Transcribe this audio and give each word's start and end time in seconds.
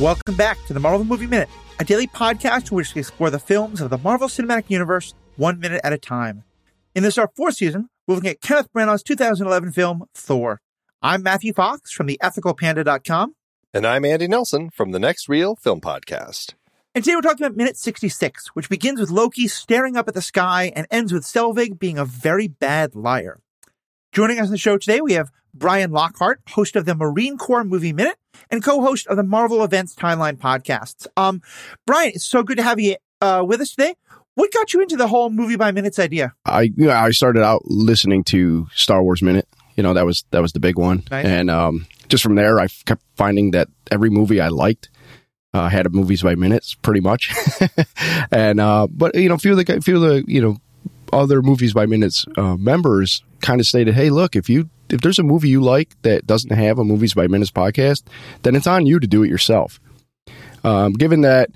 Welcome 0.00 0.36
back 0.36 0.64
to 0.66 0.72
the 0.72 0.78
Marvel 0.78 1.04
Movie 1.04 1.26
Minute, 1.26 1.48
a 1.80 1.84
daily 1.84 2.06
podcast 2.06 2.70
in 2.70 2.76
which 2.76 2.94
we 2.94 3.00
explore 3.00 3.30
the 3.30 3.40
films 3.40 3.80
of 3.80 3.90
the 3.90 3.98
Marvel 3.98 4.28
Cinematic 4.28 4.70
Universe 4.70 5.12
one 5.34 5.58
minute 5.58 5.80
at 5.82 5.92
a 5.92 5.98
time. 5.98 6.44
In 6.94 7.02
this, 7.02 7.18
our 7.18 7.32
fourth 7.36 7.56
season, 7.56 7.90
we're 8.06 8.14
looking 8.14 8.30
at 8.30 8.40
Kenneth 8.40 8.72
Branagh's 8.72 9.02
2011 9.02 9.72
film, 9.72 10.04
Thor. 10.14 10.60
I'm 11.02 11.24
Matthew 11.24 11.52
Fox 11.52 11.90
from 11.90 12.06
the 12.06 12.16
ethicalpanda.com. 12.22 13.34
And 13.74 13.84
I'm 13.84 14.04
Andy 14.04 14.28
Nelson 14.28 14.70
from 14.70 14.92
the 14.92 15.00
Next 15.00 15.28
Reel 15.28 15.56
Film 15.56 15.80
Podcast. 15.80 16.54
And 16.94 17.02
today 17.02 17.16
we're 17.16 17.22
talking 17.22 17.44
about 17.44 17.56
minute 17.56 17.76
66, 17.76 18.50
which 18.54 18.68
begins 18.68 19.00
with 19.00 19.10
Loki 19.10 19.48
staring 19.48 19.96
up 19.96 20.06
at 20.06 20.14
the 20.14 20.22
sky 20.22 20.72
and 20.76 20.86
ends 20.92 21.12
with 21.12 21.24
Selvig 21.24 21.76
being 21.76 21.98
a 21.98 22.04
very 22.04 22.46
bad 22.46 22.94
liar. 22.94 23.40
Joining 24.12 24.38
us 24.38 24.46
on 24.46 24.52
the 24.52 24.58
show 24.58 24.78
today, 24.78 25.00
we 25.00 25.14
have 25.14 25.32
Brian 25.58 25.90
Lockhart, 25.90 26.40
host 26.50 26.76
of 26.76 26.84
the 26.84 26.94
Marine 26.94 27.36
Corps 27.36 27.64
Movie 27.64 27.92
Minute 27.92 28.16
and 28.50 28.62
co-host 28.62 29.06
of 29.08 29.16
the 29.16 29.22
Marvel 29.22 29.62
Events 29.64 29.94
Timeline 29.94 30.36
podcasts. 30.38 31.06
Um, 31.16 31.42
Brian, 31.86 32.12
it's 32.14 32.24
so 32.24 32.42
good 32.42 32.56
to 32.58 32.62
have 32.62 32.78
you 32.80 32.96
uh, 33.20 33.44
with 33.46 33.60
us 33.60 33.70
today. 33.70 33.94
What 34.34 34.52
got 34.52 34.72
you 34.72 34.80
into 34.80 34.96
the 34.96 35.08
whole 35.08 35.30
movie 35.30 35.56
by 35.56 35.72
minutes 35.72 35.98
idea? 35.98 36.32
I 36.44 36.62
you 36.62 36.86
know, 36.86 36.92
I 36.92 37.10
started 37.10 37.42
out 37.42 37.62
listening 37.64 38.22
to 38.24 38.68
Star 38.72 39.02
Wars 39.02 39.20
Minute. 39.20 39.48
You 39.76 39.82
know 39.82 39.94
that 39.94 40.06
was 40.06 40.24
that 40.30 40.40
was 40.42 40.52
the 40.52 40.60
big 40.60 40.78
one, 40.78 41.02
Nice. 41.10 41.24
and 41.24 41.50
um, 41.50 41.86
just 42.08 42.22
from 42.22 42.34
there, 42.36 42.58
I 42.60 42.68
kept 42.86 43.02
finding 43.16 43.50
that 43.52 43.68
every 43.90 44.10
movie 44.10 44.40
I 44.40 44.48
liked 44.48 44.90
uh, 45.54 45.68
had 45.68 45.86
a 45.86 45.88
movies 45.90 46.22
by 46.22 46.34
minutes, 46.36 46.74
pretty 46.74 47.00
much. 47.00 47.32
and 48.32 48.60
uh, 48.60 48.86
but 48.90 49.14
you 49.14 49.28
know, 49.28 49.34
a 49.36 49.38
few 49.38 49.58
of 49.58 49.64
the 49.64 49.80
few 49.80 49.96
of 49.96 50.02
the 50.02 50.24
you 50.26 50.40
know 50.40 50.56
other 51.12 51.42
movies 51.42 51.72
by 51.72 51.86
minutes 51.86 52.24
uh, 52.36 52.56
members 52.56 53.22
kind 53.40 53.60
of 53.60 53.66
stated, 53.66 53.94
"Hey, 53.94 54.10
look, 54.10 54.36
if 54.36 54.48
you 54.48 54.68
if 54.90 55.00
there's 55.00 55.18
a 55.18 55.22
movie 55.22 55.48
you 55.48 55.60
like 55.60 56.00
that 56.02 56.26
doesn't 56.26 56.52
have 56.52 56.78
a 56.78 56.84
movies 56.84 57.14
by 57.14 57.26
minutes 57.26 57.50
podcast, 57.50 58.04
then 58.42 58.54
it's 58.54 58.66
on 58.66 58.86
you 58.86 58.98
to 59.00 59.06
do 59.06 59.22
it 59.22 59.28
yourself." 59.28 59.80
Um, 60.64 60.92
given 60.92 61.20
that 61.22 61.50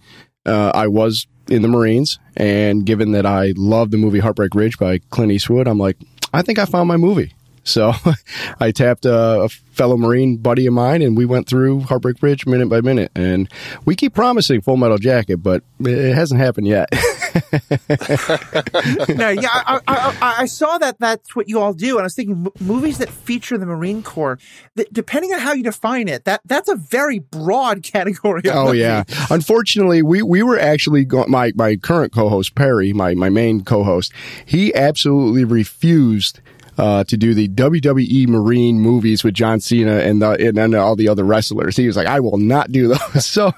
uh, 0.46 0.72
I 0.74 0.86
was 0.88 1.26
in 1.48 1.62
the 1.62 1.68
Marines, 1.68 2.18
and 2.36 2.84
given 2.86 3.12
that 3.12 3.26
I 3.26 3.52
love 3.56 3.90
the 3.90 3.98
movie 3.98 4.20
Heartbreak 4.20 4.54
Ridge 4.54 4.78
by 4.78 4.98
Clint 5.10 5.32
Eastwood, 5.32 5.66
I'm 5.66 5.78
like, 5.78 5.96
I 6.32 6.42
think 6.42 6.58
I 6.58 6.64
found 6.64 6.88
my 6.88 6.96
movie. 6.96 7.34
So 7.64 7.92
I 8.60 8.70
tapped 8.70 9.04
a, 9.04 9.42
a 9.42 9.48
fellow 9.48 9.96
Marine 9.96 10.36
buddy 10.36 10.66
of 10.66 10.74
mine, 10.74 11.02
and 11.02 11.16
we 11.16 11.24
went 11.24 11.48
through 11.48 11.80
Heartbreak 11.80 12.22
Ridge 12.22 12.46
minute 12.46 12.68
by 12.68 12.80
minute. 12.80 13.12
And 13.14 13.50
we 13.84 13.96
keep 13.96 14.14
promising 14.14 14.60
Full 14.60 14.76
Metal 14.76 14.98
Jacket, 14.98 15.38
but 15.42 15.62
it 15.80 16.14
hasn't 16.14 16.40
happened 16.40 16.66
yet. 16.66 16.88
no, 19.16 19.28
yeah, 19.30 19.48
I, 19.52 19.80
I, 19.86 20.34
I, 20.40 20.46
saw 20.46 20.78
that 20.78 20.96
that's 20.98 21.34
what 21.34 21.48
you 21.48 21.60
all 21.60 21.72
do, 21.72 21.96
and 21.96 22.00
I 22.00 22.04
was 22.04 22.14
thinking 22.14 22.46
m- 22.46 22.66
movies 22.66 22.98
that 22.98 23.08
feature 23.08 23.56
the 23.56 23.66
Marine 23.66 24.02
Corps. 24.02 24.38
That 24.74 24.92
depending 24.92 25.32
on 25.32 25.40
how 25.40 25.52
you 25.52 25.62
define 25.62 26.08
it, 26.08 26.24
that 26.24 26.40
that's 26.44 26.68
a 26.68 26.76
very 26.76 27.18
broad 27.18 27.82
category. 27.92 28.40
Of 28.44 28.54
Oh 28.54 28.66
movie. 28.66 28.78
yeah. 28.78 29.04
Unfortunately, 29.30 30.02
we 30.02 30.22
we 30.22 30.42
were 30.42 30.58
actually 30.58 31.04
go- 31.04 31.26
my 31.26 31.52
my 31.54 31.76
current 31.76 32.12
co-host 32.12 32.54
Perry, 32.54 32.92
my 32.92 33.14
my 33.14 33.30
main 33.30 33.64
co-host. 33.64 34.12
He 34.44 34.74
absolutely 34.74 35.44
refused. 35.44 36.40
Uh, 36.82 37.04
to 37.04 37.16
do 37.16 37.32
the 37.32 37.46
WWE 37.46 38.26
Marine 38.26 38.80
movies 38.80 39.22
with 39.22 39.34
John 39.34 39.60
Cena 39.60 39.98
and 39.98 40.20
the 40.20 40.30
and, 40.48 40.56
then 40.56 40.74
all 40.74 40.96
the 40.96 41.06
other 41.06 41.22
wrestlers, 41.22 41.76
he 41.76 41.86
was 41.86 41.96
like, 41.96 42.08
"I 42.08 42.18
will 42.18 42.38
not 42.38 42.72
do 42.72 42.88
those." 42.88 43.24
So, 43.32 43.52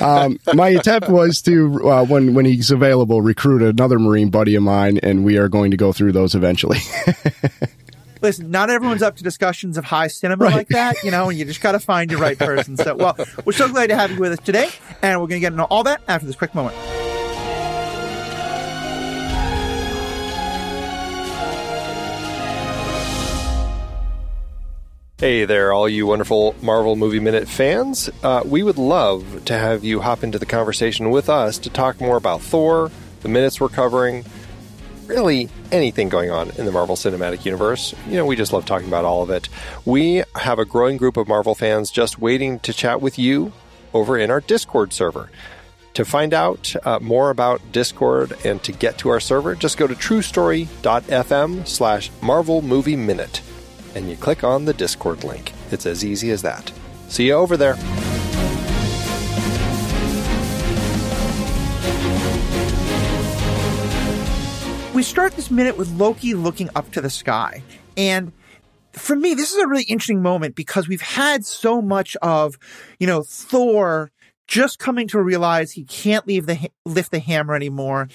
um, 0.00 0.40
my 0.54 0.70
attempt 0.70 1.10
was 1.10 1.42
to 1.42 1.86
uh, 1.86 2.04
when 2.06 2.32
when 2.32 2.46
he's 2.46 2.70
available, 2.70 3.20
recruit 3.20 3.60
another 3.60 3.98
Marine 3.98 4.30
buddy 4.30 4.54
of 4.54 4.62
mine, 4.62 4.98
and 5.02 5.22
we 5.22 5.36
are 5.36 5.50
going 5.50 5.70
to 5.72 5.76
go 5.76 5.92
through 5.92 6.12
those 6.12 6.34
eventually. 6.34 6.78
Listen, 8.22 8.50
not 8.50 8.70
everyone's 8.70 9.02
up 9.02 9.16
to 9.16 9.22
discussions 9.22 9.76
of 9.76 9.84
high 9.84 10.06
cinema 10.06 10.44
like 10.44 10.68
that, 10.68 10.96
you 11.04 11.10
know, 11.10 11.28
and 11.28 11.38
you 11.38 11.44
just 11.44 11.60
got 11.60 11.72
to 11.72 11.78
find 11.78 12.10
your 12.10 12.20
right 12.20 12.38
person. 12.38 12.78
So, 12.78 12.94
well, 12.94 13.18
we're 13.44 13.52
so 13.52 13.68
glad 13.68 13.88
to 13.88 13.96
have 13.96 14.12
you 14.12 14.18
with 14.18 14.32
us 14.32 14.40
today, 14.42 14.70
and 15.02 15.20
we're 15.20 15.28
going 15.28 15.40
to 15.42 15.44
get 15.44 15.52
into 15.52 15.64
all 15.64 15.84
that 15.84 16.00
after 16.08 16.26
this 16.26 16.36
quick 16.36 16.54
moment. 16.54 16.74
Hey 25.18 25.46
there, 25.46 25.72
all 25.72 25.88
you 25.88 26.06
wonderful 26.06 26.54
Marvel 26.60 26.94
Movie 26.94 27.20
Minute 27.20 27.48
fans. 27.48 28.10
Uh, 28.22 28.42
we 28.44 28.62
would 28.62 28.76
love 28.76 29.46
to 29.46 29.56
have 29.56 29.82
you 29.82 30.00
hop 30.00 30.22
into 30.22 30.38
the 30.38 30.44
conversation 30.44 31.08
with 31.08 31.30
us 31.30 31.56
to 31.60 31.70
talk 31.70 32.02
more 32.02 32.18
about 32.18 32.42
Thor, 32.42 32.90
the 33.22 33.30
minutes 33.30 33.58
we're 33.58 33.70
covering, 33.70 34.26
really 35.06 35.48
anything 35.72 36.10
going 36.10 36.30
on 36.30 36.50
in 36.58 36.66
the 36.66 36.70
Marvel 36.70 36.96
Cinematic 36.96 37.46
Universe. 37.46 37.94
You 38.06 38.16
know, 38.16 38.26
we 38.26 38.36
just 38.36 38.52
love 38.52 38.66
talking 38.66 38.88
about 38.88 39.06
all 39.06 39.22
of 39.22 39.30
it. 39.30 39.48
We 39.86 40.22
have 40.34 40.58
a 40.58 40.66
growing 40.66 40.98
group 40.98 41.16
of 41.16 41.28
Marvel 41.28 41.54
fans 41.54 41.90
just 41.90 42.18
waiting 42.18 42.58
to 42.58 42.74
chat 42.74 43.00
with 43.00 43.18
you 43.18 43.54
over 43.94 44.18
in 44.18 44.30
our 44.30 44.42
Discord 44.42 44.92
server. 44.92 45.30
To 45.94 46.04
find 46.04 46.34
out 46.34 46.76
uh, 46.84 46.98
more 47.00 47.30
about 47.30 47.62
Discord 47.72 48.36
and 48.44 48.62
to 48.64 48.72
get 48.72 48.98
to 48.98 49.08
our 49.08 49.20
server, 49.20 49.54
just 49.54 49.78
go 49.78 49.86
to 49.86 49.94
truestory.fm 49.94 51.66
slash 51.66 52.10
Marvel 52.20 52.60
Movie 52.60 52.96
Minute 52.96 53.40
and 53.96 54.10
you 54.10 54.16
click 54.16 54.44
on 54.44 54.66
the 54.66 54.74
Discord 54.74 55.24
link. 55.24 55.54
It's 55.70 55.86
as 55.86 56.04
easy 56.04 56.30
as 56.30 56.42
that. 56.42 56.70
See 57.08 57.28
you 57.28 57.32
over 57.32 57.56
there. 57.56 57.76
We 64.94 65.02
start 65.02 65.32
this 65.32 65.50
minute 65.50 65.78
with 65.78 65.90
Loki 65.92 66.34
looking 66.34 66.68
up 66.74 66.92
to 66.92 67.00
the 67.00 67.08
sky. 67.08 67.62
And 67.96 68.32
for 68.92 69.16
me, 69.16 69.32
this 69.32 69.52
is 69.52 69.62
a 69.62 69.66
really 69.66 69.84
interesting 69.84 70.20
moment 70.20 70.56
because 70.56 70.88
we've 70.88 71.00
had 71.00 71.46
so 71.46 71.80
much 71.80 72.16
of, 72.16 72.58
you 73.00 73.06
know, 73.06 73.22
Thor 73.22 74.10
just 74.46 74.78
coming 74.78 75.08
to 75.08 75.20
realize 75.20 75.72
he 75.72 75.84
can't 75.84 76.26
leave 76.26 76.44
the 76.44 76.70
lift 76.84 77.12
the 77.12 77.18
hammer 77.18 77.54
anymore. 77.54 78.08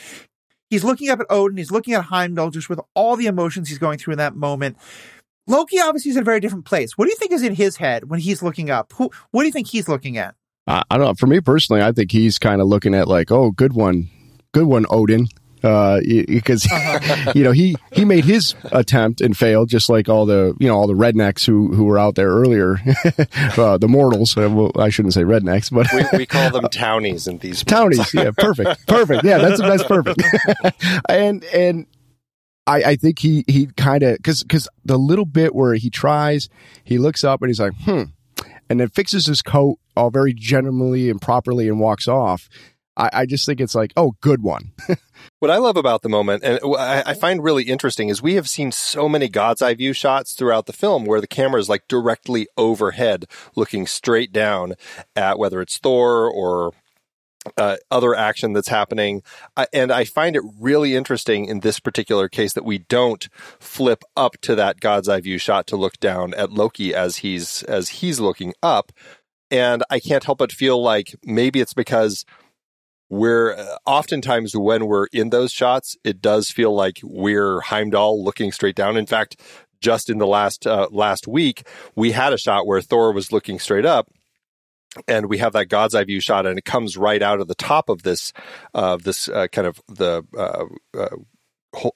He's 0.69 0.83
looking 0.83 1.09
up 1.09 1.19
at 1.19 1.27
Odin. 1.29 1.57
He's 1.57 1.71
looking 1.71 1.95
at 1.95 2.05
Heimdall 2.05 2.51
just 2.51 2.69
with 2.69 2.79
all 2.93 3.15
the 3.15 3.25
emotions 3.25 3.67
he's 3.67 3.77
going 3.77 3.97
through 3.97 4.13
in 4.13 4.17
that 4.19 4.35
moment. 4.35 4.77
Loki 5.51 5.79
obviously 5.79 6.11
is 6.11 6.17
in 6.17 6.21
a 6.21 6.25
very 6.25 6.39
different 6.39 6.65
place. 6.65 6.97
What 6.97 7.05
do 7.05 7.11
you 7.11 7.17
think 7.17 7.31
is 7.33 7.43
in 7.43 7.53
his 7.53 7.75
head 7.75 8.09
when 8.09 8.19
he's 8.19 8.41
looking 8.41 8.69
up? 8.69 8.93
Who, 8.93 9.11
what 9.31 9.43
do 9.43 9.47
you 9.47 9.51
think 9.51 9.67
he's 9.67 9.87
looking 9.87 10.17
at? 10.17 10.33
I, 10.65 10.81
I 10.89 10.97
don't 10.97 11.07
know. 11.07 11.13
For 11.13 11.27
me 11.27 11.41
personally, 11.41 11.81
I 11.81 11.91
think 11.91 12.11
he's 12.11 12.39
kind 12.39 12.61
of 12.61 12.67
looking 12.67 12.95
at 12.95 13.07
like, 13.07 13.31
oh, 13.31 13.51
good 13.51 13.73
one, 13.73 14.09
good 14.53 14.65
one, 14.65 14.85
Odin. 14.89 15.27
Uh, 15.63 15.99
because 16.27 16.65
you 17.35 17.43
know 17.43 17.51
he 17.51 17.75
he 17.91 18.03
made 18.03 18.25
his 18.25 18.55
attempt 18.71 19.21
and 19.21 19.37
failed, 19.37 19.69
just 19.69 19.89
like 19.89 20.09
all 20.09 20.25
the 20.25 20.55
you 20.59 20.67
know 20.67 20.75
all 20.75 20.87
the 20.87 20.95
rednecks 20.95 21.45
who 21.45 21.71
who 21.75 21.83
were 21.83 21.99
out 21.99 22.15
there 22.15 22.29
earlier, 22.29 22.79
uh, 23.57 23.77
the 23.77 23.87
mortals. 23.87 24.35
Uh, 24.35 24.49
well, 24.49 24.71
I 24.75 24.89
shouldn't 24.89 25.13
say 25.13 25.21
rednecks, 25.21 25.71
but 25.71 25.85
We, 25.93 26.17
we 26.17 26.25
call 26.25 26.49
them 26.59 26.67
townies 26.69 27.27
in 27.27 27.37
these 27.37 27.63
townies. 27.63 28.11
Yeah, 28.11 28.31
perfect, 28.35 28.87
perfect. 28.87 29.23
Yeah, 29.23 29.37
that's 29.37 29.61
that's 29.61 29.83
perfect. 29.83 30.23
and 31.07 31.43
and 31.43 31.85
I 32.67 32.83
I 32.83 32.95
think 32.95 33.19
he 33.19 33.43
he 33.47 33.67
kind 33.67 34.03
of 34.03 34.17
because 34.17 34.43
because 34.43 34.67
the 34.85 34.97
little 34.97 35.25
bit 35.25 35.55
where 35.55 35.73
he 35.75 35.89
tries, 35.89 36.49
he 36.83 36.97
looks 36.97 37.23
up 37.23 37.41
and 37.41 37.49
he's 37.49 37.59
like, 37.59 37.73
hmm, 37.83 38.03
and 38.69 38.79
then 38.79 38.89
fixes 38.89 39.25
his 39.25 39.41
coat 39.41 39.79
all 39.95 40.09
very 40.09 40.33
gently 40.33 41.09
and 41.09 41.21
properly 41.21 41.67
and 41.67 41.79
walks 41.79 42.07
off. 42.07 42.49
I, 42.97 43.09
I 43.13 43.25
just 43.25 43.45
think 43.45 43.61
it's 43.61 43.75
like, 43.75 43.93
oh, 43.95 44.15
good 44.21 44.43
one. 44.43 44.71
What 45.39 45.51
I 45.51 45.57
love 45.57 45.77
about 45.77 46.01
the 46.01 46.09
moment, 46.09 46.43
and 46.43 46.59
I 46.77 47.13
find 47.13 47.43
really 47.43 47.63
interesting, 47.63 48.09
is 48.09 48.21
we 48.21 48.35
have 48.35 48.49
seen 48.49 48.71
so 48.71 49.09
many 49.09 49.27
God's 49.27 49.61
eye 49.61 49.73
view 49.73 49.93
shots 49.93 50.33
throughout 50.33 50.65
the 50.67 50.73
film 50.73 51.05
where 51.05 51.21
the 51.21 51.27
camera 51.27 51.59
is 51.59 51.69
like 51.69 51.87
directly 51.87 52.47
overhead, 52.57 53.25
looking 53.55 53.87
straight 53.87 54.31
down 54.31 54.75
at 55.15 55.39
whether 55.39 55.61
it's 55.61 55.77
Thor 55.77 56.29
or 56.29 56.73
uh, 57.57 57.77
other 57.89 58.15
action 58.15 58.53
that's 58.53 58.67
happening. 58.67 59.23
I, 59.57 59.67
and 59.73 59.91
I 59.91 60.05
find 60.05 60.35
it 60.35 60.43
really 60.59 60.95
interesting 60.95 61.45
in 61.45 61.61
this 61.61 61.79
particular 61.79 62.29
case 62.29 62.53
that 62.53 62.65
we 62.65 62.79
don't 62.79 63.27
flip 63.59 64.03
up 64.15 64.37
to 64.41 64.55
that 64.55 64.79
God's 64.79 65.09
eye 65.09 65.21
view 65.21 65.37
shot 65.37 65.67
to 65.67 65.75
look 65.75 65.99
down 65.99 66.33
at 66.35 66.51
Loki 66.51 66.93
as 66.93 67.17
he's 67.17 67.63
as 67.63 67.89
he's 67.89 68.19
looking 68.19 68.53
up. 68.61 68.91
And 69.49 69.83
I 69.89 69.99
can't 69.99 70.23
help 70.23 70.37
but 70.37 70.51
feel 70.51 70.81
like 70.81 71.15
maybe 71.23 71.59
it's 71.59 71.73
because 71.73 72.25
we're 73.09 73.53
uh, 73.55 73.77
oftentimes 73.85 74.55
when 74.55 74.85
we're 74.85 75.07
in 75.11 75.31
those 75.31 75.51
shots, 75.51 75.97
it 76.03 76.21
does 76.21 76.49
feel 76.49 76.73
like 76.73 76.99
we're 77.03 77.59
Heimdall 77.59 78.23
looking 78.23 78.51
straight 78.51 78.75
down. 78.75 78.95
In 78.95 79.05
fact, 79.05 79.41
just 79.81 80.09
in 80.09 80.19
the 80.19 80.27
last 80.27 80.65
uh, 80.65 80.87
last 80.91 81.27
week, 81.27 81.67
we 81.95 82.11
had 82.11 82.33
a 82.33 82.37
shot 82.37 82.65
where 82.65 82.81
Thor 82.81 83.11
was 83.11 83.31
looking 83.31 83.59
straight 83.59 83.85
up, 83.85 84.07
and 85.07 85.27
we 85.27 85.37
have 85.37 85.53
that 85.53 85.67
God's 85.67 85.95
eye 85.95 86.03
view 86.03 86.19
shot, 86.19 86.45
and 86.45 86.57
it 86.57 86.65
comes 86.65 86.97
right 86.97 87.21
out 87.21 87.39
of 87.39 87.47
the 87.47 87.55
top 87.55 87.89
of 87.89 88.03
this 88.03 88.33
uh, 88.73 88.97
this 88.97 89.27
uh, 89.27 89.47
kind 89.47 89.67
of 89.67 89.81
the. 89.87 90.23
Uh, 90.37 90.65
uh, 90.97 91.17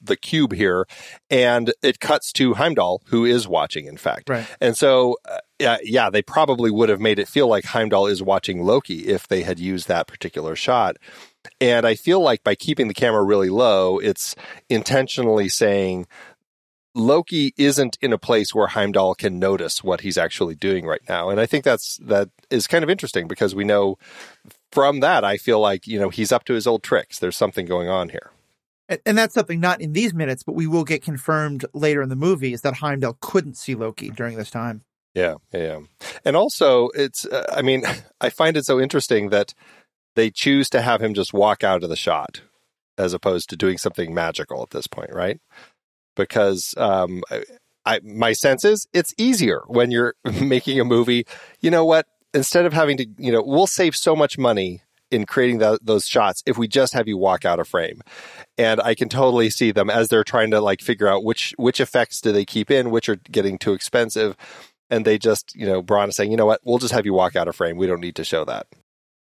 the 0.02 0.16
cube 0.16 0.54
here, 0.54 0.86
and 1.30 1.74
it 1.84 2.00
cuts 2.00 2.32
to 2.32 2.54
Heimdall, 2.54 3.02
who 3.08 3.26
is 3.26 3.46
watching, 3.46 3.88
in 3.88 3.98
fact. 3.98 4.30
Right. 4.30 4.48
And 4.62 4.78
so, 4.78 5.18
uh, 5.30 5.40
yeah, 5.60 5.78
yeah, 5.84 6.10
they 6.10 6.22
probably 6.22 6.72
would 6.72 6.88
have 6.88 7.02
made 7.02 7.20
it 7.20 7.28
feel 7.28 7.50
like 7.50 7.66
Heimdall 7.66 8.08
is 8.08 8.24
watching 8.24 8.64
Loki 8.64 9.08
if 9.08 9.28
they 9.28 9.44
had 9.44 9.60
used 9.60 9.90
that 9.90 10.08
particular 10.08 10.56
shot. 10.56 10.96
And 11.60 11.86
I 11.86 11.96
feel 11.96 12.22
like 12.22 12.42
by 12.44 12.56
keeping 12.56 12.88
the 12.88 12.94
camera 12.94 13.22
really 13.24 13.50
low, 13.50 14.00
it's 14.00 14.36
intentionally 14.70 15.50
saying 15.50 16.08
Loki 16.96 17.54
isn't 17.58 17.98
in 18.02 18.14
a 18.14 18.18
place 18.18 18.56
where 18.56 18.68
Heimdall 18.68 19.16
can 19.16 19.38
notice 19.38 19.84
what 19.84 20.02
he's 20.02 20.18
actually 20.18 20.56
doing 20.56 20.86
right 20.86 21.02
now. 21.10 21.30
And 21.30 21.42
I 21.42 21.46
think 21.46 21.66
that's 21.66 21.98
that 21.98 22.30
is 22.50 22.68
kind 22.68 22.84
of 22.84 22.90
interesting 22.90 23.28
because 23.28 23.54
we 23.54 23.66
know 23.66 23.98
from 24.72 25.02
that 25.02 25.26
I 25.26 25.36
feel 25.38 25.60
like, 25.60 25.86
you 25.88 26.00
know, 26.00 26.10
he's 26.10 26.32
up 26.32 26.46
to 26.46 26.54
his 26.54 26.66
old 26.66 26.84
tricks. 26.84 27.20
There's 27.20 27.36
something 27.36 27.66
going 27.66 27.90
on 27.90 28.10
here. 28.10 28.32
And, 29.06 29.18
that's 29.18 29.34
something 29.34 29.60
not 29.60 29.82
in 29.82 29.94
these 29.94 30.14
minutes, 30.14 30.44
but 30.44 30.54
we 30.54 30.68
will 30.68 30.84
get 30.84 31.02
confirmed 31.02 31.66
later 31.74 32.04
in 32.04 32.10
the 32.10 32.16
movie 32.16 32.54
is 32.54 32.62
that 32.62 32.76
Heimdall 32.76 33.18
couldn't 33.20 33.58
see 33.58 33.74
Loki 33.74 34.12
during 34.12 34.38
this 34.38 34.52
time. 34.52 34.84
Yeah, 35.16 35.36
yeah. 35.52 35.80
And 36.24 36.36
also 36.36 36.90
it's 36.90 37.26
uh, 37.26 37.52
I 37.54 37.62
mean, 37.62 37.84
I 38.22 38.30
find 38.30 38.56
it 38.56 38.66
so 38.66 38.80
interesting 38.80 39.30
that 39.30 39.54
they 40.16 40.30
choose 40.30 40.70
to 40.70 40.82
have 40.82 41.02
him 41.02 41.14
just 41.14 41.34
walk 41.34 41.64
out 41.64 41.84
of 41.84 41.90
the 41.90 41.96
shot 41.98 42.42
as 42.98 43.14
opposed 43.14 43.50
to 43.50 43.58
doing 43.58 43.78
something 43.78 44.14
magical 44.14 44.62
at 44.62 44.70
this 44.70 44.88
point, 44.88 45.12
right? 45.12 45.40
Because 46.16 46.74
um, 46.78 47.24
I, 47.86 48.00
my 48.04 48.34
sense 48.34 48.66
is 48.66 48.88
it's 48.94 49.14
easier 49.18 49.62
when 49.68 49.92
you're 49.92 50.16
making 50.42 50.80
a 50.80 50.86
movie. 50.86 51.26
You 51.62 51.72
know 51.72 51.86
what? 51.86 52.08
Instead 52.34 52.66
of 52.66 52.74
having 52.74 52.98
to, 52.98 53.08
you 53.18 53.32
know, 53.32 53.42
we'll 53.42 53.68
save 53.68 53.96
so 53.96 54.16
much 54.16 54.38
money 54.38 54.82
in 55.12 55.26
creating 55.26 55.60
the, 55.60 55.80
those 55.82 56.06
shots 56.06 56.44
if 56.46 56.58
we 56.58 56.68
just 56.68 56.94
have 56.94 57.08
you 57.08 57.18
walk 57.18 57.46
out 57.46 57.60
of 57.60 57.68
frame. 57.68 58.02
And 58.58 58.82
I 58.82 58.96
can 58.96 59.08
totally 59.08 59.50
see 59.50 59.72
them 59.72 59.90
as 59.90 60.10
they're 60.10 60.24
trying 60.24 60.52
to 60.52 60.60
like 60.60 60.82
figure 60.82 61.08
out 61.08 61.24
which 61.24 61.54
which 61.58 61.80
effects 61.80 62.20
do 62.22 62.32
they 62.32 62.46
keep 62.46 62.72
in, 62.72 62.92
which 62.92 63.08
are 63.08 63.18
getting 63.32 63.58
too 63.58 63.74
expensive. 63.74 64.36
And 64.90 65.06
they 65.06 65.18
just, 65.18 65.56
you 65.56 65.66
know, 65.66 65.82
Branagh 65.82 66.10
is 66.10 66.16
saying, 66.16 66.32
you 66.32 66.38
know 66.38 66.46
what, 66.46 66.62
we'll 66.64 66.78
just 66.78 66.94
have 66.94 67.06
you 67.06 67.14
walk 67.14 67.36
out 67.36 67.48
of 67.48 67.56
frame. 67.56 67.78
We 67.78 67.88
don't 67.88 68.02
need 68.02 68.16
to 68.16 68.24
show 68.24 68.46
that. 68.46 68.68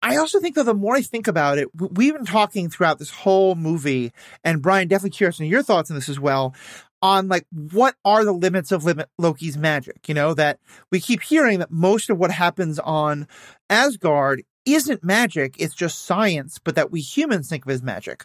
I 0.07 0.19
also 0.19 0.39
think, 0.39 0.55
though, 0.55 0.63
the 0.63 0.73
more 0.73 0.95
I 0.95 1.03
think 1.03 1.27
about 1.27 1.59
it, 1.59 1.69
we've 1.75 2.15
been 2.15 2.25
talking 2.25 2.71
throughout 2.71 3.01
this 3.01 3.11
whole 3.11 3.57
movie, 3.57 4.13
and 4.45 4.63
Brian, 4.63 4.87
definitely 4.87 5.11
curious 5.11 5.41
on 5.41 5.47
your 5.47 5.65
thoughts 5.65 5.91
on 5.91 5.97
this 5.97 6.09
as 6.09 6.21
well, 6.21 6.55
on 7.03 7.27
like 7.27 7.45
what 7.51 7.97
are 8.05 8.25
the 8.25 8.33
limits 8.33 8.71
of 8.71 8.85
limit 8.85 9.09
Loki's 9.19 9.59
magic? 9.59 10.09
You 10.09 10.15
know, 10.15 10.33
that 10.35 10.61
we 10.93 11.01
keep 11.01 11.23
hearing 11.23 11.59
that 11.59 11.73
most 11.73 12.09
of 12.09 12.19
what 12.19 12.31
happens 12.31 12.79
on 12.79 13.27
Asgard 13.69 14.45
isn't 14.65 15.03
magic, 15.03 15.57
it's 15.59 15.75
just 15.75 16.05
science, 16.05 16.61
but 16.63 16.77
that 16.77 16.93
we 16.93 17.01
humans 17.01 17.49
think 17.49 17.67
of 17.67 17.73
as 17.73 17.83
magic. 17.83 18.25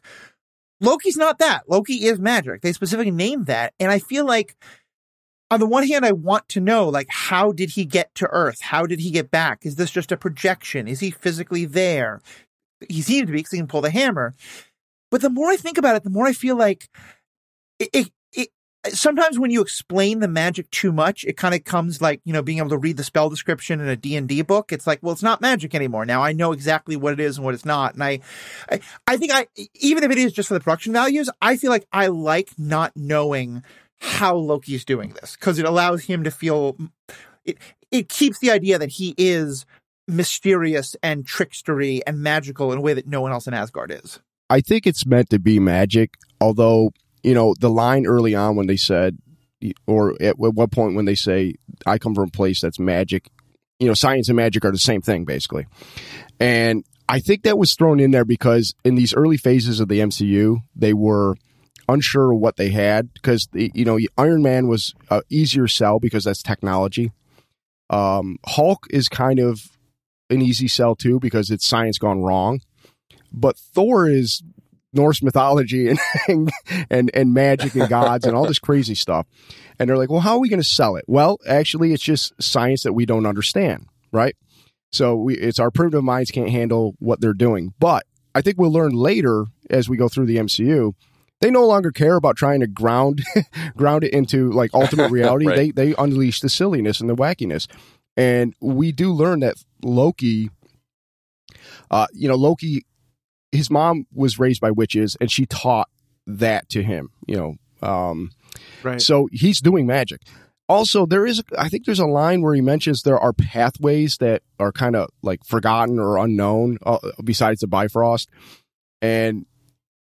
Loki's 0.81 1.17
not 1.17 1.39
that. 1.39 1.63
Loki 1.67 2.05
is 2.05 2.19
magic. 2.19 2.61
They 2.61 2.73
specifically 2.73 3.11
named 3.11 3.47
that. 3.47 3.73
And 3.79 3.91
I 3.91 3.99
feel 3.99 4.25
like 4.25 4.55
on 5.51 5.59
the 5.59 5.67
one 5.67 5.85
hand, 5.85 6.05
I 6.05 6.13
want 6.13 6.47
to 6.49 6.61
know, 6.61 6.87
like, 6.87 7.09
how 7.09 7.51
did 7.51 7.71
he 7.71 7.83
get 7.83 8.15
to 8.15 8.27
Earth? 8.31 8.61
How 8.61 8.85
did 8.85 9.01
he 9.01 9.11
get 9.11 9.29
back? 9.29 9.65
Is 9.65 9.75
this 9.75 9.91
just 9.91 10.11
a 10.13 10.17
projection? 10.17 10.87
Is 10.87 11.01
he 11.01 11.11
physically 11.11 11.65
there? 11.65 12.21
He 12.87 13.01
seems 13.01 13.27
to 13.27 13.33
be 13.33 13.39
because 13.39 13.51
he 13.51 13.57
can 13.57 13.67
pull 13.67 13.81
the 13.81 13.91
hammer. 13.91 14.33
But 15.11 15.21
the 15.21 15.29
more 15.29 15.49
I 15.49 15.57
think 15.57 15.77
about 15.77 15.97
it, 15.97 16.03
the 16.03 16.09
more 16.09 16.25
I 16.25 16.31
feel 16.31 16.55
like 16.55 16.87
it, 17.79 17.89
it, 17.91 18.11
it 18.31 18.49
sometimes 18.93 19.37
when 19.37 19.51
you 19.51 19.61
explain 19.61 20.21
the 20.21 20.29
magic 20.29 20.71
too 20.71 20.93
much, 20.93 21.25
it 21.25 21.35
kind 21.35 21.53
of 21.53 21.65
comes 21.65 22.01
like, 22.01 22.21
you 22.23 22.31
know, 22.31 22.41
being 22.41 22.59
able 22.59 22.69
to 22.69 22.77
read 22.77 22.95
the 22.95 23.03
spell 23.03 23.29
description 23.29 23.81
in 23.81 23.89
a 23.89 23.97
D&D 23.97 24.43
book. 24.43 24.71
It's 24.71 24.87
like, 24.87 24.99
well, 25.01 25.11
it's 25.11 25.21
not 25.21 25.41
magic 25.41 25.75
anymore. 25.75 26.05
Now 26.05 26.23
I 26.23 26.31
know 26.31 26.53
exactly 26.53 26.95
what 26.95 27.11
it 27.11 27.19
is 27.19 27.35
and 27.35 27.43
what 27.45 27.55
it's 27.55 27.65
not. 27.65 27.95
And 27.95 28.03
I, 28.05 28.21
I, 28.71 28.79
I 29.05 29.17
think 29.17 29.33
I, 29.33 29.47
even 29.75 30.05
if 30.05 30.11
it 30.11 30.17
is 30.17 30.31
just 30.31 30.47
for 30.47 30.53
the 30.53 30.61
production 30.61 30.93
values, 30.93 31.29
I 31.41 31.57
feel 31.57 31.71
like 31.71 31.85
I 31.91 32.07
like 32.07 32.51
not 32.57 32.93
knowing 32.95 33.63
how 34.01 34.35
Loki's 34.35 34.83
doing 34.83 35.13
this 35.21 35.35
because 35.35 35.59
it 35.59 35.65
allows 35.65 36.03
him 36.03 36.23
to 36.23 36.31
feel 36.31 36.75
it 37.45 37.57
it 37.91 38.09
keeps 38.09 38.39
the 38.39 38.51
idea 38.51 38.79
that 38.79 38.89
he 38.89 39.13
is 39.17 39.65
mysterious 40.07 40.95
and 41.03 41.25
trickstery 41.25 42.01
and 42.07 42.19
magical 42.19 42.71
in 42.71 42.79
a 42.79 42.81
way 42.81 42.93
that 42.93 43.07
no 43.07 43.21
one 43.21 43.31
else 43.31 43.47
in 43.47 43.53
Asgard 43.53 43.91
is. 43.91 44.19
I 44.49 44.61
think 44.61 44.87
it's 44.87 45.05
meant 45.05 45.29
to 45.29 45.39
be 45.39 45.59
magic, 45.59 46.15
although, 46.41 46.91
you 47.23 47.33
know, 47.33 47.53
the 47.59 47.69
line 47.69 48.05
early 48.05 48.33
on 48.35 48.55
when 48.55 48.67
they 48.67 48.75
said 48.75 49.17
or 49.85 50.15
at 50.19 50.39
what 50.39 50.71
point 50.71 50.95
when 50.95 51.05
they 51.05 51.15
say 51.15 51.53
I 51.85 51.99
come 51.99 52.15
from 52.15 52.29
a 52.29 52.31
place 52.31 52.61
that's 52.61 52.79
magic, 52.79 53.29
you 53.79 53.87
know, 53.87 53.93
science 53.93 54.27
and 54.29 54.35
magic 54.35 54.65
are 54.65 54.71
the 54.71 54.79
same 54.79 55.01
thing 55.01 55.25
basically. 55.25 55.67
And 56.39 56.83
I 57.07 57.19
think 57.19 57.43
that 57.43 57.57
was 57.57 57.75
thrown 57.75 57.99
in 57.99 58.11
there 58.11 58.25
because 58.25 58.73
in 58.83 58.95
these 58.95 59.13
early 59.13 59.37
phases 59.37 59.79
of 59.79 59.89
the 59.89 59.99
MCU, 59.99 60.57
they 60.75 60.93
were 60.93 61.35
unsure 61.91 62.33
what 62.33 62.57
they 62.57 62.69
had 62.69 63.13
because 63.13 63.47
you 63.53 63.85
know 63.85 63.99
Iron 64.17 64.41
Man 64.41 64.67
was 64.67 64.93
a 65.09 65.21
easier 65.29 65.67
sell 65.67 65.99
because 65.99 66.23
that's 66.23 66.41
technology. 66.43 67.11
Um, 67.89 68.37
Hulk 68.45 68.87
is 68.89 69.09
kind 69.09 69.39
of 69.39 69.61
an 70.29 70.41
easy 70.41 70.67
sell 70.67 70.95
too 70.95 71.19
because 71.19 71.49
it's 71.49 71.67
science 71.67 71.97
gone 71.97 72.21
wrong, 72.21 72.61
but 73.31 73.57
Thor 73.57 74.07
is 74.07 74.41
Norse 74.93 75.23
mythology 75.23 75.89
and 75.89 75.99
and 76.89 77.11
and 77.13 77.33
magic 77.33 77.75
and 77.75 77.89
gods 77.89 78.25
and 78.25 78.35
all 78.35 78.45
this 78.45 78.59
crazy 78.59 78.95
stuff. 78.95 79.25
And 79.79 79.89
they're 79.89 79.97
like, 79.97 80.09
well, 80.09 80.19
how 80.19 80.33
are 80.33 80.39
we 80.39 80.49
going 80.49 80.61
to 80.61 80.67
sell 80.67 80.95
it? 80.95 81.05
Well, 81.07 81.37
actually, 81.47 81.93
it's 81.93 82.03
just 82.03 82.33
science 82.41 82.83
that 82.83 82.93
we 82.93 83.05
don't 83.05 83.25
understand, 83.25 83.87
right? 84.11 84.35
So 84.91 85.15
we, 85.15 85.35
it's 85.37 85.59
our 85.59 85.71
primitive 85.71 86.03
minds 86.03 86.31
can't 86.31 86.49
handle 86.49 86.95
what 86.99 87.21
they're 87.21 87.33
doing. 87.33 87.73
But 87.79 88.05
I 88.35 88.41
think 88.41 88.57
we'll 88.57 88.71
learn 88.71 88.91
later 88.91 89.45
as 89.69 89.89
we 89.89 89.97
go 89.97 90.09
through 90.09 90.25
the 90.25 90.37
MCU 90.37 90.93
they 91.41 91.51
no 91.51 91.65
longer 91.65 91.91
care 91.91 92.15
about 92.15 92.37
trying 92.37 92.61
to 92.61 92.67
ground 92.67 93.23
ground 93.75 94.03
it 94.03 94.13
into 94.13 94.51
like 94.51 94.73
ultimate 94.73 95.11
reality. 95.11 95.47
right. 95.47 95.55
They 95.55 95.71
they 95.71 95.95
unleash 95.97 96.39
the 96.39 96.49
silliness 96.49 97.01
and 97.01 97.09
the 97.09 97.15
wackiness, 97.15 97.67
and 98.15 98.53
we 98.61 98.91
do 98.91 99.11
learn 99.11 99.41
that 99.41 99.55
Loki, 99.83 100.49
uh, 101.89 102.07
you 102.13 102.29
know, 102.29 102.35
Loki, 102.35 102.85
his 103.51 103.69
mom 103.69 104.05
was 104.13 104.39
raised 104.39 104.61
by 104.61 104.71
witches, 104.71 105.17
and 105.19 105.31
she 105.31 105.45
taught 105.45 105.89
that 106.25 106.69
to 106.69 106.83
him. 106.83 107.09
You 107.27 107.35
know, 107.35 107.87
um, 107.87 108.31
right. 108.83 109.01
So 109.01 109.27
he's 109.31 109.59
doing 109.59 109.85
magic. 109.85 110.21
Also, 110.69 111.05
there 111.05 111.25
is, 111.25 111.43
I 111.57 111.67
think 111.67 111.85
there's 111.85 111.99
a 111.99 112.05
line 112.05 112.41
where 112.41 112.53
he 112.53 112.61
mentions 112.61 113.01
there 113.01 113.19
are 113.19 113.33
pathways 113.33 114.15
that 114.21 114.41
are 114.57 114.71
kind 114.71 114.95
of 114.95 115.09
like 115.21 115.43
forgotten 115.43 115.99
or 115.99 116.17
unknown 116.17 116.77
uh, 116.85 116.99
besides 117.21 117.59
the 117.59 117.67
Bifrost. 117.67 118.29
And 119.01 119.45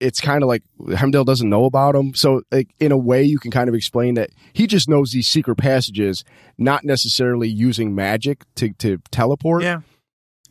it's 0.01 0.21
kind 0.21 0.43
of 0.43 0.49
like 0.49 0.63
Heimdall 0.97 1.25
doesn't 1.25 1.49
know 1.49 1.65
about 1.65 1.95
him. 1.95 2.15
So, 2.15 2.43
like, 2.51 2.69
in 2.81 2.93
a 2.93 2.99
way, 2.99 3.23
you 3.23 3.39
can 3.39 3.51
kind 3.51 3.69
of 3.69 3.75
explain 3.75 4.15
that 4.15 4.31
he 4.53 4.67
just 4.67 4.89
knows 4.89 5.13
these 5.13 5.29
secret 5.29 5.57
passages, 5.57 6.25
not 6.59 6.85
necessarily 6.85 7.49
using 7.49 7.95
magic 7.95 8.45
to, 8.57 8.73
to 8.75 8.99
teleport. 9.11 9.63
Yeah. 9.63 9.81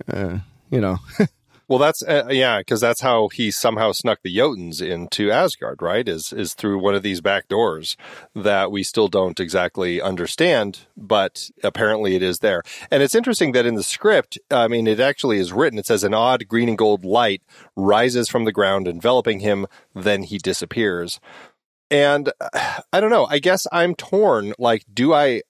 Uh, 0.08 0.40
you 0.70 0.82
know. 0.82 0.98
Well, 1.74 1.80
that's 1.80 2.04
uh, 2.04 2.28
yeah, 2.30 2.60
because 2.60 2.82
that's 2.82 3.02
how 3.02 3.30
he 3.30 3.50
somehow 3.50 3.94
snuck 3.94 4.20
the 4.22 4.38
Jotuns 4.38 4.80
into 4.80 5.32
Asgard, 5.32 5.82
right? 5.82 6.08
Is 6.08 6.32
is 6.32 6.54
through 6.54 6.78
one 6.78 6.94
of 6.94 7.02
these 7.02 7.20
back 7.20 7.48
doors 7.48 7.98
that 8.36 8.72
we 8.72 8.84
still 8.84 9.08
don't 9.08 9.40
exactly 9.40 10.00
understand, 10.00 10.82
but 10.96 11.50
apparently 11.64 12.14
it 12.14 12.22
is 12.22 12.38
there. 12.42 12.62
And 12.92 13.02
it's 13.02 13.16
interesting 13.16 13.54
that 13.54 13.66
in 13.66 13.74
the 13.74 13.82
script, 13.82 14.38
I 14.52 14.68
mean, 14.68 14.86
it 14.86 15.00
actually 15.00 15.40
is 15.40 15.52
written. 15.52 15.80
It 15.80 15.88
says 15.88 16.04
an 16.04 16.14
odd 16.14 16.48
green 16.48 16.70
and 16.70 16.78
gold 16.78 17.06
light 17.06 17.42
rises 17.76 18.30
from 18.30 18.46
the 18.46 18.52
ground, 18.52 18.88
enveloping 18.88 19.40
him. 19.40 19.66
Then 19.96 20.22
he 20.22 20.38
disappears. 20.38 21.20
And 21.90 22.32
uh, 22.40 22.82
I 22.94 23.00
don't 23.00 23.10
know. 23.10 23.26
I 23.26 23.40
guess 23.40 23.66
I'm 23.72 23.96
torn. 23.96 24.54
Like, 24.60 24.84
do 24.94 25.12
I? 25.12 25.42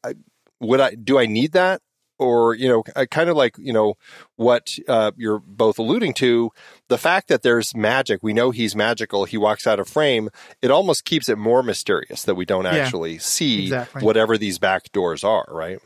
Would 0.61 0.79
I? 0.79 0.95
Do 0.95 1.19
I 1.19 1.25
need 1.25 1.51
that? 1.51 1.81
Or 2.19 2.53
you 2.55 2.67
know 2.67 2.83
kind 3.07 3.29
of 3.29 3.35
like 3.35 3.57
you 3.57 3.73
know 3.73 3.95
what 4.35 4.77
uh, 4.87 5.11
you're 5.17 5.39
both 5.39 5.79
alluding 5.79 6.13
to 6.13 6.51
the 6.89 6.97
fact 6.97 7.27
that 7.27 7.41
there's 7.41 7.75
magic 7.75 8.19
we 8.21 8.33
know 8.33 8.51
he's 8.51 8.75
magical 8.75 9.25
he 9.25 9.37
walks 9.37 9.65
out 9.67 9.79
of 9.79 9.87
frame 9.87 10.29
it 10.61 10.71
almost 10.71 11.05
keeps 11.05 11.29
it 11.29 11.37
more 11.37 11.63
mysterious 11.63 12.23
that 12.23 12.35
we 12.35 12.45
don't 12.45 12.65
yeah, 12.65 12.75
actually 12.75 13.17
see 13.17 13.63
exactly. 13.63 14.03
whatever 14.03 14.37
these 14.37 14.59
back 14.59 14.91
doors 14.91 15.23
are 15.23 15.45
right 15.49 15.79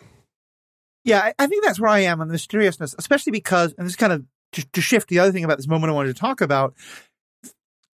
yeah 1.04 1.32
I, 1.40 1.48
think 1.48 1.64
that's 1.64 1.80
where 1.80 1.90
i 1.90 2.00
am 2.00 2.22
on 2.22 2.28
the 2.28 2.34
mysteriousness 2.34 2.96
especially 2.98 3.32
because 3.32 3.74
and 3.78 3.88
this 3.88 3.96
kind 3.96 4.14
of 4.14 4.26
to, 4.54 4.66
to 4.72 4.82
shift 4.82 5.10
the 5.10 5.20
other 5.20 5.32
thing 5.32 5.44
about 5.44 5.58
this 5.58 5.68
moment 5.68 5.92
i 5.92 5.96
wanted 5.96 6.14
to 6.14 6.20
talk 6.20 6.42
about 6.42 6.74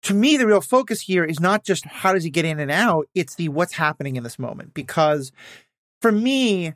to 0.02 0.14
me, 0.14 0.36
the 0.36 0.46
real 0.46 0.60
focus 0.60 1.00
here 1.00 1.24
is 1.24 1.38
not 1.38 1.64
just 1.64 1.84
how 1.86 2.12
does 2.12 2.24
he 2.24 2.30
get 2.30 2.44
in 2.44 2.58
and 2.58 2.70
out, 2.70 3.06
it's 3.14 3.36
the 3.36 3.48
what's 3.48 3.74
happening 3.74 4.16
in 4.16 4.24
this 4.24 4.38
moment. 4.38 4.74
Because 4.74 5.30
for 6.00 6.10
me, 6.10 6.74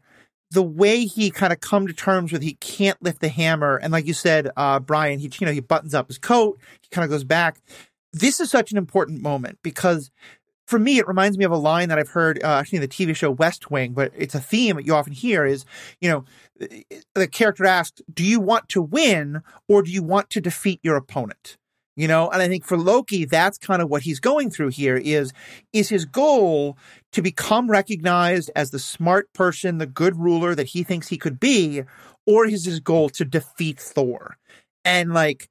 the 0.50 0.62
way 0.62 1.05
he 1.05 1.31
kind 1.31 1.53
of 1.53 1.61
come 1.61 1.87
to 1.87 1.93
terms 1.93 2.33
with 2.33 2.43
he 2.43 2.55
can't 2.55 3.03
lift 3.03 3.21
the 3.21 3.29
hammer, 3.29 3.76
and 3.76 3.93
like 3.93 4.07
you 4.07 4.15
said, 4.15 4.50
uh, 4.57 4.79
Brian, 4.81 5.19
he 5.19 5.31
you 5.41 5.47
know 5.47 5.53
he 5.53 5.61
buttons 5.61 5.95
up 5.95 6.09
his 6.09 6.19
coat, 6.19 6.59
he 6.81 6.88
kind 6.91 7.05
of 7.05 7.11
goes 7.11 7.25
back. 7.25 7.61
This 8.12 8.41
is 8.41 8.50
such 8.50 8.73
an 8.73 8.79
important 8.79 9.21
moment 9.21 9.59
because 9.62 10.11
for 10.67 10.79
me, 10.79 10.99
it 10.99 11.07
reminds 11.07 11.38
me 11.38 11.45
of 11.45 11.53
a 11.53 11.57
line 11.57 11.88
that 11.88 11.99
I've 11.99 12.11
heard 12.11 12.43
uh, 12.43 12.49
actually 12.49 12.76
in 12.76 12.83
the 12.83 12.88
TV 12.88 13.15
show 13.15 13.31
West 13.31 13.71
Wing, 13.71 13.93
but 13.93 14.12
it's 14.17 14.35
a 14.35 14.41
theme 14.41 14.76
that 14.76 14.85
you 14.85 14.95
often 14.95 15.12
hear 15.12 15.47
is, 15.47 15.65
you 16.00 16.11
know, 16.11 16.25
the 17.15 17.29
character 17.29 17.65
asks, 17.65 18.03
do 18.12 18.25
you 18.25 18.41
want 18.41 18.69
to 18.71 18.83
win 18.83 19.43
or 19.69 19.83
do 19.83 19.91
you 19.91 20.03
want 20.03 20.29
to 20.31 20.41
defeat 20.41 20.81
your 20.83 20.97
opponent? 20.97 21.57
You 21.97 22.07
know? 22.07 22.29
And 22.29 22.43
i 22.43 22.49
think 22.49 22.65
for 22.65 22.76
loki 22.79 23.25
that's 23.25 23.59
kind 23.59 23.83
of 23.83 23.88
what 23.88 24.03
he's 24.03 24.21
going 24.21 24.50
through 24.50 24.69
here 24.69 24.97
is 24.97 25.33
is 25.73 25.88
his 25.88 26.05
goal 26.05 26.76
to 27.12 27.23
become 27.23 27.71
recognized 27.71 28.50
as 28.55 28.71
the 28.71 28.79
smart 28.79 29.33
person 29.33 29.79
the 29.79 29.87
good 29.87 30.17
ruler 30.17 30.55
that 30.55 30.69
he 30.69 30.83
thinks 30.83 31.09
he 31.09 31.19
could 31.19 31.41
be 31.41 31.83
or 32.26 32.47
is 32.47 32.65
his 32.65 32.81
goal 32.81 33.09
to 33.11 33.25
defeat 33.25 33.79
thor? 33.79 34.37
And 34.85 35.15
like 35.15 35.49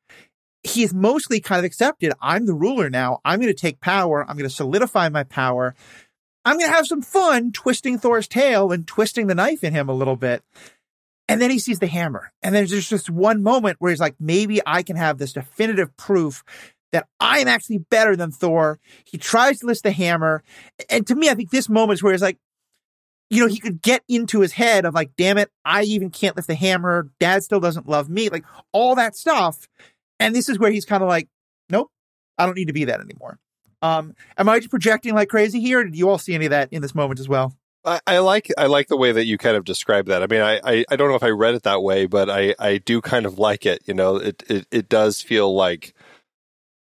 he's 0.64 0.94
mostly 0.94 1.40
kind 1.40 1.60
of 1.60 1.66
accepted 1.66 2.14
i'm 2.22 2.46
the 2.46 2.54
ruler 2.54 2.90
now. 2.90 3.20
I'm 3.26 3.40
going 3.40 3.54
to 3.54 3.60
take 3.60 3.80
power. 3.80 4.22
I'm 4.22 4.38
going 4.38 4.50
to 4.50 4.56
solidify 4.56 5.10
my 5.10 5.24
power. 5.24 5.76
I'm 6.44 6.60
going 6.60 6.70
to 6.70 6.76
have 6.76 6.86
some 6.86 7.02
fun 7.02 7.52
twisting 7.52 7.98
Thor's 7.98 8.28
tail 8.28 8.72
and 8.72 8.86
twisting 8.86 9.26
the 9.26 9.34
knife 9.34 9.64
in 9.64 9.74
him 9.74 9.90
a 9.90 9.94
little 9.94 10.16
bit. 10.16 10.44
And 11.28 11.42
then 11.42 11.50
he 11.50 11.60
sees 11.60 11.80
the 11.80 11.88
hammer. 11.88 12.32
And 12.44 12.54
there's 12.54 12.70
just 12.70 13.10
one 13.10 13.42
moment 13.42 13.78
where 13.80 13.92
he's 13.92 14.00
like, 14.00 14.16
maybe 14.20 14.62
I 14.66 14.84
can 14.84 14.96
have 14.96 15.18
this 15.18 15.34
definitive 15.34 15.96
proof 15.98 16.44
that 16.92 17.08
I'm 17.20 17.48
actually 17.48 17.80
better 17.80 18.16
than 18.16 18.32
Thor. 18.32 18.80
He 19.06 19.18
tries 19.18 19.60
to 19.60 19.66
list 19.66 19.84
the 19.84 19.92
hammer. 19.92 20.44
And 20.90 21.06
to 21.08 21.16
me, 21.16 21.30
I 21.30 21.34
think 21.34 21.50
this 21.50 21.68
moment 21.68 21.98
is 21.98 22.04
where 22.04 22.14
he's 22.14 22.22
like, 22.22 22.38
you 23.30 23.42
know, 23.42 23.48
he 23.48 23.60
could 23.60 23.82
get 23.82 24.04
into 24.08 24.42
his 24.42 24.54
head 24.54 24.86
of 24.86 24.94
like, 24.94 25.12
damn 25.18 25.38
it, 25.38 25.50
I 25.66 25.84
even 25.84 26.12
can't 26.12 26.36
lift 26.36 26.48
the 26.48 26.56
hammer. 26.56 27.10
Dad 27.20 27.44
still 27.44 27.60
doesn't 27.60 27.90
love 27.90 28.08
me. 28.08 28.30
Like 28.30 28.46
all 28.72 28.96
that 28.96 29.16
stuff. 29.16 29.68
And 30.20 30.36
this 30.36 30.48
is 30.48 30.60
where 30.60 30.72
he's 30.72 30.86
kind 30.86 31.02
of 31.02 31.10
like, 31.10 31.28
nope, 31.70 31.90
I 32.38 32.46
don't 32.46 32.56
need 32.56 32.68
to 32.68 32.74
be 32.74 32.86
that 32.86 33.02
anymore. 33.02 33.40
Um, 33.82 34.16
am 34.38 34.48
I 34.48 34.60
just 34.60 34.70
projecting 34.70 35.14
like 35.16 35.30
crazy 35.30 35.60
here? 35.60 35.84
did 35.84 35.96
you 35.96 36.10
all 36.10 36.18
see 36.18 36.34
any 36.34 36.46
of 36.46 36.52
that 36.52 36.72
in 36.72 36.82
this 36.82 36.96
moment 36.96 37.20
as 37.20 37.28
well? 37.28 37.56
I, 37.86 38.18
like 38.20 38.52
I 38.58 38.66
like 38.66 38.88
the 38.88 38.98
way 38.98 39.12
that 39.12 39.26
you 39.26 39.38
kind 39.38 39.56
of 39.56 39.66
describe 39.66 40.08
that. 40.08 40.24
I 40.24 40.28
mean, 40.28 40.42
I, 40.42 40.60
I, 40.64 40.86
I, 40.90 40.96
don't 40.96 41.10
know 41.10 41.16
if 41.16 41.24
I 41.24 41.30
read 41.30 41.56
it 41.56 41.64
that 41.64 41.84
way, 41.84 42.06
but 42.06 42.30
I, 42.30 42.56
I 42.58 42.78
do 42.80 43.02
kind 43.02 43.26
of 43.26 43.38
like 43.38 43.66
it. 43.66 43.84
You 43.86 43.94
know, 43.94 44.16
it, 44.16 44.44
it, 44.50 44.68
it 44.72 44.90
does 44.90 45.22
feel 45.22 45.54
like 45.54 45.94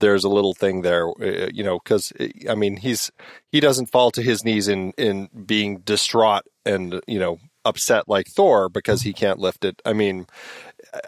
there's 0.01 0.25
a 0.25 0.29
little 0.29 0.53
thing 0.53 0.83
there, 0.83 1.09
uh, 1.09 1.49
you 1.53 1.65
know, 1.65 1.79
because 1.79 2.13
I 2.49 2.55
mean, 2.55 2.77
he's 2.77 3.11
he 3.51 3.61
doesn't 3.61 3.87
fall 3.87 4.11
to 4.11 4.23
his 4.23 4.45
knees 4.45 4.69
in 4.69 4.93
in 4.99 5.29
being 5.47 5.79
distraught 5.79 6.43
and 6.67 7.01
you 7.07 7.19
know 7.19 7.39
upset 7.65 8.09
like 8.09 8.29
Thor 8.29 8.69
because 8.69 9.03
he 9.03 9.13
can't 9.13 9.39
lift 9.39 9.65
it. 9.65 9.81
I 9.87 9.93
mean, 9.93 10.27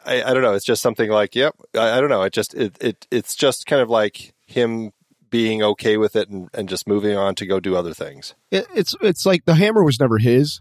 I, 0.06 0.22
I 0.22 0.32
don't 0.32 0.42
know. 0.42 0.54
It's 0.54 0.64
just 0.64 0.82
something 0.82 1.10
like, 1.10 1.34
yep. 1.34 1.54
I, 1.74 1.98
I 1.98 2.00
don't 2.00 2.10
know. 2.10 2.22
It 2.22 2.32
just 2.32 2.54
it, 2.54 2.76
it 2.80 3.06
it's 3.10 3.34
just 3.34 3.66
kind 3.66 3.82
of 3.82 3.90
like 3.90 4.32
him 4.46 4.92
being 5.34 5.64
okay 5.64 5.96
with 5.96 6.14
it 6.14 6.28
and, 6.28 6.48
and 6.54 6.68
just 6.68 6.86
moving 6.86 7.16
on 7.16 7.34
to 7.34 7.44
go 7.44 7.58
do 7.58 7.74
other 7.74 7.92
things. 7.92 8.36
It, 8.52 8.68
it's 8.72 8.94
it's 9.00 9.26
like 9.26 9.46
the 9.46 9.56
hammer 9.56 9.82
was 9.82 9.98
never 9.98 10.18
his, 10.18 10.60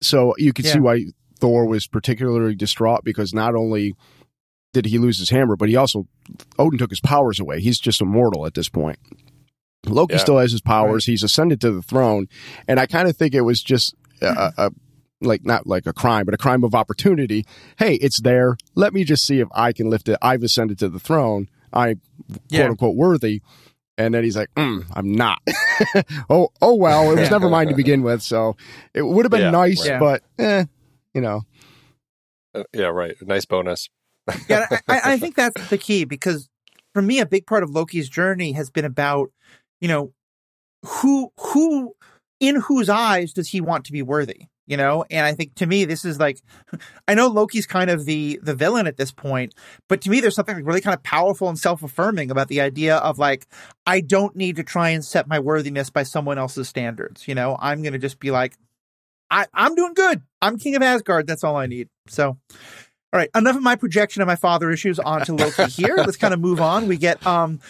so 0.00 0.34
you 0.38 0.54
can 0.54 0.64
yeah. 0.64 0.72
see 0.72 0.80
why 0.80 1.04
Thor 1.40 1.66
was 1.66 1.86
particularly 1.86 2.54
distraught 2.54 3.04
because 3.04 3.34
not 3.34 3.54
only 3.54 3.94
did 4.72 4.86
he 4.86 4.96
lose 4.96 5.18
his 5.18 5.28
hammer, 5.28 5.56
but 5.56 5.68
he 5.68 5.76
also 5.76 6.06
Odin 6.58 6.78
took 6.78 6.88
his 6.88 7.02
powers 7.02 7.38
away. 7.38 7.60
He's 7.60 7.78
just 7.78 8.00
immortal 8.00 8.46
at 8.46 8.54
this 8.54 8.70
point. 8.70 8.98
Loki 9.84 10.14
yeah. 10.14 10.20
still 10.20 10.38
has 10.38 10.52
his 10.52 10.62
powers. 10.62 11.06
Right. 11.06 11.12
He's 11.12 11.22
ascended 11.22 11.60
to 11.60 11.70
the 11.70 11.82
throne, 11.82 12.28
and 12.66 12.80
I 12.80 12.86
kind 12.86 13.10
of 13.10 13.14
think 13.14 13.34
it 13.34 13.42
was 13.42 13.62
just 13.62 13.94
a, 14.22 14.54
a, 14.56 14.70
like 15.20 15.44
not 15.44 15.66
like 15.66 15.86
a 15.86 15.92
crime, 15.92 16.24
but 16.24 16.32
a 16.32 16.38
crime 16.38 16.64
of 16.64 16.74
opportunity. 16.74 17.44
Hey, 17.78 17.96
it's 17.96 18.22
there. 18.22 18.56
Let 18.74 18.94
me 18.94 19.04
just 19.04 19.26
see 19.26 19.40
if 19.40 19.48
I 19.54 19.74
can 19.74 19.90
lift 19.90 20.08
it. 20.08 20.16
I've 20.22 20.42
ascended 20.42 20.78
to 20.78 20.88
the 20.88 20.98
throne. 20.98 21.50
I 21.72 21.96
yeah. 22.48 22.60
quote 22.60 22.70
unquote 22.70 22.96
worthy. 22.96 23.42
And 23.98 24.12
then 24.12 24.24
he's 24.24 24.36
like, 24.36 24.52
mm, 24.56 24.84
"I'm 24.92 25.12
not." 25.12 25.40
oh, 26.30 26.50
oh 26.60 26.74
well, 26.74 27.10
it 27.12 27.18
was 27.18 27.30
never 27.30 27.48
mine 27.48 27.68
to 27.68 27.74
begin 27.74 28.02
with, 28.02 28.20
so 28.20 28.54
it 28.92 29.00
would 29.00 29.24
have 29.24 29.30
been 29.30 29.40
yeah, 29.40 29.50
nice, 29.50 29.88
right. 29.88 29.98
but 29.98 30.22
eh, 30.38 30.66
you 31.14 31.22
know. 31.22 31.44
Uh, 32.54 32.64
yeah, 32.74 32.88
right. 32.88 33.16
Nice 33.22 33.46
bonus. 33.46 33.88
yeah, 34.48 34.66
I, 34.86 35.00
I 35.12 35.18
think 35.18 35.34
that's 35.34 35.68
the 35.68 35.78
key 35.78 36.04
because 36.04 36.50
for 36.92 37.00
me, 37.00 37.20
a 37.20 37.26
big 37.26 37.46
part 37.46 37.62
of 37.62 37.70
Loki's 37.70 38.08
journey 38.08 38.52
has 38.52 38.70
been 38.70 38.84
about, 38.84 39.30
you 39.80 39.88
know, 39.88 40.12
who 40.84 41.30
who 41.38 41.94
in 42.40 42.56
whose 42.56 42.88
eyes 42.88 43.32
does 43.32 43.48
he 43.48 43.60
want 43.60 43.84
to 43.86 43.92
be 43.92 44.02
worthy? 44.02 44.46
You 44.66 44.76
know? 44.76 45.04
And 45.10 45.24
i 45.24 45.32
think 45.32 45.54
to 45.56 45.66
me 45.66 45.84
this 45.84 46.04
is 46.04 46.18
like 46.18 46.42
i 47.08 47.14
know 47.14 47.28
loki's 47.28 47.66
kind 47.66 47.90
of 47.90 48.04
the 48.04 48.38
the 48.42 48.54
villain 48.54 48.86
at 48.86 48.96
this 48.96 49.10
point 49.10 49.54
but 49.88 50.00
to 50.02 50.10
me 50.10 50.20
there's 50.20 50.34
something 50.34 50.64
really 50.64 50.80
kind 50.80 50.94
of 50.94 51.02
powerful 51.02 51.48
and 51.48 51.58
self-affirming 51.58 52.30
about 52.30 52.48
the 52.48 52.60
idea 52.60 52.96
of 52.96 53.18
like 53.18 53.46
i 53.86 54.00
don't 54.00 54.36
need 54.36 54.56
to 54.56 54.62
try 54.62 54.90
and 54.90 55.04
set 55.04 55.28
my 55.28 55.38
worthiness 55.38 55.90
by 55.90 56.02
someone 56.02 56.38
else's 56.38 56.68
standards 56.68 57.26
you 57.28 57.34
know? 57.34 57.56
I'm 57.60 57.82
gonna 57.82 57.98
just 57.98 58.18
be 58.20 58.30
like 58.30 58.56
i 59.30 59.46
i'm 59.54 59.74
doing 59.74 59.94
good. 59.94 60.22
I'm 60.40 60.58
king 60.58 60.76
of 60.76 60.82
asgard. 60.82 61.26
That's 61.26 61.44
all 61.44 61.56
i 61.56 61.66
need. 61.66 61.88
So 62.08 62.38
all 63.12 63.20
right. 63.20 63.30
Enough 63.34 63.56
of 63.56 63.62
my 63.62 63.76
projection 63.76 64.20
of 64.20 64.26
my 64.28 64.36
father 64.36 64.70
issues 64.70 64.98
onto 64.98 65.34
loki 65.34 65.64
here. 65.66 65.96
Let's 65.96 66.16
kind 66.16 66.34
of 66.34 66.40
move 66.40 66.60
on. 66.60 66.86
We 66.86 66.96
get 66.96 67.24
um 67.26 67.60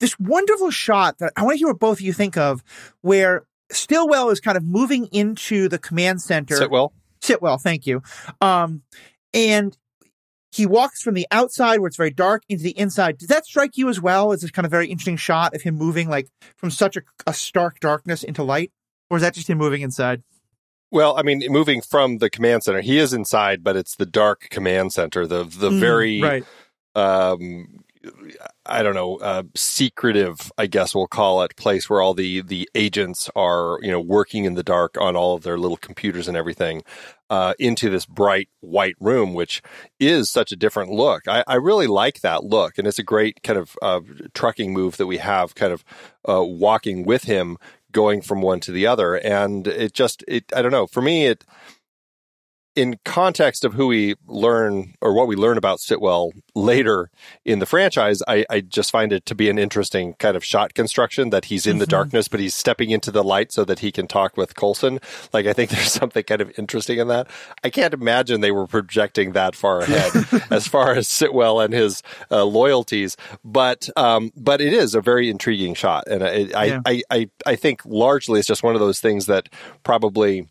this 0.00 0.18
wonderful 0.18 0.70
shot 0.70 1.18
that 1.18 1.32
i 1.36 1.42
want 1.42 1.54
to 1.54 1.58
hear 1.58 1.68
what 1.68 1.78
both 1.78 1.98
of 1.98 2.02
you 2.02 2.12
think 2.12 2.36
of 2.36 2.62
where 3.00 3.44
Stillwell 3.74 4.30
is 4.30 4.40
kind 4.40 4.56
of 4.56 4.64
moving 4.64 5.06
into 5.06 5.68
the 5.68 5.78
command 5.78 6.22
center. 6.22 6.56
Sitwell. 6.56 6.92
Sitwell, 7.20 7.60
thank 7.60 7.86
you. 7.86 8.02
Um, 8.40 8.82
and 9.32 9.76
he 10.52 10.66
walks 10.66 11.02
from 11.02 11.14
the 11.14 11.26
outside 11.30 11.80
where 11.80 11.88
it's 11.88 11.96
very 11.96 12.10
dark 12.12 12.44
into 12.48 12.62
the 12.62 12.78
inside. 12.78 13.18
Does 13.18 13.28
that 13.28 13.44
strike 13.44 13.76
you 13.76 13.88
as 13.88 14.00
well? 14.00 14.32
Is 14.32 14.42
this 14.42 14.50
kind 14.50 14.64
of 14.64 14.70
very 14.70 14.86
interesting 14.86 15.16
shot 15.16 15.54
of 15.54 15.62
him 15.62 15.74
moving 15.74 16.08
like 16.08 16.28
from 16.56 16.70
such 16.70 16.96
a, 16.96 17.02
a 17.26 17.34
stark 17.34 17.80
darkness 17.80 18.22
into 18.22 18.44
light? 18.44 18.70
Or 19.10 19.16
is 19.16 19.22
that 19.22 19.34
just 19.34 19.50
him 19.50 19.58
moving 19.58 19.82
inside? 19.82 20.22
Well, 20.90 21.16
I 21.18 21.22
mean, 21.22 21.42
moving 21.48 21.80
from 21.80 22.18
the 22.18 22.30
command 22.30 22.62
center, 22.62 22.80
he 22.80 22.98
is 22.98 23.12
inside, 23.12 23.64
but 23.64 23.74
it's 23.74 23.96
the 23.96 24.06
dark 24.06 24.48
command 24.50 24.92
center, 24.92 25.26
the 25.26 25.42
the 25.42 25.70
mm, 25.70 25.80
very 25.80 26.20
right. 26.20 26.44
um, 26.94 27.83
I 28.66 28.82
don't 28.82 28.94
know, 28.94 29.16
uh, 29.16 29.42
secretive, 29.54 30.50
I 30.56 30.66
guess 30.66 30.94
we'll 30.94 31.06
call 31.06 31.42
it, 31.42 31.56
place 31.56 31.88
where 31.88 32.00
all 32.00 32.14
the 32.14 32.42
the 32.42 32.68
agents 32.74 33.30
are, 33.36 33.78
you 33.82 33.90
know, 33.90 34.00
working 34.00 34.44
in 34.44 34.54
the 34.54 34.62
dark 34.62 34.96
on 35.00 35.16
all 35.16 35.34
of 35.34 35.42
their 35.42 35.58
little 35.58 35.76
computers 35.76 36.28
and 36.28 36.36
everything, 36.36 36.82
uh, 37.30 37.54
into 37.58 37.90
this 37.90 38.06
bright 38.06 38.48
white 38.60 38.96
room, 39.00 39.34
which 39.34 39.62
is 39.98 40.30
such 40.30 40.52
a 40.52 40.56
different 40.56 40.90
look. 40.90 41.28
I, 41.28 41.44
I 41.46 41.56
really 41.56 41.86
like 41.86 42.20
that 42.20 42.44
look, 42.44 42.78
and 42.78 42.86
it's 42.86 42.98
a 42.98 43.02
great 43.04 43.42
kind 43.42 43.58
of 43.58 43.76
uh, 43.82 44.00
trucking 44.34 44.72
move 44.72 44.96
that 44.96 45.06
we 45.06 45.18
have, 45.18 45.54
kind 45.54 45.72
of 45.72 45.84
uh, 46.28 46.42
walking 46.42 47.04
with 47.04 47.24
him, 47.24 47.58
going 47.92 48.22
from 48.22 48.42
one 48.42 48.60
to 48.60 48.72
the 48.72 48.86
other, 48.86 49.14
and 49.14 49.66
it 49.66 49.92
just, 49.92 50.24
it, 50.26 50.44
I 50.54 50.62
don't 50.62 50.72
know, 50.72 50.86
for 50.86 51.02
me, 51.02 51.26
it 51.26 51.44
in 52.76 52.98
context 53.04 53.64
of 53.64 53.74
who 53.74 53.86
we 53.86 54.14
learn 54.26 54.94
or 55.00 55.14
what 55.14 55.28
we 55.28 55.36
learn 55.36 55.56
about 55.56 55.78
Sitwell 55.78 56.32
later 56.54 57.10
in 57.44 57.60
the 57.60 57.66
franchise, 57.66 58.22
I, 58.26 58.44
I 58.50 58.60
just 58.60 58.90
find 58.90 59.12
it 59.12 59.24
to 59.26 59.34
be 59.34 59.48
an 59.48 59.58
interesting 59.58 60.14
kind 60.14 60.36
of 60.36 60.44
shot 60.44 60.74
construction 60.74 61.30
that 61.30 61.46
he's 61.46 61.66
in 61.66 61.74
mm-hmm. 61.74 61.80
the 61.80 61.86
darkness, 61.86 62.26
but 62.26 62.40
he's 62.40 62.54
stepping 62.54 62.90
into 62.90 63.10
the 63.10 63.22
light 63.22 63.52
so 63.52 63.64
that 63.64 63.78
he 63.78 63.92
can 63.92 64.06
talk 64.06 64.36
with 64.36 64.56
Coulson. 64.56 64.98
Like, 65.32 65.46
I 65.46 65.52
think 65.52 65.70
there's 65.70 65.92
something 65.92 66.24
kind 66.24 66.40
of 66.40 66.56
interesting 66.58 66.98
in 66.98 67.08
that. 67.08 67.28
I 67.62 67.70
can't 67.70 67.94
imagine 67.94 68.40
they 68.40 68.50
were 68.50 68.66
projecting 68.66 69.32
that 69.32 69.54
far 69.54 69.80
ahead 69.82 70.42
as 70.50 70.66
far 70.66 70.94
as 70.94 71.08
Sitwell 71.08 71.64
and 71.64 71.72
his 71.72 72.02
uh, 72.30 72.44
loyalties, 72.44 73.16
but 73.44 73.88
um, 73.96 74.32
but 74.36 74.60
it 74.60 74.72
is 74.72 74.94
a 74.94 75.00
very 75.00 75.30
intriguing 75.30 75.74
shot, 75.74 76.04
and 76.08 76.24
I, 76.24 76.64
yeah. 76.64 76.80
I, 76.84 77.02
I 77.10 77.30
I 77.46 77.56
think 77.56 77.82
largely 77.84 78.38
it's 78.38 78.48
just 78.48 78.62
one 78.62 78.74
of 78.74 78.80
those 78.80 79.00
things 79.00 79.26
that 79.26 79.48
probably 79.82 80.48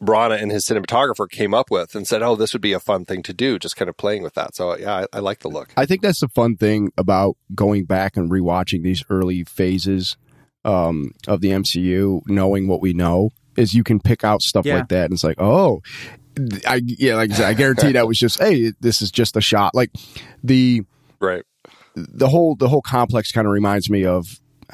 Branagh 0.00 0.40
and 0.40 0.50
his 0.50 0.64
cinematographer 0.64 1.28
came 1.28 1.54
up 1.54 1.70
with 1.70 1.94
and 1.94 2.06
said, 2.06 2.22
"Oh, 2.22 2.36
this 2.36 2.52
would 2.52 2.62
be 2.62 2.72
a 2.72 2.80
fun 2.80 3.04
thing 3.04 3.22
to 3.24 3.32
do." 3.32 3.58
Just 3.58 3.76
kind 3.76 3.88
of 3.88 3.96
playing 3.96 4.22
with 4.22 4.34
that. 4.34 4.54
So 4.54 4.76
yeah, 4.76 5.06
I, 5.12 5.18
I 5.18 5.18
like 5.20 5.40
the 5.40 5.48
look. 5.48 5.72
I 5.76 5.86
think 5.86 6.02
that's 6.02 6.20
the 6.20 6.28
fun 6.28 6.56
thing 6.56 6.90
about 6.96 7.36
going 7.54 7.84
back 7.84 8.16
and 8.16 8.30
rewatching 8.30 8.82
these 8.82 9.04
early 9.10 9.44
phases 9.44 10.16
um, 10.64 11.12
of 11.26 11.40
the 11.40 11.50
MCU, 11.50 12.22
knowing 12.26 12.68
what 12.68 12.80
we 12.80 12.92
know, 12.92 13.30
is 13.56 13.74
you 13.74 13.84
can 13.84 14.00
pick 14.00 14.24
out 14.24 14.42
stuff 14.42 14.66
yeah. 14.66 14.76
like 14.76 14.88
that, 14.88 15.04
and 15.04 15.14
it's 15.14 15.24
like, 15.24 15.40
oh, 15.40 15.82
I 16.66 16.80
yeah, 16.84 17.16
like 17.16 17.30
I, 17.32 17.34
said, 17.34 17.46
I 17.46 17.54
guarantee 17.54 17.92
that 17.92 18.06
was 18.06 18.18
just, 18.18 18.38
hey, 18.38 18.72
this 18.80 19.02
is 19.02 19.10
just 19.10 19.36
a 19.36 19.40
shot. 19.40 19.74
Like 19.74 19.90
the 20.42 20.82
right, 21.20 21.44
the 21.94 22.28
whole 22.28 22.56
the 22.56 22.68
whole 22.68 22.82
complex 22.82 23.32
kind 23.32 23.46
of 23.46 23.52
reminds 23.52 23.88
me 23.88 24.04
of 24.04 24.26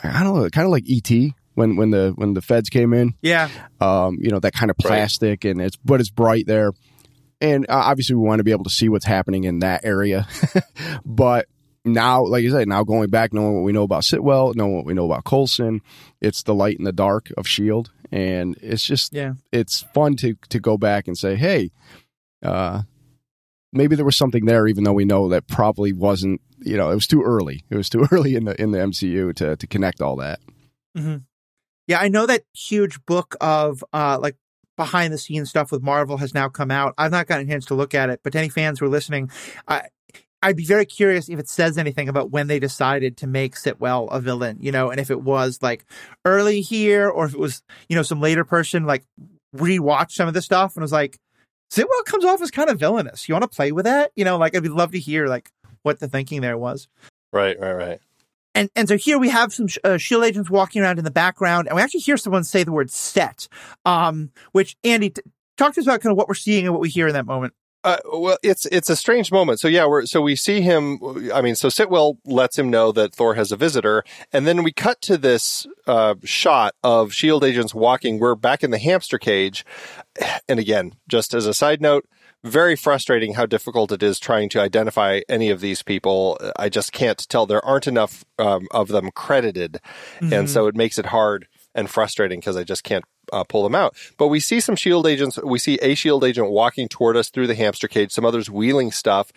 I 0.02 0.22
don't 0.22 0.36
know, 0.36 0.48
kind 0.50 0.66
of 0.66 0.70
like 0.70 0.84
ET 0.88 1.32
when 1.60 1.76
when 1.76 1.90
the 1.90 2.12
when 2.16 2.32
the 2.34 2.40
feds 2.40 2.70
came 2.70 2.92
in. 2.94 3.14
Yeah. 3.20 3.50
Um, 3.80 4.16
you 4.20 4.30
know 4.30 4.40
that 4.40 4.54
kind 4.54 4.70
of 4.70 4.78
plastic 4.78 5.44
right. 5.44 5.50
and 5.50 5.60
it's 5.60 5.76
but 5.76 6.00
it's 6.00 6.10
bright 6.10 6.46
there, 6.46 6.72
and 7.40 7.66
uh, 7.68 7.74
obviously 7.84 8.16
we 8.16 8.26
want 8.26 8.40
to 8.40 8.44
be 8.44 8.50
able 8.50 8.64
to 8.64 8.70
see 8.70 8.88
what's 8.88 9.04
happening 9.04 9.44
in 9.44 9.60
that 9.60 9.84
area, 9.84 10.26
but. 11.04 11.46
Now, 11.82 12.26
like 12.26 12.42
you 12.42 12.50
said, 12.50 12.68
now 12.68 12.84
going 12.84 13.08
back, 13.08 13.32
knowing 13.32 13.54
what 13.54 13.64
we 13.64 13.72
know 13.72 13.84
about 13.84 14.02
Sitwell, 14.02 14.54
knowing 14.54 14.76
what 14.76 14.84
we 14.84 14.92
know 14.92 15.06
about 15.06 15.24
Coulson, 15.24 15.80
it's 16.20 16.42
the 16.42 16.54
light 16.54 16.76
and 16.76 16.86
the 16.86 16.92
dark 16.92 17.32
of 17.38 17.48
Shield, 17.48 17.90
and 18.12 18.54
it's 18.60 18.84
just, 18.84 19.14
yeah, 19.14 19.32
it's 19.50 19.80
fun 19.94 20.14
to 20.16 20.34
to 20.50 20.60
go 20.60 20.76
back 20.76 21.08
and 21.08 21.16
say, 21.16 21.36
hey, 21.36 21.70
uh, 22.42 22.82
maybe 23.72 23.96
there 23.96 24.04
was 24.04 24.18
something 24.18 24.44
there, 24.44 24.66
even 24.66 24.84
though 24.84 24.92
we 24.92 25.06
know 25.06 25.30
that 25.30 25.46
probably 25.46 25.94
wasn't. 25.94 26.42
You 26.58 26.76
know, 26.76 26.90
it 26.90 26.94
was 26.94 27.06
too 27.06 27.22
early. 27.22 27.64
It 27.70 27.76
was 27.76 27.88
too 27.88 28.06
early 28.12 28.34
in 28.34 28.44
the 28.44 28.60
in 28.60 28.72
the 28.72 28.78
MCU 28.78 29.34
to 29.36 29.56
to 29.56 29.66
connect 29.66 30.02
all 30.02 30.16
that. 30.16 30.38
Mm-hmm. 30.94 31.16
Yeah, 31.90 31.99
I 31.99 32.06
know 32.06 32.25
that 32.26 32.44
huge 32.54 33.04
book 33.04 33.35
of 33.40 33.82
uh 33.92 34.16
like 34.23 34.37
behind 34.76 35.12
the 35.12 35.18
scenes 35.18 35.50
stuff 35.50 35.73
with 35.73 35.82
Marvel 35.82 36.18
has 36.18 36.32
now 36.32 36.49
come 36.49 36.70
out. 36.70 36.94
I've 36.97 37.11
not 37.11 37.26
gotten 37.26 37.49
a 37.49 37.50
chance 37.50 37.64
to 37.66 37.75
look 37.75 37.97
at 37.97 38.11
it, 38.11 38.20
but 38.23 38.32
to 38.32 38.38
any 38.38 38.49
fans 38.49 38.78
who 38.78 38.87
are 38.87 38.88
listening, 38.88 39.28
I 39.66 39.88
I'd 40.40 40.56
be 40.56 40.64
very 40.64 40.87
curious 40.87 41.28
if 41.28 41.40
it 41.40 41.49
says 41.49 41.76
anything 41.78 42.09
about 42.09 42.30
when 42.30 42.47
they 42.47 42.61
decided 42.61 43.16
to 43.16 43.26
make 43.26 43.56
Sitwell 43.56 44.09
a 44.12 44.20
villain, 44.20 44.59
you 44.61 44.70
know, 44.70 44.90
and 44.90 45.00
if 45.00 45.11
it 45.11 45.20
was 45.20 45.59
like 45.62 45.85
early 46.25 46.61
here 46.61 47.09
or 47.09 47.25
if 47.25 47.35
it 47.35 47.40
was, 47.40 47.61
you 47.88 47.97
know, 47.97 48.04
some 48.04 48.20
later 48.20 48.44
person 48.44 48.87
like 48.87 49.02
rewatched 49.56 50.12
some 50.12 50.28
of 50.28 50.35
this 50.35 50.44
stuff 50.44 50.76
and 50.76 50.82
was 50.82 50.92
like, 50.92 51.18
Sitwell 51.73 52.04
comes 52.06 52.25
off 52.25 52.40
as 52.40 52.52
kind 52.52 52.70
of 52.70 52.78
villainous. 52.78 53.28
You 53.28 53.35
want 53.35 53.50
to 53.50 53.56
play 53.56 53.73
with 53.73 53.87
that? 53.87 54.12
You 54.14 54.25
know, 54.25 54.38
like 54.38 54.54
I'd 54.54 54.64
love 54.64 54.92
to 54.92 55.00
hear 55.00 55.26
like 55.26 55.50
what 55.82 55.99
the 55.99 56.06
thinking 56.06 56.40
there 56.40 56.56
was. 56.56 56.87
Right, 57.32 57.59
right, 57.59 57.75
right. 57.75 58.00
And 58.54 58.71
and 58.75 58.88
so 58.88 58.97
here 58.97 59.19
we 59.19 59.28
have 59.28 59.52
some 59.52 59.66
uh, 59.85 59.97
shield 59.97 60.25
agents 60.25 60.50
walking 60.50 60.83
around 60.83 60.99
in 60.99 61.04
the 61.04 61.11
background, 61.11 61.69
and 61.69 61.76
we 61.76 61.83
actually 61.83 62.00
hear 62.00 62.16
someone 62.16 62.45
say 62.45 62.64
the 62.64 62.73
word 62.73 62.90
"set," 62.90 63.49
um, 63.85 64.30
which 64.52 64.76
Andy 64.85 65.11
t- 65.11 65.23
talk 65.57 65.75
to 65.75 65.80
us 65.80 65.87
about 65.87 66.00
kind 66.00 66.12
of 66.12 66.16
what 66.16 66.28
we're 66.28 66.35
seeing 66.35 66.64
and 66.64 66.73
what 66.73 66.80
we 66.80 66.88
hear 66.88 67.07
in 67.07 67.14
that 67.14 67.26
moment. 67.26 67.54
Uh, 67.83 67.97
well, 68.12 68.37
it's 68.42 68.66
it's 68.66 68.90
a 68.90 68.97
strange 68.97 69.33
moment. 69.33 69.59
So 69.59 69.66
yeah, 69.66 69.87
we're 69.87 70.04
so 70.04 70.21
we 70.21 70.37
see 70.37 70.61
him. 70.61 70.99
I 71.33 71.40
mean, 71.40 71.54
so 71.54 71.69
Sitwell 71.69 72.19
lets 72.26 72.59
him 72.59 72.69
know 72.69 72.92
that 72.92 73.14
Thor 73.14 73.35
has 73.35 73.52
a 73.52 73.57
visitor, 73.57 74.04
and 74.33 74.47
then 74.47 74.62
we 74.62 74.73
cut 74.73 75.00
to 75.02 75.16
this 75.16 75.66
uh, 75.87 76.16
shot 76.25 76.75
of 76.83 77.14
Shield 77.14 77.42
agents 77.42 77.75
walking. 77.75 78.19
We're 78.19 78.35
back 78.35 78.62
in 78.62 78.71
the 78.71 78.78
hamster 78.78 79.19
cage, 79.19 79.64
and 80.49 80.61
again, 80.61 80.92
just 81.09 81.33
as 81.33 81.47
a 81.47 81.54
side 81.54 81.80
note, 81.80 82.04
very 82.42 82.76
frustrating 82.76 83.35
how 83.35 83.47
difficult 83.47 83.92
it 83.92 84.02
is 84.02 84.18
trying 84.18 84.49
to 84.50 84.61
identify 84.61 85.20
any 85.28 85.50
of 85.50 85.61
these 85.61 85.82
people. 85.82 86.38
I 86.56 86.68
just 86.68 86.92
can't 86.92 87.18
tell. 87.28 87.47
There 87.47 87.64
aren't 87.64 87.87
enough 87.87 88.25
um, 88.38 88.66
of 88.70 88.88
them 88.88 89.11
credited, 89.14 89.80
mm-hmm. 90.20 90.32
and 90.32 90.50
so 90.50 90.66
it 90.66 90.76
makes 90.76 90.99
it 90.99 91.06
hard 91.06 91.47
and 91.75 91.88
frustrating 91.88 92.40
because 92.40 92.56
I 92.56 92.64
just 92.64 92.82
can't 92.82 93.04
uh, 93.32 93.44
pull 93.44 93.62
them 93.62 93.75
out. 93.75 93.94
But 94.16 94.28
we 94.28 94.40
see 94.40 94.61
some 94.61 94.76
shield 94.76 95.06
agents. 95.06 95.38
We 95.42 95.59
see 95.59 95.78
a 95.82 95.94
shield 95.94 96.25
agent 96.25 96.50
walking 96.50 96.88
toward 96.88 97.16
us 97.16 97.30
through 97.30 97.47
the 97.47 97.54
hamster 97.54 97.88
cage, 97.88 98.12
some 98.12 98.25
others 98.25 98.50
wheeling 98.50 98.90
stuff. 98.90 99.32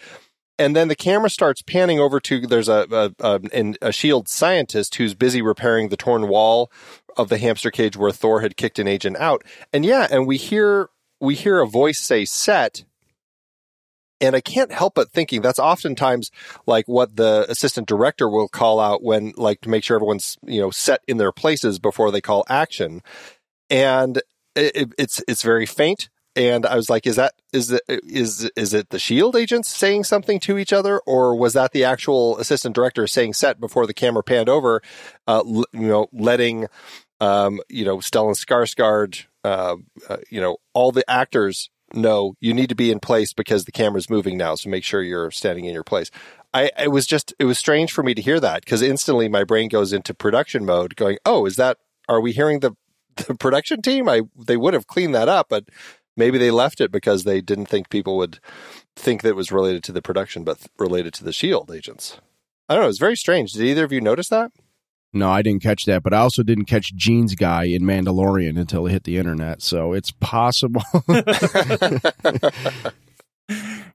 And 0.60 0.76
then 0.76 0.88
the 0.88 0.96
camera 0.96 1.30
starts 1.30 1.64
panning 1.64 2.00
over 2.00 2.20
to 2.22 2.46
there's 2.46 2.70
a, 2.70 3.12
a, 3.20 3.42
a, 3.52 3.74
a 3.82 3.92
shield 3.92 4.30
scientist 4.30 4.96
who's 4.96 5.16
busy 5.16 5.42
repairing 5.42 5.90
the 5.90 5.98
torn 5.98 6.28
wall 6.28 6.72
of 7.18 7.30
the 7.30 7.40
hamster 7.40 7.72
cage 7.72 7.98
where 7.98 8.12
Thor 8.12 8.42
had 8.42 8.56
kicked 8.56 8.80
an 8.80 8.88
agent 8.88 9.18
out. 9.18 9.44
And 9.72 9.84
yeah, 9.84 10.08
and 10.12 10.28
we 10.28 10.38
hear 10.38 10.90
we 11.20 11.36
hear 11.36 11.60
a 11.60 11.68
voice 11.68 12.00
say 12.00 12.26
set 12.26 12.84
and 14.24 14.36
I 14.36 14.42
can't 14.42 14.72
help 14.72 14.96
but 14.96 15.12
thinking 15.12 15.42
that's 15.42 15.60
oftentimes 15.60 16.32
like 16.66 16.88
what 16.88 17.18
the 17.18 17.46
assistant 17.50 17.88
director 17.88 18.30
will 18.30 18.48
call 18.48 18.80
out 18.80 19.04
when 19.04 19.34
like 19.36 19.62
to 19.62 19.70
make 19.70 19.84
sure 19.84 19.96
everyone's, 19.96 20.38
you 20.46 20.62
know, 20.62 20.72
set 20.72 21.02
in 21.08 21.18
their 21.18 21.34
places 21.34 21.78
before 21.78 22.10
they 22.10 22.22
call 22.22 22.46
action 22.50 23.02
and 23.70 24.22
it, 24.56 24.94
it's 24.98 25.22
it's 25.28 25.44
very 25.44 25.66
faint. 25.66 26.10
And 26.36 26.66
I 26.66 26.76
was 26.76 26.90
like, 26.90 27.06
is 27.06 27.18
that 27.18 27.34
is 27.52 27.72
it 27.72 27.82
is 27.88 28.50
is 28.56 28.74
it 28.74 28.90
the 28.90 28.98
Shield 28.98 29.36
agents 29.36 29.70
saying 29.70 30.06
something 30.06 30.40
to 30.42 30.58
each 30.58 30.74
other, 30.74 31.00
or 31.06 31.36
was 31.36 31.54
that 31.54 31.74
the 31.74 31.84
actual 31.84 32.40
assistant 32.40 32.74
director 32.74 33.06
saying 33.06 33.34
set 33.34 33.60
before 33.60 33.86
the 33.86 33.94
camera 33.94 34.24
panned 34.24 34.50
over, 34.50 34.82
uh, 35.28 35.44
you 35.46 35.68
know, 35.74 36.08
letting 36.12 36.68
um, 37.20 37.60
you 37.70 37.86
know 37.86 37.98
Stellan 37.98 38.36
Skarsgård, 38.36 39.26
uh, 39.44 39.76
uh, 40.10 40.18
you 40.32 40.42
know, 40.42 40.58
all 40.74 40.92
the 40.92 41.08
actors 41.10 41.70
know 41.94 42.36
you 42.40 42.54
need 42.54 42.70
to 42.70 42.76
be 42.76 42.92
in 42.92 43.00
place 43.00 43.34
because 43.34 43.66
the 43.66 43.72
camera's 43.72 44.10
moving 44.10 44.38
now, 44.38 44.56
so 44.56 44.70
make 44.70 44.84
sure 44.84 45.02
you're 45.02 45.32
standing 45.32 45.66
in 45.66 45.74
your 45.74 45.84
place. 45.84 46.10
I 46.54 46.72
it 46.78 46.92
was 46.92 47.06
just 47.06 47.34
it 47.40 47.46
was 47.46 47.58
strange 47.58 47.92
for 47.92 48.04
me 48.04 48.14
to 48.14 48.22
hear 48.22 48.40
that 48.40 48.64
because 48.64 48.82
instantly 48.82 49.28
my 49.30 49.44
brain 49.44 49.70
goes 49.70 49.94
into 49.94 50.14
production 50.14 50.66
mode, 50.66 50.96
going, 50.96 51.18
"Oh, 51.26 51.46
is 51.46 51.56
that? 51.56 51.78
Are 52.10 52.22
we 52.22 52.32
hearing 52.32 52.60
the 52.60 52.76
the 53.16 53.36
production 53.36 53.82
team, 53.82 54.08
I 54.08 54.22
they 54.36 54.58
would 54.58 54.74
have 54.74 54.88
cleaned 54.88 55.16
that 55.16 55.30
up, 55.30 55.48
but 55.50 55.66
maybe 56.16 56.38
they 56.38 56.52
left 56.52 56.82
it 56.82 56.92
because 56.92 57.24
they 57.24 57.42
didn't 57.42 57.68
think 57.68 57.90
people 57.90 58.18
would 58.18 58.40
think 58.96 59.22
that 59.22 59.30
it 59.30 59.36
was 59.36 59.52
related 59.52 59.84
to 59.86 59.92
the 59.92 60.02
production, 60.02 60.44
but 60.44 60.60
related 60.78 61.14
to 61.16 61.24
the 61.24 61.34
Shield 61.34 61.72
agents. 61.72 62.20
I 62.70 62.76
don't 62.76 62.84
know. 62.84 62.90
It's 62.90 63.00
very 63.00 63.18
strange. 63.18 63.54
Did 63.54 63.64
either 63.64 63.84
of 63.84 63.92
you 63.92 64.02
notice 64.02 64.30
that? 64.30 64.52
No, 65.14 65.30
I 65.30 65.44
didn't 65.44 65.62
catch 65.62 65.86
that, 65.86 66.02
but 66.02 66.14
I 66.14 66.18
also 66.18 66.42
didn't 66.42 66.66
catch 66.66 66.94
Jeans 66.96 67.36
guy 67.36 67.66
in 67.66 67.84
Mandalorian 67.84 68.60
until 68.60 68.88
it 68.88 68.92
hit 68.92 69.04
the 69.04 69.18
internet. 69.18 69.62
So 69.62 69.94
it's 69.94 70.12
possible. 70.12 70.82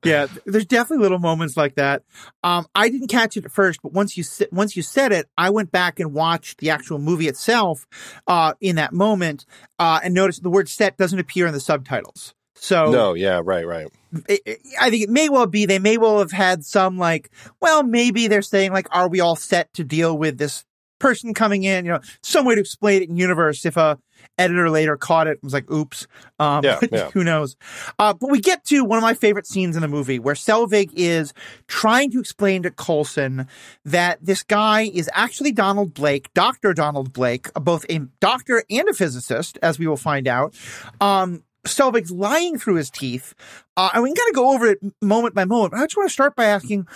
yeah, 0.05 0.27
there's 0.47 0.67
definitely 0.67 1.03
little 1.03 1.19
moments 1.19 1.57
like 1.57 1.75
that. 1.75 2.05
Um, 2.45 2.67
I 2.75 2.89
didn't 2.89 3.09
catch 3.09 3.37
it 3.37 3.45
at 3.45 3.51
first, 3.51 3.81
but 3.83 3.93
once 3.93 4.17
you 4.17 4.25
once 4.53 4.77
you 4.77 4.83
said 4.83 5.11
it, 5.13 5.29
I 5.37 5.51
went 5.51 5.73
back 5.73 5.99
and 5.99 6.13
watched 6.13 6.59
the 6.59 6.71
actual 6.71 6.99
movie 6.99 7.29
itself 7.29 7.87
uh, 8.27 8.55
in 8.61 8.77
that 8.77 8.93
moment 8.93 9.45
uh, 9.79 10.01
and 10.03 10.15
noticed 10.15 10.43
the 10.43 10.51
word 10.51 10.69
"set" 10.69 10.97
doesn't 10.97 11.19
appear 11.19 11.47
in 11.47 11.53
the 11.53 11.61
subtitles. 11.61 12.35
So 12.55 12.91
no, 12.91 13.15
yeah, 13.15 13.41
right, 13.43 13.67
right. 13.67 13.89
It, 14.29 14.41
it, 14.45 14.61
I 14.81 14.91
think 14.91 15.05
it 15.05 15.11
may 15.11 15.29
well 15.29 15.47
be 15.47 15.67
they 15.67 15.79
may 15.79 15.97
well 15.97 16.19
have 16.19 16.33
had 16.33 16.65
some 16.65 16.99
like, 16.99 17.31
well, 17.61 17.83
maybe 17.83 18.27
they're 18.29 18.43
saying 18.43 18.73
like, 18.73 18.89
are 18.91 19.09
we 19.09 19.21
all 19.21 19.37
set 19.37 19.73
to 19.75 19.85
deal 19.85 20.17
with 20.17 20.39
this 20.39 20.65
person 20.99 21.35
coming 21.35 21.65
in? 21.65 21.85
You 21.85 21.93
know, 21.93 22.01
some 22.23 22.45
way 22.45 22.55
to 22.55 22.61
explain 22.61 23.03
it 23.03 23.09
in 23.09 23.17
universe 23.17 23.65
if 23.65 23.77
a 23.77 23.99
editor 24.37 24.71
later 24.71 24.97
caught 24.97 25.27
it 25.27 25.33
and 25.33 25.43
was 25.43 25.53
like, 25.53 25.71
oops. 25.71 26.07
Um, 26.39 26.65
yeah, 26.65 26.81
yeah. 26.93 27.11
who 27.11 27.25
knows? 27.25 27.57
Uh, 27.99 28.15
but 28.15 28.31
we 28.31 28.41
get 28.41 28.65
to 28.67 28.85
one 28.85 28.99
of 28.99 29.03
my 29.03 29.15
favorite 29.15 29.47
scenes 29.47 29.77
in 29.77 29.83
the 29.83 29.89
movie 29.89 30.19
where 30.19 30.35
Selvig 30.35 30.91
is 30.95 31.33
trying 31.67 32.11
to 32.13 32.21
explain 32.21 32.63
to 32.63 32.71
Coulson 32.71 33.47
that 33.85 34.19
this 34.25 34.43
guy 34.43 34.83
is 34.83 35.11
actually 35.13 35.53
Donald 35.53 35.95
Blake, 35.95 36.33
Dr. 36.35 36.75
Donald 36.75 37.13
Blake, 37.13 37.53
both 37.55 37.85
a 37.89 38.01
doctor 38.21 38.65
and 38.71 38.89
a 38.89 38.95
physicist, 38.95 39.59
as 39.63 39.79
we 39.79 39.87
will 39.87 39.97
find 39.97 40.29
out. 40.29 40.55
Um, 41.01 41.45
Selvig's 41.65 42.11
lying 42.11 42.59
through 42.59 42.77
his 42.77 42.91
teeth. 42.91 43.35
Uh, 43.77 43.91
and 43.95 44.03
we 44.03 44.11
can 44.11 44.17
kind 44.17 44.31
of 44.31 44.35
go 44.35 44.55
over 44.55 44.67
it 44.67 44.79
moment 45.03 45.35
by 45.35 45.45
moment. 45.45 45.75
I 45.75 45.85
just 45.85 45.97
want 45.97 46.09
to 46.09 46.13
start 46.13 46.35
by 46.35 46.47
asking, 46.47 46.87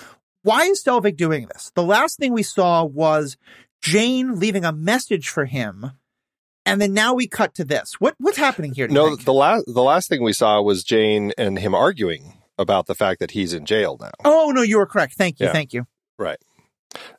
why 0.42 0.62
is 0.62 0.82
Selvig 0.82 1.16
doing 1.16 1.46
this? 1.46 1.70
The 1.74 1.82
last 1.82 2.18
thing 2.18 2.32
we 2.32 2.42
saw 2.42 2.84
was 2.84 3.36
Jane 3.82 4.38
leaving 4.38 4.64
a 4.64 4.72
message 4.72 5.28
for 5.28 5.44
him 5.44 5.92
and 6.64 6.80
then 6.80 6.94
now 6.94 7.14
we 7.14 7.26
cut 7.26 7.54
to 7.56 7.64
this. 7.64 7.94
What 7.98 8.14
what's 8.18 8.38
happening 8.38 8.72
here? 8.74 8.88
No, 8.88 9.16
the 9.16 9.32
last 9.32 9.64
the 9.66 9.82
last 9.82 10.08
thing 10.08 10.22
we 10.22 10.32
saw 10.32 10.60
was 10.62 10.84
Jane 10.84 11.32
and 11.36 11.58
him 11.58 11.74
arguing 11.74 12.38
about 12.58 12.86
the 12.86 12.94
fact 12.94 13.20
that 13.20 13.32
he's 13.32 13.52
in 13.52 13.66
jail 13.66 13.96
now. 14.00 14.12
Oh 14.24 14.52
no, 14.54 14.62
you 14.62 14.78
were 14.78 14.86
correct. 14.86 15.14
Thank 15.14 15.40
you, 15.40 15.46
yeah. 15.46 15.52
thank 15.52 15.72
you. 15.72 15.86
Right, 16.18 16.38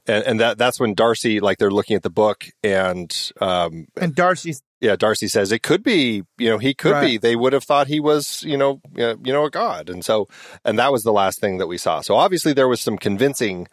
and 0.07 0.23
and 0.23 0.39
that 0.39 0.57
that's 0.57 0.79
when 0.79 0.93
Darcy 0.93 1.39
like 1.39 1.57
they're 1.57 1.71
looking 1.71 1.95
at 1.95 2.03
the 2.03 2.09
book 2.09 2.45
and 2.63 3.31
um 3.41 3.87
and 3.99 4.15
Darcy 4.15 4.53
yeah 4.79 4.95
Darcy 4.95 5.27
says 5.27 5.51
it 5.51 5.63
could 5.63 5.83
be 5.83 6.23
you 6.37 6.49
know 6.49 6.57
he 6.57 6.73
could 6.73 6.93
right. 6.93 7.05
be 7.05 7.17
they 7.17 7.35
would 7.35 7.53
have 7.53 7.63
thought 7.63 7.87
he 7.87 7.99
was 7.99 8.43
you 8.43 8.57
know 8.57 8.79
you 8.95 9.17
know 9.23 9.45
a 9.45 9.49
god 9.51 9.89
and 9.89 10.05
so 10.05 10.27
and 10.63 10.79
that 10.79 10.91
was 10.91 11.03
the 11.03 11.13
last 11.13 11.39
thing 11.39 11.57
that 11.57 11.67
we 11.67 11.77
saw. 11.77 12.01
So 12.01 12.15
obviously 12.15 12.53
there 12.53 12.67
was 12.67 12.81
some 12.81 12.97
convincing 12.97 13.67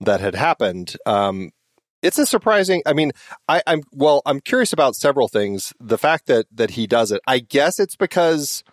that 0.00 0.20
had 0.20 0.34
happened. 0.34 0.96
Um, 1.06 1.52
it's 2.02 2.18
a 2.18 2.26
surprising. 2.26 2.82
I 2.84 2.92
mean, 2.92 3.12
I, 3.48 3.62
am 3.66 3.82
well. 3.92 4.22
I'm 4.26 4.40
curious 4.40 4.72
about 4.72 4.96
several 4.96 5.28
things. 5.28 5.72
The 5.80 5.98
fact 5.98 6.26
that 6.26 6.46
that 6.52 6.70
he 6.70 6.86
does 6.86 7.12
it. 7.12 7.20
I 7.26 7.38
guess 7.38 7.78
it's 7.78 7.96
because 7.96 8.64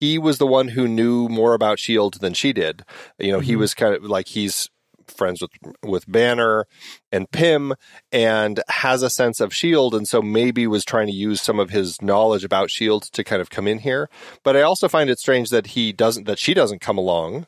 he 0.00 0.18
was 0.18 0.38
the 0.38 0.46
one 0.46 0.68
who 0.68 0.88
knew 0.88 1.28
more 1.28 1.54
about 1.54 1.78
Shield 1.78 2.20
than 2.20 2.34
she 2.34 2.52
did. 2.52 2.84
You 3.18 3.32
know, 3.32 3.38
mm-hmm. 3.38 3.46
he 3.46 3.56
was 3.56 3.74
kind 3.74 3.94
of 3.94 4.04
like 4.04 4.28
he's 4.28 4.68
friends 5.06 5.40
with 5.40 5.50
with 5.82 6.10
Banner 6.10 6.66
and 7.12 7.30
Pym 7.30 7.74
and 8.10 8.62
has 8.68 9.02
a 9.02 9.10
sense 9.10 9.40
of 9.40 9.54
Shield 9.54 9.94
and 9.94 10.06
so 10.06 10.20
maybe 10.20 10.66
was 10.66 10.84
trying 10.84 11.06
to 11.06 11.12
use 11.12 11.40
some 11.40 11.60
of 11.60 11.70
his 11.70 12.02
knowledge 12.02 12.44
about 12.44 12.70
Shield 12.70 13.04
to 13.12 13.24
kind 13.24 13.40
of 13.40 13.50
come 13.50 13.68
in 13.68 13.78
here. 13.78 14.10
But 14.42 14.56
I 14.56 14.62
also 14.62 14.88
find 14.88 15.08
it 15.08 15.18
strange 15.18 15.50
that 15.50 15.68
he 15.68 15.92
doesn't 15.92 16.26
that 16.26 16.38
she 16.38 16.54
doesn't 16.54 16.80
come 16.80 16.98
along. 16.98 17.46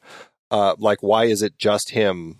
Uh, 0.50 0.74
like 0.78 1.02
why 1.02 1.24
is 1.24 1.42
it 1.42 1.58
just 1.58 1.90
him 1.90 2.38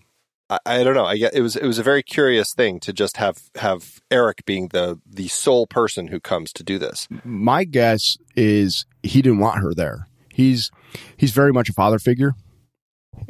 I, 0.50 0.58
I 0.66 0.84
don't 0.84 0.94
know. 0.94 1.04
I 1.04 1.16
get 1.16 1.34
it 1.34 1.42
was 1.42 1.56
it 1.56 1.66
was 1.66 1.78
a 1.78 1.82
very 1.82 2.02
curious 2.02 2.52
thing 2.52 2.80
to 2.80 2.92
just 2.92 3.16
have 3.16 3.50
have 3.56 4.00
Eric 4.11 4.44
being 4.46 4.68
the 4.68 5.00
the 5.06 5.28
sole 5.28 5.66
person 5.66 6.08
who 6.08 6.20
comes 6.20 6.52
to 6.54 6.62
do 6.62 6.78
this. 6.78 7.08
My 7.24 7.64
guess 7.64 8.16
is 8.37 8.87
he 9.02 9.22
didn't 9.22 9.40
want 9.40 9.62
her 9.62 9.74
there. 9.74 10.08
He's 10.30 10.70
he's 11.16 11.32
very 11.32 11.52
much 11.52 11.68
a 11.68 11.72
father 11.72 11.98
figure. 11.98 12.34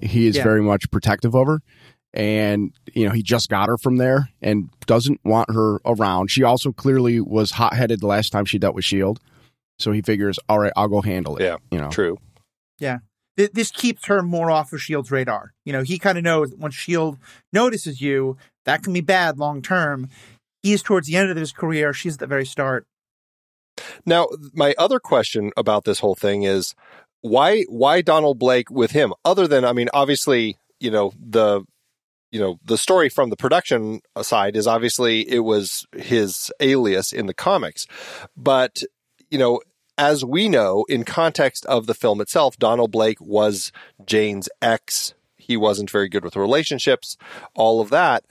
He 0.02 0.26
is 0.26 0.36
yeah. 0.36 0.42
very 0.42 0.62
much 0.62 0.90
protective 0.90 1.34
of 1.34 1.46
her 1.46 1.60
and 2.14 2.72
you 2.94 3.06
know 3.06 3.12
he 3.12 3.22
just 3.22 3.48
got 3.48 3.68
her 3.68 3.76
from 3.76 3.96
there 3.96 4.30
and 4.40 4.70
doesn't 4.86 5.20
want 5.24 5.50
her 5.50 5.80
around. 5.84 6.30
She 6.30 6.42
also 6.42 6.72
clearly 6.72 7.20
was 7.20 7.52
hot 7.52 7.74
headed 7.74 8.00
the 8.00 8.06
last 8.06 8.30
time 8.30 8.44
she 8.44 8.58
dealt 8.58 8.74
with 8.74 8.84
Shield, 8.84 9.20
so 9.78 9.92
he 9.92 10.02
figures, 10.02 10.38
all 10.48 10.58
right, 10.58 10.72
I'll 10.76 10.88
go 10.88 11.02
handle 11.02 11.36
it. 11.36 11.44
Yeah, 11.44 11.56
you 11.70 11.78
know, 11.78 11.90
true. 11.90 12.18
Yeah, 12.78 12.98
th- 13.38 13.52
this 13.52 13.70
keeps 13.70 14.06
her 14.06 14.22
more 14.22 14.50
off 14.50 14.72
of 14.72 14.82
Shield's 14.82 15.10
radar. 15.10 15.54
You 15.64 15.72
know, 15.72 15.82
he 15.82 15.98
kind 15.98 16.18
of 16.18 16.24
knows 16.24 16.50
that 16.50 16.58
once 16.58 16.74
Shield 16.74 17.16
notices 17.52 18.02
you, 18.02 18.36
that 18.66 18.82
can 18.82 18.92
be 18.92 19.00
bad 19.00 19.38
long 19.38 19.62
term. 19.62 20.08
He's 20.62 20.82
towards 20.82 21.06
the 21.06 21.16
end 21.16 21.30
of 21.30 21.36
his 21.36 21.52
career. 21.52 21.92
She's 21.92 22.14
at 22.14 22.20
the 22.20 22.26
very 22.26 22.44
start. 22.44 22.86
Now, 24.04 24.26
my 24.52 24.74
other 24.76 24.98
question 24.98 25.52
about 25.56 25.84
this 25.84 26.00
whole 26.00 26.16
thing 26.16 26.42
is 26.42 26.74
why 27.20 27.62
why 27.68 28.02
Donald 28.02 28.38
Blake 28.38 28.70
with 28.70 28.90
him? 28.90 29.14
Other 29.24 29.46
than, 29.46 29.64
I 29.64 29.72
mean, 29.72 29.88
obviously, 29.94 30.58
you 30.80 30.90
know 30.90 31.12
the 31.18 31.62
you 32.32 32.40
know 32.40 32.58
the 32.64 32.76
story 32.76 33.08
from 33.08 33.30
the 33.30 33.36
production 33.36 34.00
side 34.20 34.56
is 34.56 34.66
obviously 34.66 35.28
it 35.28 35.40
was 35.40 35.86
his 35.96 36.50
alias 36.60 37.12
in 37.12 37.26
the 37.26 37.34
comics, 37.34 37.86
but 38.36 38.82
you 39.30 39.38
know 39.38 39.60
as 39.98 40.24
we 40.24 40.48
know, 40.48 40.84
in 40.88 41.04
context 41.04 41.66
of 41.66 41.86
the 41.86 41.94
film 41.94 42.20
itself, 42.20 42.56
Donald 42.56 42.92
Blake 42.92 43.20
was 43.20 43.72
Jane's 44.06 44.48
ex. 44.62 45.14
He 45.36 45.56
wasn't 45.56 45.90
very 45.90 46.08
good 46.08 46.24
with 46.24 46.36
relationships, 46.36 47.16
all 47.54 47.80
of 47.80 47.90
that. 47.90 48.24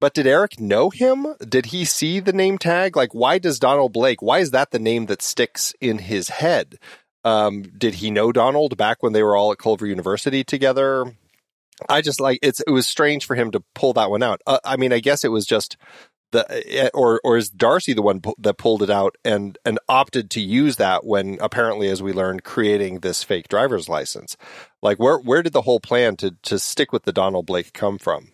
But 0.00 0.14
did 0.14 0.26
Eric 0.26 0.58
know 0.58 0.90
him? 0.90 1.28
Did 1.48 1.66
he 1.66 1.84
see 1.84 2.18
the 2.18 2.32
name 2.32 2.58
tag? 2.58 2.96
Like, 2.96 3.14
why 3.14 3.38
does 3.38 3.60
Donald 3.60 3.92
Blake, 3.92 4.20
why 4.20 4.40
is 4.40 4.50
that 4.50 4.72
the 4.72 4.80
name 4.80 5.06
that 5.06 5.22
sticks 5.22 5.74
in 5.80 5.98
his 5.98 6.28
head? 6.28 6.78
Um, 7.24 7.62
did 7.62 7.94
he 7.94 8.10
know 8.10 8.32
Donald 8.32 8.76
back 8.76 9.00
when 9.00 9.12
they 9.12 9.22
were 9.22 9.36
all 9.36 9.52
at 9.52 9.58
Culver 9.58 9.86
University 9.86 10.42
together? 10.42 11.14
I 11.88 12.00
just 12.00 12.20
like 12.20 12.38
it's 12.42 12.60
it 12.60 12.70
was 12.70 12.86
strange 12.86 13.26
for 13.26 13.34
him 13.34 13.50
to 13.52 13.62
pull 13.74 13.92
that 13.94 14.10
one 14.10 14.22
out. 14.22 14.40
Uh, 14.46 14.58
I 14.64 14.76
mean, 14.76 14.92
I 14.92 15.00
guess 15.00 15.24
it 15.24 15.30
was 15.30 15.46
just 15.46 15.76
the 16.32 16.90
or 16.92 17.20
or 17.22 17.36
is 17.36 17.48
Darcy 17.50 17.92
the 17.92 18.02
one 18.02 18.20
that 18.38 18.58
pulled 18.58 18.82
it 18.82 18.90
out 18.90 19.16
and 19.24 19.56
and 19.64 19.78
opted 19.88 20.30
to 20.30 20.40
use 20.40 20.76
that 20.76 21.04
when 21.04 21.38
apparently, 21.40 21.88
as 21.88 22.02
we 22.02 22.12
learned, 22.12 22.44
creating 22.44 23.00
this 23.00 23.22
fake 23.22 23.48
driver's 23.48 23.88
license. 23.88 24.36
Like 24.82 24.98
where 24.98 25.18
where 25.18 25.42
did 25.42 25.52
the 25.52 25.62
whole 25.62 25.80
plan 25.80 26.16
to 26.16 26.34
to 26.42 26.58
stick 26.58 26.92
with 26.92 27.04
the 27.04 27.12
Donald 27.12 27.46
Blake 27.46 27.72
come 27.72 27.98
from? 27.98 28.28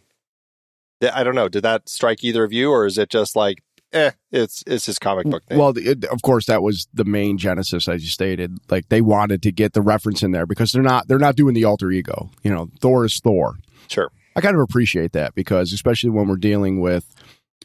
I 1.01 1.23
don't 1.23 1.35
know. 1.35 1.49
Did 1.49 1.63
that 1.63 1.89
strike 1.89 2.25
either 2.25 2.43
of 2.45 2.53
you, 2.53 2.71
or 2.71 2.85
is 2.85 2.99
it 2.99 3.09
just 3.09 3.37
like, 3.37 3.63
eh, 3.93 4.11
it's 4.33 4.65
it's 4.67 4.87
his 4.87 4.99
comic 4.99 5.27
book 5.27 5.45
thing? 5.47 5.59
Well, 5.59 5.73
it, 5.77 6.05
of 6.07 6.23
course, 6.23 6.47
that 6.47 6.63
was 6.63 6.89
the 6.93 7.05
main 7.05 7.39
genesis, 7.39 7.87
as 7.89 8.03
you 8.03 8.09
stated. 8.09 8.59
Like 8.69 8.89
they 8.89 9.01
wanted 9.01 9.43
to 9.43 9.53
get 9.53 9.75
the 9.75 9.83
reference 9.83 10.23
in 10.23 10.33
there 10.33 10.47
because 10.47 10.73
they're 10.73 10.83
not 10.83 11.07
they're 11.07 11.19
not 11.19 11.37
doing 11.37 11.55
the 11.55 11.65
alter 11.65 11.91
ego. 11.91 12.31
You 12.43 12.53
know, 12.53 12.69
Thor 12.81 13.05
is 13.05 13.21
Thor. 13.21 13.55
sure. 13.89 14.11
I 14.37 14.41
kind 14.41 14.55
of 14.55 14.63
appreciate 14.63 15.13
that 15.13 15.35
because 15.35 15.73
especially 15.73 16.11
when 16.11 16.29
we're 16.29 16.37
dealing 16.37 16.81
with, 16.81 17.13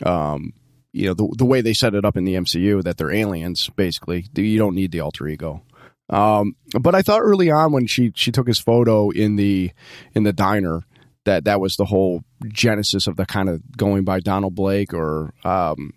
um, 0.05 0.53
you 0.91 1.07
know, 1.07 1.13
the 1.13 1.27
the 1.37 1.45
way 1.45 1.61
they 1.61 1.73
set 1.73 1.95
it 1.95 2.05
up 2.05 2.15
in 2.15 2.23
the 2.23 2.35
MCU 2.35 2.83
that 2.83 2.97
they're 2.97 3.11
aliens. 3.11 3.69
Basically, 3.75 4.25
you 4.35 4.57
don't 4.57 4.75
need 4.75 4.91
the 4.91 5.01
alter 5.01 5.27
ego. 5.27 5.63
Um, 6.09 6.55
but 6.79 6.95
I 6.95 7.01
thought 7.01 7.21
early 7.21 7.49
on 7.49 7.71
when 7.71 7.87
she 7.87 8.11
she 8.15 8.31
took 8.31 8.47
his 8.47 8.59
photo 8.59 9.09
in 9.09 9.35
the 9.35 9.71
in 10.13 10.23
the 10.23 10.33
diner 10.33 10.81
that 11.25 11.45
that 11.45 11.59
was 11.59 11.75
the 11.75 11.85
whole 11.85 12.23
genesis 12.47 13.07
of 13.07 13.15
the 13.15 13.25
kind 13.25 13.49
of 13.49 13.61
going 13.77 14.03
by 14.03 14.19
Donald 14.19 14.55
Blake 14.55 14.93
or 14.93 15.33
um, 15.43 15.93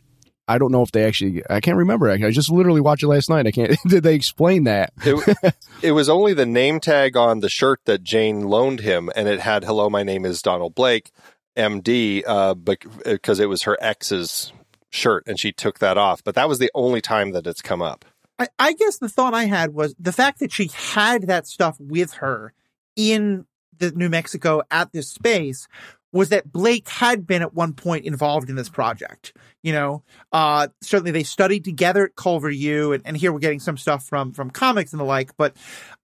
I 0.48 0.59
don't 0.59 0.70
know 0.70 0.82
if 0.82 0.92
they 0.92 1.04
actually 1.04 1.42
I 1.50 1.61
can't 1.61 1.76
remember. 1.76 2.09
I 2.09 2.30
just 2.30 2.50
literally 2.50 2.80
watched 2.80 3.02
it 3.02 3.09
last 3.09 3.28
night. 3.28 3.46
I 3.46 3.50
can't. 3.50 3.76
Did 3.88 4.04
they 4.04 4.14
explain 4.14 4.64
that? 4.64 4.92
It, 5.04 5.54
it 5.82 5.92
was 5.92 6.09
only 6.09 6.35
the 6.35 6.46
name 6.46 6.78
tag 6.78 7.16
on 7.16 7.40
the 7.40 7.48
shirt 7.48 7.80
that 7.87 8.04
Jane 8.04 8.42
loaned 8.42 8.80
him, 8.80 9.11
and 9.16 9.28
it 9.28 9.40
had 9.40 9.64
"Hello, 9.64 9.90
my 9.90 10.04
name 10.04 10.24
is 10.24 10.40
Donald 10.40 10.74
Blake, 10.74 11.11
MD," 11.57 12.23
uh, 12.27 12.55
because 12.55 13.40
it 13.40 13.49
was 13.49 13.62
her 13.62 13.77
ex's 13.81 14.53
shirt, 14.90 15.25
and 15.27 15.38
she 15.38 15.53
took 15.53 15.79
that 15.79 15.99
off. 15.99 16.23
But 16.25 16.35
that 16.35 16.49
was 16.49 16.59
the 16.59 16.71
only 16.75 17.01
time 17.01 17.33
that 17.33 17.47
it's 17.47 17.62
come 17.62 17.83
up. 17.83 18.05
I, 18.38 18.49
I 18.59 18.73
guess 18.75 18.99
the 18.99 19.09
thought 19.09 19.35
I 19.35 19.45
had 19.45 19.73
was 19.73 19.95
the 19.99 20.12
fact 20.12 20.40
that 20.40 20.53
she 20.53 20.71
had 20.73 21.27
that 21.29 21.47
stuff 21.47 21.77
with 21.81 22.14
her 22.14 22.53
in 22.95 23.47
the 23.79 23.92
New 23.92 24.09
Mexico 24.09 24.62
at 24.71 24.92
this 24.92 25.09
space 25.09 25.69
was 26.12 26.31
that 26.31 26.51
Blake 26.51 26.88
had 26.88 27.27
been 27.27 27.42
at 27.42 27.53
one 27.53 27.75
point 27.75 28.07
involved 28.07 28.49
in 28.49 28.57
this 28.57 28.71
project. 28.71 29.35
You 29.62 29.73
know, 29.73 30.03
uh, 30.33 30.69
certainly 30.81 31.11
they 31.11 31.25
studied 31.25 31.64
together 31.64 32.07
at 32.07 32.16
Culver 32.16 32.51
U, 32.51 32.92
and, 32.92 33.03
and 33.05 33.16
here 33.16 33.33
we're 33.33 33.40
getting 33.40 33.61
some 33.61 33.77
stuff 33.77 34.05
from 34.05 34.33
from 34.33 34.51
comics 34.51 34.92
and 34.92 35.01
the 35.01 35.05
like. 35.05 35.37
But 35.37 35.57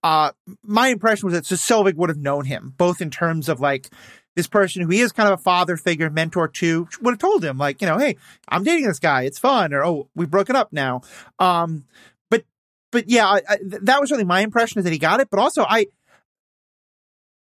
uh, 0.03 0.31
my 0.63 0.89
impression 0.89 1.27
was 1.27 1.33
that 1.33 1.55
Selvig 1.55 1.95
would 1.95 2.09
have 2.09 2.17
known 2.17 2.45
him, 2.45 2.73
both 2.77 3.01
in 3.01 3.09
terms 3.09 3.49
of 3.49 3.59
like 3.59 3.89
this 4.35 4.47
person 4.47 4.81
who 4.81 4.89
he 4.89 5.01
is 5.01 5.11
kind 5.11 5.31
of 5.31 5.39
a 5.39 5.41
father 5.41 5.77
figure, 5.77 6.09
mentor 6.09 6.47
to, 6.47 6.87
would 7.01 7.11
have 7.11 7.19
told 7.19 7.43
him 7.43 7.57
like, 7.57 7.81
you 7.81 7.87
know, 7.87 7.97
hey, 7.97 8.17
I'm 8.47 8.63
dating 8.63 8.87
this 8.87 8.99
guy, 8.99 9.23
it's 9.23 9.39
fun, 9.39 9.73
or 9.73 9.85
oh, 9.85 10.09
we've 10.15 10.31
broken 10.31 10.55
up 10.55 10.73
now. 10.73 11.01
Um, 11.39 11.85
but 12.29 12.43
but 12.91 13.09
yeah, 13.09 13.27
I, 13.27 13.41
I, 13.47 13.57
that 13.81 14.01
was 14.01 14.11
really 14.11 14.23
my 14.23 14.41
impression 14.41 14.79
is 14.79 14.85
that 14.85 14.93
he 14.93 14.99
got 14.99 15.19
it. 15.19 15.29
But 15.29 15.39
also, 15.39 15.63
I 15.67 15.87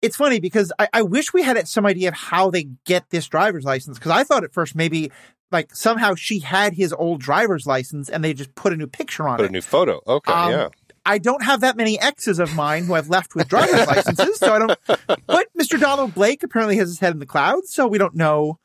it's 0.00 0.16
funny 0.16 0.40
because 0.40 0.72
I, 0.78 0.88
I 0.92 1.02
wish 1.02 1.32
we 1.32 1.42
had 1.42 1.66
some 1.68 1.84
idea 1.84 2.08
of 2.08 2.14
how 2.14 2.50
they 2.50 2.64
get 2.84 3.10
this 3.10 3.26
driver's 3.26 3.64
license 3.64 3.98
because 3.98 4.12
I 4.12 4.24
thought 4.24 4.44
at 4.44 4.52
first 4.52 4.74
maybe 4.74 5.10
like 5.50 5.74
somehow 5.74 6.14
she 6.14 6.40
had 6.40 6.74
his 6.74 6.92
old 6.92 7.20
driver's 7.20 7.66
license 7.66 8.08
and 8.08 8.22
they 8.22 8.34
just 8.34 8.54
put 8.54 8.72
a 8.72 8.76
new 8.76 8.86
picture 8.86 9.26
on 9.26 9.36
Put 9.36 9.44
it. 9.44 9.46
Put 9.46 9.50
a 9.50 9.52
new 9.52 9.60
photo. 9.60 10.00
Okay, 10.06 10.32
Um, 10.32 10.52
yeah. 10.52 10.68
I 11.08 11.16
don't 11.16 11.42
have 11.42 11.62
that 11.62 11.74
many 11.74 11.98
exes 11.98 12.38
of 12.38 12.54
mine 12.54 12.84
who 12.84 12.92
I've 12.92 13.08
left 13.08 13.34
with 13.34 13.48
driver's 13.48 13.86
licenses, 13.86 14.38
so 14.38 14.52
I 14.52 14.58
don't. 14.58 14.78
But 15.26 15.46
Mr. 15.58 15.80
Donald 15.80 16.14
Blake 16.14 16.42
apparently 16.42 16.76
has 16.76 16.88
his 16.88 16.98
head 16.98 17.14
in 17.14 17.18
the 17.18 17.26
clouds, 17.26 17.72
so 17.72 17.86
we 17.86 17.96
don't 17.96 18.14
know. 18.14 18.58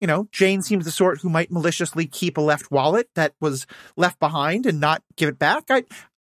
You 0.00 0.06
know, 0.06 0.26
Jane 0.32 0.62
seems 0.62 0.86
the 0.86 0.90
sort 0.90 1.20
who 1.20 1.28
might 1.28 1.52
maliciously 1.52 2.06
keep 2.06 2.38
a 2.38 2.40
left 2.40 2.70
wallet 2.70 3.10
that 3.16 3.34
was 3.38 3.66
left 3.98 4.18
behind 4.18 4.64
and 4.64 4.80
not 4.80 5.02
give 5.16 5.28
it 5.28 5.38
back. 5.38 5.64
I, 5.68 5.84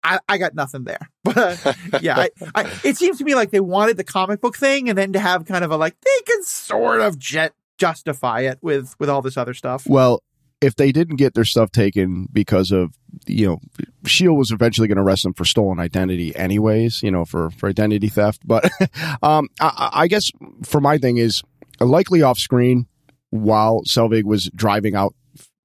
I, 0.03 0.19
I 0.27 0.37
got 0.39 0.55
nothing 0.55 0.85
there. 0.85 1.07
But 1.23 1.77
yeah, 2.01 2.17
I, 2.17 2.29
I, 2.55 2.79
it 2.83 2.97
seems 2.97 3.19
to 3.19 3.23
me 3.23 3.35
like 3.35 3.51
they 3.51 3.59
wanted 3.59 3.97
the 3.97 4.03
comic 4.03 4.41
book 4.41 4.57
thing, 4.57 4.89
and 4.89 4.97
then 4.97 5.13
to 5.13 5.19
have 5.19 5.45
kind 5.45 5.63
of 5.63 5.69
a 5.69 5.77
like 5.77 5.95
they 6.01 6.21
can 6.25 6.43
sort 6.43 7.01
of 7.01 7.19
jet 7.19 7.53
justify 7.77 8.41
it 8.41 8.57
with 8.63 8.95
with 8.99 9.09
all 9.09 9.21
this 9.21 9.37
other 9.37 9.53
stuff. 9.53 9.85
Well, 9.85 10.23
if 10.61 10.75
they 10.75 10.91
didn't 10.91 11.17
get 11.17 11.35
their 11.35 11.45
stuff 11.45 11.71
taken 11.71 12.27
because 12.31 12.71
of 12.71 12.97
you 13.27 13.45
know 13.45 13.59
shield 14.05 14.37
was 14.37 14.51
eventually 14.51 14.87
going 14.87 14.97
to 14.97 15.01
arrest 15.01 15.25
him 15.25 15.33
for 15.33 15.45
stolen 15.45 15.79
identity 15.79 16.35
anyways 16.35 17.03
you 17.03 17.11
know 17.11 17.25
for 17.25 17.49
for 17.51 17.69
identity 17.69 18.07
theft 18.07 18.41
but 18.45 18.69
um 19.21 19.47
I, 19.59 19.89
I 19.93 20.07
guess 20.07 20.31
for 20.63 20.81
my 20.81 20.97
thing 20.97 21.17
is 21.17 21.43
likely 21.79 22.21
off 22.21 22.37
screen 22.37 22.87
while 23.29 23.81
selvig 23.87 24.23
was 24.23 24.49
driving 24.55 24.95
out 24.95 25.13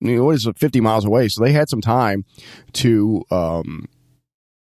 you 0.01 0.17
know 0.17 0.25
what 0.25 0.35
is 0.35 0.47
it 0.47 0.59
50 0.59 0.81
miles 0.81 1.05
away 1.05 1.29
so 1.29 1.43
they 1.43 1.53
had 1.53 1.69
some 1.69 1.81
time 1.81 2.25
to 2.75 3.25
um 3.31 3.87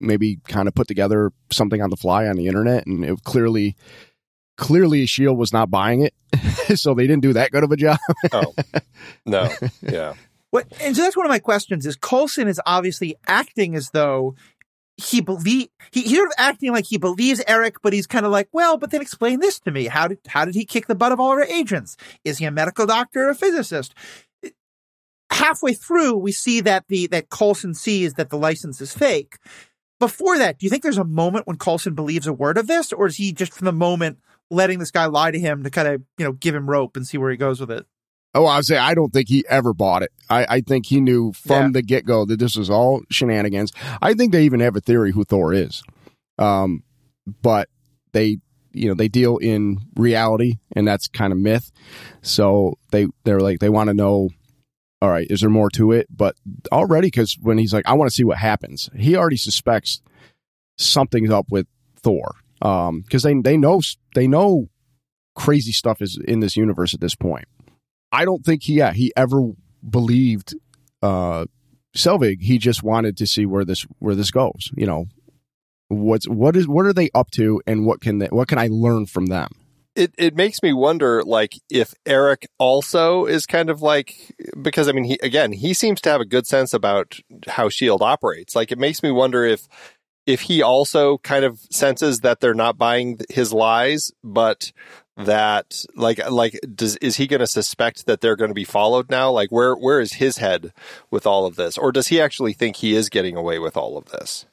maybe 0.01 0.39
kind 0.49 0.67
of 0.67 0.75
put 0.75 0.89
together 0.89 1.31
something 1.53 1.83
on 1.83 1.91
the 1.91 1.97
fly 1.97 2.27
on 2.27 2.37
the 2.37 2.47
internet 2.47 2.87
and 2.87 3.05
it 3.05 3.23
clearly 3.25 3.77
clearly 4.57 5.07
shield 5.07 5.39
was 5.39 5.53
not 5.53 5.71
buying 5.71 6.03
it 6.03 6.15
so 6.77 6.95
they 6.95 7.07
didn't 7.07 7.23
do 7.23 7.33
that 7.33 7.51
good 7.51 7.65
of 7.65 7.73
a 7.73 7.77
job. 7.77 7.99
Oh, 8.33 8.55
no, 9.27 9.51
yeah. 9.83 10.15
What, 10.51 10.67
and 10.81 10.97
so 10.97 11.03
that's 11.03 11.17
one 11.17 11.27
of 11.27 11.31
my 11.31 11.39
questions 11.39 11.87
is 11.87 11.97
Coulson 11.97 12.49
is 12.49 12.61
obviously 12.67 13.17
acting 13.27 13.77
as 13.77 13.91
though 13.91 14.35
he 14.97 15.21
believe 15.21 15.69
he, 15.93 16.03
he's 16.03 16.17
sort 16.17 16.29
of 16.29 16.35
acting 16.39 16.73
like 16.73 16.87
he 16.87 16.99
believes 16.99 17.43
Eric, 17.47 17.77
but 17.83 17.93
he's 17.93 18.07
kind 18.07 18.27
of 18.27 18.33
like, 18.33 18.49
well, 18.53 18.77
but 18.77 18.91
then 18.91 19.01
explain 19.01 19.41
this 19.41 19.59
to 19.61 19.71
me. 19.71 19.87
How 19.87 20.09
did 20.09 20.19
how 20.27 20.45
did 20.45 20.55
he 20.55 20.65
kick 20.65 20.87
the 20.87 20.95
butt 20.95 21.13
of 21.13 21.21
all 21.21 21.31
our 21.31 21.43
agents? 21.43 21.97
Is 22.25 22.39
he 22.39 22.45
a 22.45 22.51
medical 22.51 22.87
doctor 22.87 23.27
or 23.27 23.31
a 23.31 23.35
physicist? 23.35 23.95
Halfway 25.31 25.75
through, 25.75 26.17
we 26.17 26.33
see 26.33 26.61
that 26.61 26.85
the 26.89 27.07
that 27.09 27.31
Coulson 27.31 27.75
sees 27.75 28.15
that 28.15 28.31
the 28.31 28.39
license 28.39 28.81
is 28.81 28.93
fake. 28.93 29.39
Before 29.99 30.39
that, 30.39 30.59
do 30.59 30.67
you 30.67 30.71
think 30.71 30.83
there's 30.83 30.99
a 30.99 31.05
moment 31.05 31.47
when 31.47 31.59
Coulson 31.59 31.95
believes 31.95 32.27
a 32.27 32.33
word 32.33 32.59
of 32.59 32.67
this, 32.67 32.93
or 32.93 33.07
is 33.07 33.17
he 33.17 33.33
just 33.33 33.53
from 33.53 33.67
the 33.67 33.73
moment 33.73 34.19
letting 34.51 34.79
this 34.79 34.91
guy 34.91 35.07
lie 35.07 35.31
to 35.31 35.39
him 35.39 35.63
to 35.63 35.71
kind 35.71 35.89
of 35.89 36.03
you 36.19 36.25
know 36.25 36.33
give 36.33 36.55
him 36.55 36.69
rope 36.69 36.97
and 36.97 37.07
see 37.07 37.19
where 37.19 37.31
he 37.31 37.37
goes 37.37 37.61
with 37.61 37.71
it? 37.71 37.87
Oh, 38.35 38.47
I 38.47 38.61
say 38.61 38.77
I 38.77 38.95
don't 38.95 39.13
think 39.13 39.29
he 39.29 39.45
ever 39.49 39.75
bought 39.75 40.03
it. 40.03 40.11
I, 40.29 40.47
I 40.49 40.61
think 40.61 40.87
he 40.87 41.01
knew 41.01 41.33
from 41.33 41.67
Yeah. 41.67 41.71
the 41.73 41.83
get 41.83 42.05
go 42.07 42.25
that 42.27 42.39
this 42.39 42.57
was 42.57 42.71
all 42.71 43.03
shenanigans. 43.11 43.73
I 44.01 44.15
think 44.15 44.33
they 44.33 44.45
even 44.45 44.61
have 44.61 44.77
a 44.77 44.81
theory 44.81 45.11
who 45.13 45.25
Thor 45.25 45.53
is, 45.53 45.83
um, 46.39 46.85
but 47.43 47.69
they 48.13 48.39
you 48.73 48.89
know 48.89 48.95
they 48.95 49.09
deal 49.09 49.37
in 49.39 49.79
reality 49.97 50.59
and 50.77 50.87
that's 50.87 51.09
kind 51.09 51.33
of 51.33 51.39
myth. 51.41 51.73
So 52.23 52.75
they 52.93 53.09
they're 53.25 53.41
like 53.41 53.59
they 53.59 53.69
want 53.71 53.89
to 53.89 53.95
know. 53.95 54.31
All 55.03 55.09
right, 55.11 55.27
is 55.31 55.41
there 55.41 55.49
more 55.49 55.71
to 55.71 55.93
it? 55.93 56.07
But 56.15 56.37
already, 56.71 57.07
because 57.07 57.35
when 57.41 57.57
he's 57.57 57.73
like, 57.73 57.89
I 57.89 57.95
want 57.95 58.11
to 58.11 58.15
see 58.15 58.23
what 58.23 58.37
happens, 58.37 58.91
he 58.95 59.17
already 59.17 59.39
suspects 59.39 60.03
something's 60.77 61.31
up 61.31 61.47
with 61.51 61.67
Thor. 61.97 62.35
Um, 62.63 63.01
because 63.01 63.23
they 63.23 63.35
they 63.41 63.57
know 63.57 63.81
they 64.15 64.29
know 64.29 64.69
crazy 65.35 65.73
stuff 65.73 66.03
is 66.03 66.19
in 66.29 66.41
this 66.41 66.55
universe 66.57 66.93
at 66.93 67.01
this 67.01 67.15
point. 67.15 67.47
I 68.13 68.25
don't 68.25 68.45
think 68.45 68.63
he 68.65 68.75
yeah 68.75 68.93
he 68.93 69.13
ever 69.17 69.53
believed 69.89 70.55
uh 71.03 71.47
Selvig. 71.97 72.41
He 72.41 72.59
just 72.59 72.83
wanted 72.83 73.17
to 73.17 73.27
see 73.27 73.47
where 73.47 73.65
this 73.65 73.83
where 73.99 74.15
this 74.15 74.31
goes. 74.31 74.71
You 74.77 74.87
know, 74.87 75.07
what's 75.89 76.29
what 76.29 76.57
is 76.57 76.69
what 76.69 76.87
are 76.87 76.93
they 76.93 77.11
up 77.15 77.31
to, 77.33 77.61
and 77.67 77.85
what 77.87 78.01
can 78.01 78.19
they, 78.19 78.27
what 78.27 78.49
can 78.49 78.59
I 78.59 78.69
learn 78.71 79.07
from 79.07 79.27
them? 79.27 79.49
It 79.97 80.15
it 80.17 80.37
makes 80.37 80.63
me 80.63 80.73
wonder, 80.73 81.23
like, 81.25 81.55
if 81.69 81.95
Eric 82.07 82.49
also 82.59 83.27
is 83.27 83.45
kind 83.45 83.71
of 83.71 83.83
like 83.83 84.15
because 84.63 84.89
I 84.89 84.93
mean, 84.93 85.05
he 85.05 85.19
again, 85.23 85.53
he 85.53 85.75
seems 85.75 86.01
to 86.03 86.11
have 86.11 86.21
a 86.21 86.27
good 86.27 86.47
sense 86.47 86.73
about 86.73 87.19
how 87.49 87.69
Shield 87.69 88.03
operates. 88.03 88.55
Like, 88.55 88.71
it 88.71 88.79
makes 88.79 89.03
me 89.03 89.11
wonder 89.11 89.45
if 89.45 89.67
if 90.27 90.43
he 90.43 90.63
also 90.63 91.19
kind 91.19 91.45
of 91.45 91.59
senses 91.73 92.21
that 92.21 92.39
they're 92.39 92.55
not 92.55 92.79
buying 92.79 93.19
his 93.31 93.53
lies, 93.53 94.13
but 94.23 94.73
that 95.27 95.85
like 95.95 96.21
like 96.31 96.59
does 96.75 96.97
is 96.97 97.17
he 97.17 97.27
going 97.27 97.41
to 97.41 97.47
suspect 97.47 98.07
that 98.07 98.21
they're 98.21 98.37
going 98.37 98.51
to 98.51 98.55
be 98.55 98.65
followed 98.65 99.11
now? 99.11 99.31
Like, 99.31 99.51
where 99.51 99.75
where 99.75 100.01
is 100.01 100.15
his 100.15 100.39
head 100.39 100.73
with 101.11 101.27
all 101.27 101.47
of 101.47 101.57
this, 101.57 101.79
or 101.79 101.93
does 101.93 102.09
he 102.09 102.21
actually 102.21 102.53
think 102.53 102.77
he 102.77 102.95
is 102.95 103.09
getting 103.09 103.37
away 103.37 103.59
with 103.59 103.77
all 103.77 103.97
of 103.97 104.07
this? 104.07 104.47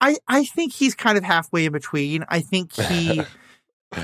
I, 0.00 0.16
I 0.28 0.44
think 0.44 0.72
he's 0.72 0.94
kind 0.94 1.18
of 1.18 1.24
halfway 1.24 1.66
in 1.66 1.72
between. 1.72 2.24
I 2.28 2.40
think 2.40 2.72
he 2.72 3.22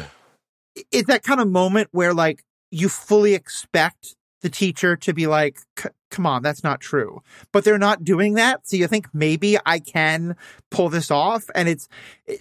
it's 0.90 1.08
that 1.08 1.22
kind 1.22 1.40
of 1.40 1.48
moment 1.48 1.88
where 1.92 2.14
like 2.14 2.42
you 2.70 2.88
fully 2.88 3.34
expect 3.34 4.16
the 4.42 4.50
teacher 4.50 4.96
to 4.96 5.14
be 5.14 5.26
like, 5.26 5.58
"C- 5.78 5.88
come 6.14 6.26
on, 6.26 6.42
that's 6.42 6.62
not 6.62 6.80
true. 6.80 7.22
But 7.52 7.64
they're 7.64 7.78
not 7.78 8.04
doing 8.04 8.34
that. 8.34 8.66
So 8.68 8.76
you 8.76 8.86
think 8.86 9.08
maybe 9.12 9.56
I 9.66 9.78
can 9.80 10.36
pull 10.70 10.88
this 10.88 11.10
off. 11.10 11.44
And 11.54 11.68
it's, 11.68 11.88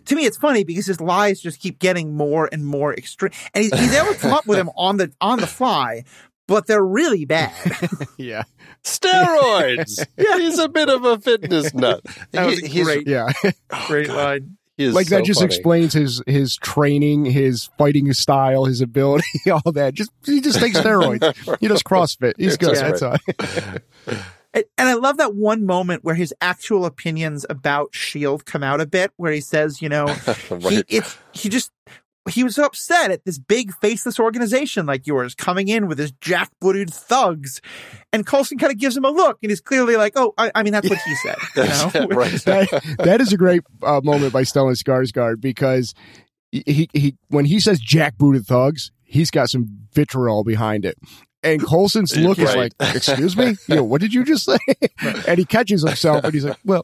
to 0.05 0.15
me, 0.15 0.25
it's 0.25 0.37
funny 0.37 0.63
because 0.63 0.85
his 0.85 1.01
lies 1.01 1.41
just 1.41 1.59
keep 1.59 1.79
getting 1.79 2.15
more 2.15 2.47
and 2.51 2.65
more 2.65 2.93
extreme. 2.93 3.31
And 3.53 3.63
he's, 3.63 3.73
he's 3.77 3.93
able 3.95 4.13
to 4.13 4.19
come 4.19 4.33
up 4.33 4.45
with 4.47 4.57
them 4.57 4.69
on 4.77 4.97
the, 4.97 5.11
on 5.19 5.39
the 5.39 5.47
fly, 5.47 6.03
but 6.47 6.67
they're 6.67 6.85
really 6.85 7.25
bad. 7.25 7.53
Yeah, 8.17 8.43
Steroids. 8.83 10.05
yeah, 10.17 10.37
he's 10.37 10.59
a 10.59 10.69
bit 10.69 10.87
of 10.89 11.03
a 11.03 11.19
fitness 11.19 11.73
nut. 11.73 12.01
That 12.31 12.45
was 12.45 12.59
He- 12.59 12.65
a 12.65 12.69
he's- 12.69 12.85
great, 12.85 13.07
yeah. 13.07 13.29
great 13.87 14.09
oh, 14.09 14.15
line. 14.15 14.57
Is 14.83 14.93
like 14.93 15.07
that 15.07 15.23
just 15.23 15.39
funny. 15.39 15.53
explains 15.53 15.93
his 15.93 16.21
his 16.27 16.55
training, 16.57 17.25
his 17.25 17.69
fighting 17.77 18.11
style, 18.13 18.65
his 18.65 18.81
ability, 18.81 19.25
all 19.51 19.71
that. 19.71 19.93
Just 19.93 20.11
he 20.25 20.41
just 20.41 20.59
takes 20.59 20.77
steroids. 20.77 21.57
He 21.59 21.67
does 21.67 21.83
CrossFit. 21.83 22.33
He's 22.37 22.57
good. 22.57 22.75
That's 22.75 23.01
That's 23.01 23.81
all. 24.07 24.17
And 24.53 24.65
and 24.77 24.87
I 24.87 24.93
love 24.93 25.17
that 25.17 25.33
one 25.33 25.65
moment 25.65 26.03
where 26.03 26.13
his 26.13 26.33
actual 26.39 26.85
opinions 26.85 27.43
about 27.49 27.95
Shield 27.95 28.45
come 28.45 28.61
out 28.61 28.81
a 28.81 28.85
bit, 28.85 29.11
where 29.17 29.31
he 29.31 29.41
says, 29.41 29.81
you 29.81 29.89
know, 29.89 30.05
he 30.59 30.83
it's 30.87 31.17
he 31.31 31.49
just 31.49 31.71
he 32.29 32.43
was 32.43 32.57
upset 32.57 33.11
at 33.11 33.25
this 33.25 33.37
big 33.37 33.73
faceless 33.75 34.19
organization 34.19 34.85
like 34.85 35.05
yours 35.05 35.35
coming 35.35 35.67
in 35.67 35.87
with 35.87 35.99
his 35.99 36.11
jackbooted 36.13 36.93
thugs, 36.93 37.61
and 38.11 38.25
Coulson 38.25 38.57
kind 38.57 38.71
of 38.71 38.79
gives 38.79 38.95
him 38.95 39.05
a 39.05 39.09
look, 39.09 39.39
and 39.43 39.51
he's 39.51 39.61
clearly 39.61 39.95
like, 39.95 40.13
oh, 40.15 40.33
I, 40.37 40.51
I 40.55 40.63
mean 40.63 40.73
that's 40.73 40.89
what 40.89 40.99
he 40.99 41.15
said, 41.15 41.37
you 41.55 41.63
know? 41.63 42.07
right. 42.15 42.31
that, 42.45 42.95
that 42.99 43.21
is 43.21 43.33
a 43.33 43.37
great 43.37 43.61
uh, 43.81 44.01
moment 44.03 44.31
by 44.31 44.43
Stellan 44.43 44.81
Skarsgård 44.81 45.41
because 45.41 45.93
he, 46.51 46.89
he 46.93 47.15
when 47.29 47.45
he 47.45 47.59
says 47.59 47.81
jackbooted 47.81 48.45
thugs, 48.45 48.91
he's 49.03 49.31
got 49.31 49.49
some 49.49 49.65
vitriol 49.91 50.43
behind 50.43 50.85
it. 50.85 50.97
And 51.41 51.61
Coulson's 51.61 52.15
look 52.17 52.39
is 52.39 52.55
like, 52.55 52.71
"Excuse 52.79 53.35
me, 53.35 53.55
you 53.67 53.75
know, 53.75 53.83
what 53.83 53.99
did 53.99 54.13
you 54.13 54.23
just 54.23 54.45
say?" 54.45 54.57
And 55.27 55.37
he 55.37 55.45
catches 55.45 55.83
himself, 55.83 56.23
and 56.23 56.33
he's 56.33 56.45
like, 56.45 56.57
"Well, 56.63 56.83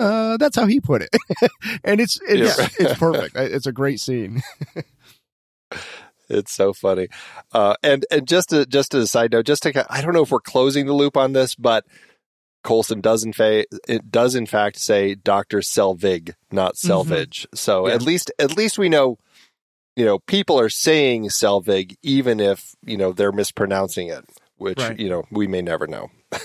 uh, 0.00 0.36
that's 0.38 0.56
how 0.56 0.66
he 0.66 0.80
put 0.80 1.02
it." 1.02 1.10
and 1.84 2.00
it's 2.00 2.18
it's 2.26 2.58
Yeah. 2.58 2.68
it's 2.80 2.98
perfect. 2.98 3.36
It's 3.36 3.66
a 3.66 3.72
great 3.72 4.00
scene. 4.00 4.42
It's 6.28 6.52
so 6.52 6.72
funny. 6.72 7.08
Uh, 7.52 7.74
and 7.82 8.06
and 8.08 8.26
just 8.28 8.50
to, 8.50 8.64
just 8.64 8.94
as 8.94 9.02
a 9.04 9.08
side 9.08 9.32
note, 9.32 9.46
just 9.46 9.64
to 9.64 9.86
I 9.92 10.00
don't 10.00 10.14
know 10.14 10.22
if 10.22 10.30
we're 10.30 10.38
closing 10.38 10.86
the 10.86 10.92
loop 10.92 11.16
on 11.16 11.32
this, 11.32 11.56
but 11.56 11.84
Coulson 12.62 13.00
does 13.00 13.24
in 13.24 13.32
fa- 13.32 13.64
it 13.88 14.12
does 14.12 14.36
in 14.36 14.46
fact 14.46 14.78
say 14.78 15.16
Doctor 15.16 15.58
Selvig, 15.58 16.34
not 16.52 16.76
Selvage. 16.76 17.48
So 17.52 17.88
Yeah. 17.88 17.94
at 17.94 18.02
least 18.02 18.30
at 18.38 18.56
least 18.56 18.78
we 18.78 18.88
know, 18.88 19.18
you 19.96 20.04
know, 20.04 20.20
people 20.20 20.60
are 20.60 20.68
saying 20.68 21.24
Selvig, 21.30 21.96
even 22.04 22.38
if 22.38 22.76
you 22.86 22.96
know 22.96 23.10
they're 23.12 23.32
mispronouncing 23.32 24.06
it, 24.06 24.24
which 24.60 24.78
Right. 24.78 24.98
you 24.98 25.08
know 25.08 25.24
we 25.30 25.46
may 25.46 25.62
never 25.62 25.86
know. 25.86 26.08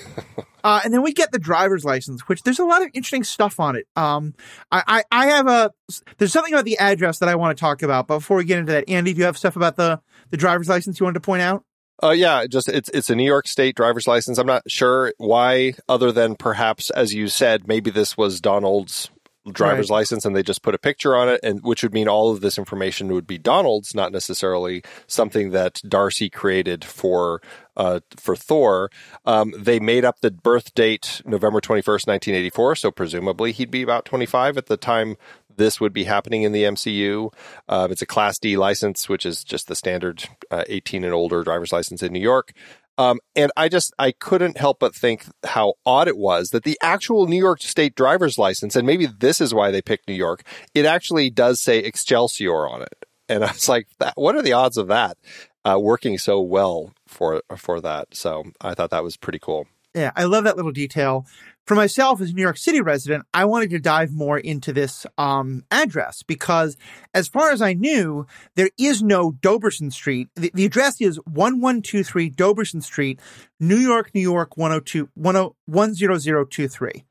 Uh, 0.64 0.82
and 0.84 0.92
then 0.92 1.04
we 1.04 1.14
get 1.14 1.32
the 1.32 1.38
driver's 1.38 1.86
license, 1.86 2.22
which 2.22 2.42
there's 2.42 2.58
a 2.58 2.66
lot 2.66 2.82
of 2.82 2.88
interesting 2.96 3.24
stuff 3.24 3.60
on 3.60 3.76
it. 3.76 3.86
Um, 3.96 4.34
I, 4.72 4.82
I, 4.88 5.04
I 5.12 5.26
have 5.28 5.48
a, 5.48 5.72
there's 6.18 6.34
something 6.34 6.52
about 6.52 6.66
the 6.66 6.80
address 6.80 7.20
that 7.20 7.30
I 7.30 7.36
want 7.36 7.56
to 7.56 7.62
talk 7.62 7.84
about. 7.84 8.08
But 8.08 8.18
before 8.18 8.38
we 8.38 8.46
get 8.46 8.58
into 8.58 8.72
that, 8.72 8.90
Andy, 8.90 9.14
do 9.14 9.20
you 9.20 9.26
have 9.26 9.38
stuff 9.38 9.56
about 9.56 9.76
the, 9.76 10.02
the 10.32 10.38
driver's 10.38 10.68
license 10.68 11.00
you 11.00 11.04
wanted 11.04 11.20
to 11.20 11.20
point 11.20 11.44
out? 11.44 11.64
Uh, 12.02 12.10
yeah, 12.10 12.48
just 12.48 12.68
it's 12.68 12.90
it's 12.96 13.12
a 13.12 13.16
New 13.16 13.24
York 13.28 13.48
State 13.48 13.76
driver's 13.76 14.08
license. 14.08 14.40
I'm 14.40 14.48
not 14.48 14.64
sure 14.68 15.14
why, 15.20 15.76
other 15.88 16.12
than 16.12 16.36
perhaps, 16.36 16.90
as 16.90 17.14
you 17.14 17.28
said, 17.28 17.68
maybe 17.68 17.92
this 17.92 18.18
was 18.18 18.42
Donald's 18.42 19.12
driver's 19.52 19.90
license 19.90 20.26
and 20.26 20.36
they 20.36 20.44
just 20.44 20.62
put 20.62 20.76
a 20.76 20.80
picture 20.80 21.16
on 21.16 21.30
it, 21.30 21.40
and 21.44 21.62
which 21.62 21.84
would 21.84 21.94
mean 21.94 22.08
all 22.08 22.32
of 22.32 22.42
this 22.42 22.58
information 22.58 23.14
would 23.14 23.28
be 23.28 23.38
Donald's, 23.38 23.94
not 23.94 24.12
necessarily 24.12 24.84
something 25.08 25.52
that 25.52 25.82
Darcy 25.88 26.30
created 26.30 26.84
for 26.84 27.42
uh, 27.78 28.00
for 28.16 28.36
Thor. 28.36 28.90
Um, 29.26 29.54
they 29.58 29.80
made 29.80 30.06
up 30.06 30.22
the 30.22 30.32
birth 30.32 30.74
date 30.74 31.22
November 31.26 31.60
21st, 31.60 32.08
1984, 32.08 32.76
so 32.76 32.92
presumably 32.92 33.52
he'd 33.52 33.72
be 33.72 33.82
about 33.82 34.06
25 34.06 34.58
at 34.58 34.68
the 34.68 34.78
time 34.78 35.18
this 35.58 35.80
would 35.80 35.94
be 35.94 36.04
happening 36.04 36.44
in 36.44 36.52
the 36.52 36.64
MCU. 36.64 37.34
Uh, 37.68 37.88
it's 37.90 38.02
a 38.02 38.06
Class 38.06 38.40
D 38.40 38.58
license, 38.58 39.08
which 39.10 39.26
is 39.26 39.44
just 39.44 39.68
the 39.68 39.76
standard 39.76 40.26
uh, 40.52 40.64
18 40.68 41.04
and 41.04 41.14
older 41.14 41.44
driver's 41.44 41.72
license 41.72 42.04
in 42.04 42.14
New 42.14 42.20
York. 42.20 42.54
Um, 42.98 43.20
and 43.36 43.52
I 43.58 43.68
just 43.68 43.94
I 44.00 44.12
couldn't 44.12 44.58
help 44.58 44.80
but 44.80 44.96
think 44.96 45.26
how 45.46 45.74
odd 45.86 46.08
it 46.08 46.18
was 46.18 46.50
that 46.50 46.64
the 46.64 46.78
actual 46.82 47.28
New 47.28 47.38
York 47.38 47.62
State 47.62 47.96
driver's 47.96 48.38
license, 48.38 48.76
and 48.76 48.88
maybe 48.88 49.06
this 49.06 49.42
is 49.42 49.54
why 49.54 49.72
they 49.72 49.82
picked 49.82 50.08
New 50.08 50.16
York, 50.16 50.44
it 50.74 50.86
actually 50.86 51.30
does 51.30 51.62
say 51.62 51.80
Excelsior 51.80 52.68
on 52.68 52.82
it. 52.82 53.06
And 53.28 53.44
I 53.44 53.52
was 53.52 53.68
like, 53.68 53.88
that, 54.00 54.14
what 54.16 54.36
are 54.36 54.42
the 54.42 54.54
odds 54.54 54.78
of 54.78 54.88
that 54.88 55.18
uh, 55.66 55.78
working 55.80 56.18
so 56.18 56.42
well 56.42 56.94
for 57.08 57.42
for 57.58 57.82
that? 57.82 58.16
So 58.16 58.46
I 58.62 58.74
thought 58.74 58.92
that 58.92 59.04
was 59.04 59.18
pretty 59.18 59.40
cool. 59.40 59.68
Yeah, 59.94 60.12
I 60.16 60.26
love 60.26 60.44
that 60.44 60.58
little 60.58 60.74
detail. 60.74 61.26
For 61.66 61.74
myself 61.74 62.22
as 62.22 62.30
a 62.30 62.34
New 62.34 62.44
York 62.44 62.58
City 62.58 62.80
resident, 62.80 63.26
I 63.34 63.46
wanted 63.46 63.72
to 63.72 63.80
dive 63.80 64.12
more 64.12 64.38
into 64.38 64.72
this 64.72 65.08
um, 65.18 65.64
address 65.72 66.22
because, 66.22 66.78
as 67.12 67.28
far 67.28 67.50
as 67.52 67.60
I 67.60 67.74
knew, 67.74 68.28
there 68.56 68.70
is 68.78 69.02
no 69.02 69.32
Doberson 69.32 69.92
Street. 69.92 70.30
The, 70.36 70.52
the 70.54 70.66
address 70.66 71.02
is 71.02 71.18
1123 71.26 72.30
Doberson 72.30 72.84
Street, 72.84 73.20
New 73.60 73.78
York, 73.78 74.12
New 74.14 74.22
York 74.22 74.58
102, 74.58 75.10
10023. 75.16 77.04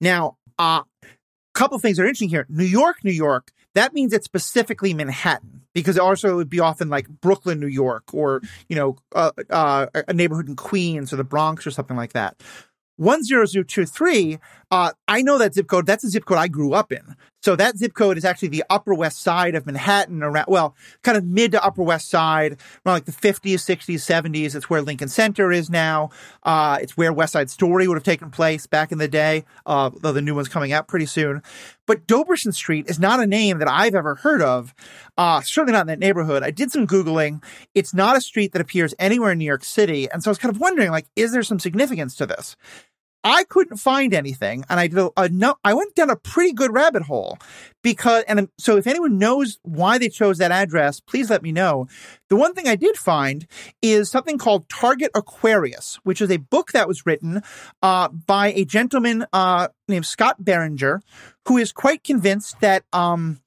Now, 0.00 0.38
a 0.58 0.62
uh, 0.62 0.82
couple 1.52 1.78
things 1.78 1.98
are 1.98 2.04
interesting 2.04 2.30
here. 2.30 2.46
New 2.48 2.64
York, 2.64 3.04
New 3.04 3.12
York, 3.12 3.52
that 3.74 3.92
means 3.92 4.14
it's 4.14 4.24
specifically 4.24 4.94
Manhattan 4.94 5.62
because 5.74 5.98
also 5.98 6.32
it 6.32 6.34
would 6.34 6.48
be 6.48 6.60
often 6.60 6.88
like 6.88 7.08
Brooklyn, 7.08 7.60
New 7.60 7.66
York, 7.66 8.14
or, 8.14 8.40
you 8.68 8.76
know, 8.76 8.96
uh, 9.14 9.32
uh, 9.50 9.86
a 10.08 10.14
neighborhood 10.14 10.48
in 10.48 10.56
Queens 10.56 11.12
or 11.12 11.16
the 11.16 11.24
Bronx 11.24 11.66
or 11.66 11.70
something 11.70 11.96
like 11.96 12.14
that. 12.14 12.42
10023, 12.98 14.38
uh, 14.70 14.92
I 15.06 15.22
know 15.22 15.38
that 15.38 15.54
zip 15.54 15.68
code. 15.68 15.86
That's 15.86 16.04
a 16.04 16.08
zip 16.08 16.24
code 16.24 16.38
I 16.38 16.48
grew 16.48 16.72
up 16.72 16.92
in. 16.92 17.16
So 17.48 17.56
that 17.56 17.78
zip 17.78 17.94
code 17.94 18.18
is 18.18 18.26
actually 18.26 18.48
the 18.48 18.64
upper 18.68 18.92
west 18.92 19.22
side 19.22 19.54
of 19.54 19.64
Manhattan 19.64 20.22
around, 20.22 20.44
well, 20.48 20.76
kind 21.00 21.16
of 21.16 21.24
mid 21.24 21.52
to 21.52 21.64
upper 21.64 21.82
west 21.82 22.10
side, 22.10 22.58
around 22.84 22.96
like 22.96 23.04
the 23.06 23.12
50s, 23.12 23.54
60s, 23.54 23.94
70s. 23.94 24.54
It's 24.54 24.68
where 24.68 24.82
Lincoln 24.82 25.08
Center 25.08 25.50
is 25.50 25.70
now. 25.70 26.10
Uh, 26.42 26.76
it's 26.82 26.94
where 26.98 27.10
West 27.10 27.32
Side 27.32 27.48
Story 27.48 27.88
would 27.88 27.94
have 27.94 28.04
taken 28.04 28.30
place 28.30 28.66
back 28.66 28.92
in 28.92 28.98
the 28.98 29.08
day, 29.08 29.46
uh, 29.64 29.88
though 29.98 30.12
the 30.12 30.20
new 30.20 30.34
one's 30.34 30.50
coming 30.50 30.72
out 30.72 30.88
pretty 30.88 31.06
soon. 31.06 31.42
But 31.86 32.06
Doberson 32.06 32.52
Street 32.52 32.90
is 32.90 33.00
not 33.00 33.18
a 33.18 33.26
name 33.26 33.60
that 33.60 33.68
I've 33.70 33.94
ever 33.94 34.16
heard 34.16 34.42
of. 34.42 34.74
Uh, 35.16 35.40
certainly 35.40 35.72
not 35.72 35.80
in 35.80 35.86
that 35.86 36.00
neighborhood. 36.00 36.42
I 36.42 36.50
did 36.50 36.70
some 36.70 36.86
Googling. 36.86 37.42
It's 37.74 37.94
not 37.94 38.14
a 38.14 38.20
street 38.20 38.52
that 38.52 38.60
appears 38.60 38.92
anywhere 38.98 39.32
in 39.32 39.38
New 39.38 39.46
York 39.46 39.64
City. 39.64 40.06
And 40.10 40.22
so 40.22 40.28
I 40.28 40.32
was 40.32 40.38
kind 40.38 40.54
of 40.54 40.60
wondering, 40.60 40.90
like, 40.90 41.06
is 41.16 41.32
there 41.32 41.42
some 41.42 41.58
significance 41.58 42.14
to 42.16 42.26
this? 42.26 42.56
I 43.24 43.44
couldn't 43.44 43.78
find 43.78 44.14
anything, 44.14 44.64
and 44.70 44.78
I 44.78 44.86
did 44.86 44.98
a, 44.98 45.10
a 45.16 45.28
no. 45.28 45.56
I 45.64 45.74
went 45.74 45.94
down 45.94 46.10
a 46.10 46.16
pretty 46.16 46.52
good 46.52 46.72
rabbit 46.72 47.02
hole 47.02 47.38
because, 47.82 48.24
and 48.28 48.48
so 48.58 48.76
if 48.76 48.86
anyone 48.86 49.18
knows 49.18 49.58
why 49.62 49.98
they 49.98 50.08
chose 50.08 50.38
that 50.38 50.52
address, 50.52 51.00
please 51.00 51.28
let 51.28 51.42
me 51.42 51.50
know. 51.50 51.88
The 52.28 52.36
one 52.36 52.54
thing 52.54 52.68
I 52.68 52.76
did 52.76 52.96
find 52.96 53.46
is 53.82 54.10
something 54.10 54.38
called 54.38 54.68
Target 54.68 55.10
Aquarius, 55.14 55.98
which 56.04 56.20
is 56.20 56.30
a 56.30 56.36
book 56.36 56.72
that 56.72 56.86
was 56.86 57.06
written 57.06 57.42
uh, 57.82 58.08
by 58.08 58.52
a 58.52 58.64
gentleman 58.64 59.26
uh, 59.32 59.68
named 59.88 60.06
Scott 60.06 60.36
Behringer, 60.42 61.00
who 61.46 61.56
is 61.56 61.72
quite 61.72 62.04
convinced 62.04 62.60
that 62.60 62.84
um, 62.92 63.40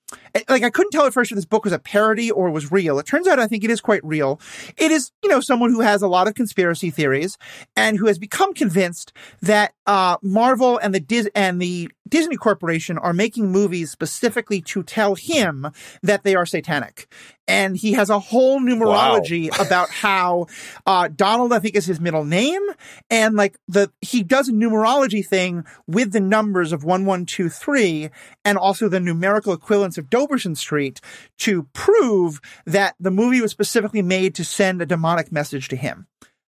like 0.49 0.63
I 0.63 0.69
couldn't 0.69 0.91
tell 0.91 1.05
at 1.05 1.13
first 1.13 1.31
if 1.31 1.35
this 1.35 1.45
book 1.45 1.63
was 1.63 1.73
a 1.73 1.79
parody 1.79 2.31
or 2.31 2.49
was 2.49 2.71
real. 2.71 2.99
It 2.99 3.05
turns 3.05 3.27
out 3.27 3.39
I 3.39 3.47
think 3.47 3.63
it 3.63 3.69
is 3.69 3.81
quite 3.81 4.03
real. 4.03 4.39
It 4.77 4.91
is, 4.91 5.11
you 5.23 5.29
know, 5.29 5.41
someone 5.41 5.71
who 5.71 5.81
has 5.81 6.01
a 6.01 6.07
lot 6.07 6.27
of 6.27 6.35
conspiracy 6.35 6.89
theories 6.89 7.37
and 7.75 7.97
who 7.97 8.07
has 8.07 8.17
become 8.17 8.53
convinced 8.53 9.13
that 9.41 9.73
uh, 9.85 10.17
Marvel 10.21 10.77
and 10.77 10.93
the 10.93 10.99
Dis- 10.99 11.29
and 11.35 11.61
the 11.61 11.89
Disney 12.11 12.35
Corporation 12.35 12.97
are 12.97 13.13
making 13.13 13.51
movies 13.51 13.89
specifically 13.89 14.61
to 14.61 14.83
tell 14.83 15.15
him 15.15 15.67
that 16.03 16.23
they 16.23 16.35
are 16.35 16.45
satanic. 16.45 17.07
And 17.47 17.75
he 17.75 17.93
has 17.93 18.09
a 18.09 18.19
whole 18.19 18.59
numerology 18.59 19.49
about 19.65 19.89
how 19.89 20.47
uh, 20.85 21.09
Donald, 21.13 21.51
I 21.53 21.59
think, 21.59 21.75
is 21.75 21.85
his 21.85 21.99
middle 21.99 22.25
name, 22.25 22.61
and 23.09 23.35
like 23.35 23.57
the 23.67 23.91
he 24.01 24.23
does 24.23 24.49
a 24.49 24.53
numerology 24.53 25.25
thing 25.25 25.65
with 25.87 26.11
the 26.11 26.19
numbers 26.19 26.71
of 26.71 26.83
one 26.83 27.05
one 27.05 27.25
two 27.25 27.49
three, 27.49 28.09
and 28.45 28.57
also 28.57 28.87
the 28.87 28.99
numerical 28.99 29.53
equivalents 29.53 29.97
of 29.97 30.09
Doberson 30.21 30.55
Street 30.55 31.01
to 31.39 31.63
prove 31.73 32.39
that 32.65 32.95
the 32.99 33.11
movie 33.11 33.41
was 33.41 33.51
specifically 33.51 34.01
made 34.01 34.35
to 34.35 34.43
send 34.43 34.81
a 34.81 34.85
demonic 34.85 35.31
message 35.31 35.67
to 35.69 35.75
him. 35.75 36.07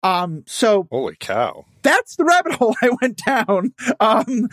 Um, 0.03 0.43
so 0.47 0.89
Holy 0.91 1.17
cow! 1.19 1.65
that's 1.83 2.17
the 2.17 2.25
rabbit 2.25 2.55
hole 2.55 2.75
I 2.83 2.91
went 3.01 3.21
down. 3.25 3.75
Um, 4.01 4.49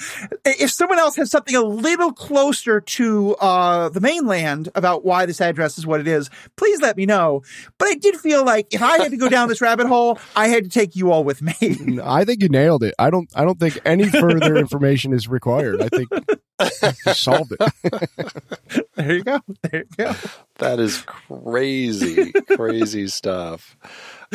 if 0.46 0.72
someone 0.72 1.00
else 1.00 1.16
has 1.16 1.32
something 1.32 1.56
a 1.56 1.62
little 1.62 2.12
closer 2.12 2.82
to 2.82 3.36
uh, 3.36 3.90
the 3.90 4.02
mainland 4.02 4.70
about 4.76 5.06
why 5.06 5.26
this 5.26 5.42
address 5.42 5.78
is 5.78 5.88
what 5.88 6.00
it 6.00 6.08
is, 6.08 6.30
please 6.56 6.82
let 6.82 6.98
me 6.98 7.06
know. 7.06 7.42
But 7.78 7.88
I 7.88 7.96
did 7.96 8.16
feel 8.18 8.46
like 8.46 8.74
if 8.74 8.82
I 8.82 8.98
had 9.00 9.12
to 9.12 9.18
go 9.18 9.30
down 9.30 9.50
this 9.50 9.62
rabbit 9.62 9.88
hole, 9.88 10.20
I 10.36 10.48
had 10.48 10.66
to 10.66 10.70
take 10.70 10.96
you 10.96 11.12
all 11.12 11.24
with 11.24 11.42
me. 11.42 12.00
I 12.04 12.26
think 12.26 12.42
you 12.42 12.50
nailed 12.50 12.84
it. 12.84 12.94
I 13.00 13.10
don't. 13.10 13.30
I 13.36 13.46
don't 13.46 13.60
think 13.60 13.80
any 13.86 14.10
further 14.10 14.56
information 14.58 15.14
is 15.14 15.28
required. 15.28 15.82
I 15.82 15.90
think 15.90 16.10
you 17.06 17.14
solved 17.14 17.54
it. 17.60 18.86
there 18.96 19.14
you 19.14 19.24
go. 19.24 19.40
There 19.64 19.82
you 19.82 19.96
go. 19.98 20.14
That 20.58 20.80
is 20.80 21.02
crazy, 21.02 22.32
crazy 22.56 23.08
stuff. 23.08 23.78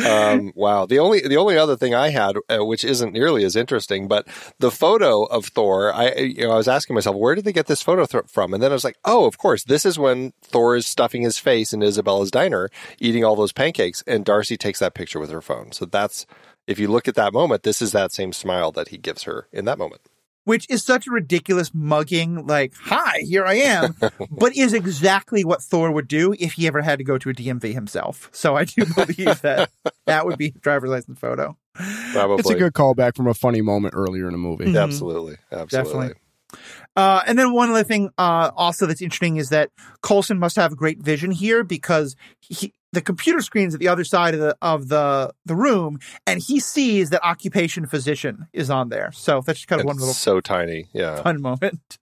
Um, 0.03 0.51
wow. 0.55 0.85
The 0.85 0.99
only 0.99 1.21
the 1.21 1.37
only 1.37 1.57
other 1.57 1.77
thing 1.77 1.93
I 1.93 2.09
had, 2.09 2.35
uh, 2.49 2.65
which 2.65 2.83
isn't 2.83 3.13
nearly 3.13 3.43
as 3.45 3.55
interesting, 3.55 4.07
but 4.07 4.27
the 4.59 4.71
photo 4.71 5.23
of 5.23 5.45
Thor. 5.47 5.93
I 5.93 6.13
you 6.15 6.43
know 6.43 6.51
I 6.51 6.57
was 6.57 6.67
asking 6.67 6.95
myself, 6.95 7.15
where 7.15 7.35
did 7.35 7.45
they 7.45 7.53
get 7.53 7.67
this 7.67 7.81
photo 7.81 8.05
th- 8.05 8.25
from? 8.27 8.53
And 8.53 8.61
then 8.61 8.71
I 8.71 8.73
was 8.75 8.83
like, 8.83 8.97
oh, 9.05 9.25
of 9.25 9.37
course, 9.37 9.63
this 9.63 9.85
is 9.85 9.99
when 9.99 10.33
Thor 10.41 10.75
is 10.75 10.87
stuffing 10.87 11.21
his 11.21 11.37
face 11.37 11.73
in 11.73 11.83
Isabella's 11.83 12.31
diner, 12.31 12.69
eating 12.99 13.23
all 13.23 13.35
those 13.35 13.53
pancakes, 13.53 14.03
and 14.07 14.25
Darcy 14.25 14.57
takes 14.57 14.79
that 14.79 14.95
picture 14.95 15.19
with 15.19 15.29
her 15.31 15.41
phone. 15.41 15.71
So 15.71 15.85
that's 15.85 16.25
if 16.67 16.79
you 16.79 16.87
look 16.87 17.07
at 17.07 17.15
that 17.15 17.33
moment, 17.33 17.63
this 17.63 17.81
is 17.81 17.91
that 17.91 18.11
same 18.11 18.33
smile 18.33 18.71
that 18.71 18.89
he 18.89 18.97
gives 18.97 19.23
her 19.23 19.47
in 19.51 19.65
that 19.65 19.77
moment. 19.77 20.01
Which 20.45 20.65
is 20.69 20.83
such 20.83 21.07
a 21.07 21.11
ridiculous 21.11 21.71
mugging, 21.73 22.47
like, 22.47 22.73
hi, 22.79 23.19
here 23.21 23.45
I 23.45 23.55
am, 23.55 23.95
but 24.31 24.55
is 24.55 24.73
exactly 24.73 25.43
what 25.43 25.61
Thor 25.61 25.91
would 25.91 26.07
do 26.07 26.33
if 26.39 26.53
he 26.53 26.67
ever 26.67 26.81
had 26.81 26.99
to 26.99 27.03
go 27.03 27.17
to 27.17 27.29
a 27.29 27.33
DMV 27.33 27.73
himself. 27.73 28.29
So 28.31 28.55
I 28.55 28.65
do 28.65 28.85
believe 28.85 29.41
that 29.41 29.71
that 30.05 30.25
would 30.25 30.37
be 30.37 30.47
a 30.55 30.59
driver's 30.59 30.91
license 30.91 31.19
photo. 31.19 31.57
Probably. 32.13 32.37
It's 32.39 32.49
a 32.49 32.55
good 32.55 32.73
callback 32.73 33.15
from 33.17 33.27
a 33.27 33.33
funny 33.33 33.61
moment 33.61 33.95
earlier 33.97 34.27
in 34.27 34.31
the 34.31 34.37
movie. 34.37 34.65
Mhm. 34.65 34.81
Absolutely. 34.81 35.37
Absolutely. 35.51 35.91
Definitely. 35.93 36.21
Uh, 36.95 37.21
and 37.27 37.37
then 37.37 37.51
one 37.51 37.69
other 37.71 37.83
thing, 37.83 38.09
uh, 38.17 38.51
also 38.55 38.85
that's 38.85 39.01
interesting 39.01 39.35
is 39.37 39.49
that 39.49 39.71
Coulson 40.01 40.39
must 40.39 40.55
have 40.55 40.77
great 40.77 40.99
vision 40.99 41.31
here 41.31 41.63
because 41.63 42.15
he, 42.39 42.71
the 42.95 43.01
computer 43.01 43.41
screen's 43.41 43.73
at 43.75 43.79
the 43.79 43.87
other 43.87 44.03
side 44.03 44.33
of 44.33 44.39
the 44.39 44.57
of 44.61 44.87
the 44.87 45.33
the 45.45 45.55
room, 45.55 45.99
and 46.25 46.41
he 46.41 46.59
sees 46.59 47.11
that 47.11 47.23
occupation 47.23 47.85
physician 47.85 48.47
is 48.53 48.69
on 48.71 48.89
there. 48.89 49.11
So 49.11 49.41
that's 49.45 49.59
just 49.59 49.67
kind 49.67 49.79
of 49.79 49.83
And 49.83 49.89
one 49.89 49.97
little 49.97 50.13
so 50.13 50.39
tiny. 50.39 50.87
Yeah. 50.93 51.21
fun 51.21 51.41
moment. 51.41 51.99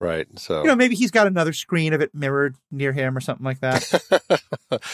Right. 0.00 0.26
So 0.36 0.62
You 0.62 0.66
know, 0.66 0.74
maybe 0.74 0.96
he's 0.96 1.12
got 1.12 1.28
another 1.28 1.52
screen 1.52 1.92
of 1.92 2.00
it 2.00 2.12
mirrored 2.12 2.56
near 2.72 2.92
him 2.92 3.16
or 3.16 3.20
something 3.20 3.44
like 3.44 3.60
that. 3.60 4.42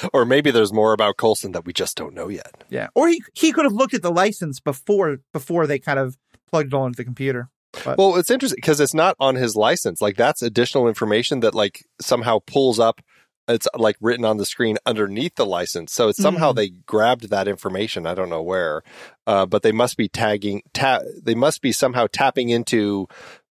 or 0.12 0.26
maybe 0.26 0.50
there's 0.50 0.72
more 0.72 0.92
about 0.92 1.16
Coulson 1.16 1.52
that 1.52 1.64
we 1.64 1.72
just 1.72 1.96
don't 1.96 2.14
know 2.14 2.28
yet. 2.28 2.64
yeah, 2.68 2.88
or 2.94 3.08
he 3.08 3.22
he 3.32 3.50
could 3.50 3.64
have 3.64 3.72
looked 3.72 3.94
at 3.94 4.02
the 4.02 4.12
license 4.12 4.61
before 4.61 5.18
before 5.32 5.66
they 5.66 5.78
kind 5.78 5.98
of 5.98 6.18
plugged 6.50 6.68
it 6.68 6.76
all 6.76 6.87
into 6.87 6.98
the 6.98 7.04
computer. 7.04 7.48
But, 7.84 7.98
Well, 7.98 8.16
it's 8.16 8.30
interesting 8.30 8.58
because 8.58 8.80
it's 8.80 8.94
not 8.94 9.14
on 9.20 9.34
his 9.34 9.56
license. 9.56 10.00
Like 10.00 10.16
that's 10.16 10.42
additional 10.42 10.88
information 10.88 11.40
that 11.40 11.54
like 11.54 11.84
somehow 12.00 12.40
pulls 12.46 12.78
up. 12.78 13.00
It's 13.48 13.66
like 13.74 13.96
written 14.00 14.24
on 14.24 14.37
the 14.37 14.44
screen 14.44 14.76
underneath 14.84 15.34
the 15.37 15.46
license. 15.46 15.92
So 15.92 16.08
it's 16.08 16.20
somehow 16.22 16.52
Mhm. 16.52 16.56
they 16.56 16.68
grabbed 16.68 17.30
that 17.30 17.48
information. 17.48 18.06
I 18.06 18.14
don't 18.14 18.28
know 18.28 18.42
where, 18.42 18.82
uh, 19.26 19.46
but 19.46 19.62
they 19.62 19.72
must 19.72 19.96
be 19.96 20.08
tagging. 20.08 20.62
Ta- 20.74 21.00
they 21.22 21.34
must 21.34 21.62
be 21.62 21.72
somehow 21.72 22.06
tapping 22.12 22.50
into 22.50 23.06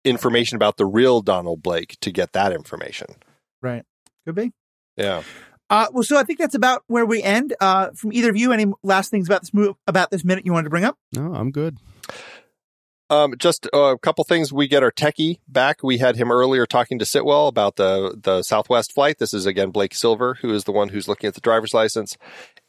information 0.04 0.56
about 0.56 0.76
the 0.76 0.86
real 0.86 1.20
Donald 1.20 1.62
Blake 1.62 1.96
to 2.00 2.10
get 2.12 2.32
that 2.32 2.52
information. 2.52 3.16
right, 3.62 3.84
could 4.24 4.34
be. 4.36 4.52
Yeah. 4.96 5.22
Uh, 5.68 5.86
well, 5.92 6.02
so 6.02 6.16
I 6.16 6.24
think 6.24 6.38
that's 6.38 6.54
about 6.54 6.82
where 6.86 7.04
we 7.06 7.22
end. 7.22 7.54
Uh, 7.60 7.90
from 7.94 8.12
either 8.12 8.30
of 8.30 8.36
you, 8.36 8.52
any 8.52 8.66
last 8.82 9.10
things 9.10 9.28
about 9.28 9.42
this 9.42 9.52
move 9.54 9.76
about 9.86 10.10
this 10.10 10.24
minute 10.24 10.46
you 10.46 10.52
wanted 10.52 10.64
to 10.64 10.70
bring 10.70 10.84
up? 10.84 10.96
No, 11.12 11.34
I'm 11.34 11.50
good. 11.50 11.76
Um, 13.10 13.34
just 13.38 13.66
a 13.72 13.98
couple 14.00 14.22
things. 14.22 14.52
We 14.52 14.68
get 14.68 14.84
our 14.84 14.92
techie 14.92 15.40
back. 15.48 15.82
We 15.82 15.98
had 15.98 16.14
him 16.14 16.30
earlier 16.30 16.64
talking 16.64 17.00
to 17.00 17.04
Sitwell 17.04 17.48
about 17.48 17.74
the 17.74 18.16
the 18.16 18.44
Southwest 18.44 18.92
flight. 18.92 19.18
This 19.18 19.34
is 19.34 19.46
again 19.46 19.70
Blake 19.70 19.94
Silver, 19.94 20.34
who 20.34 20.54
is 20.54 20.62
the 20.62 20.70
one 20.70 20.90
who's 20.90 21.08
looking 21.08 21.26
at 21.26 21.34
the 21.34 21.40
driver's 21.40 21.74
license. 21.74 22.16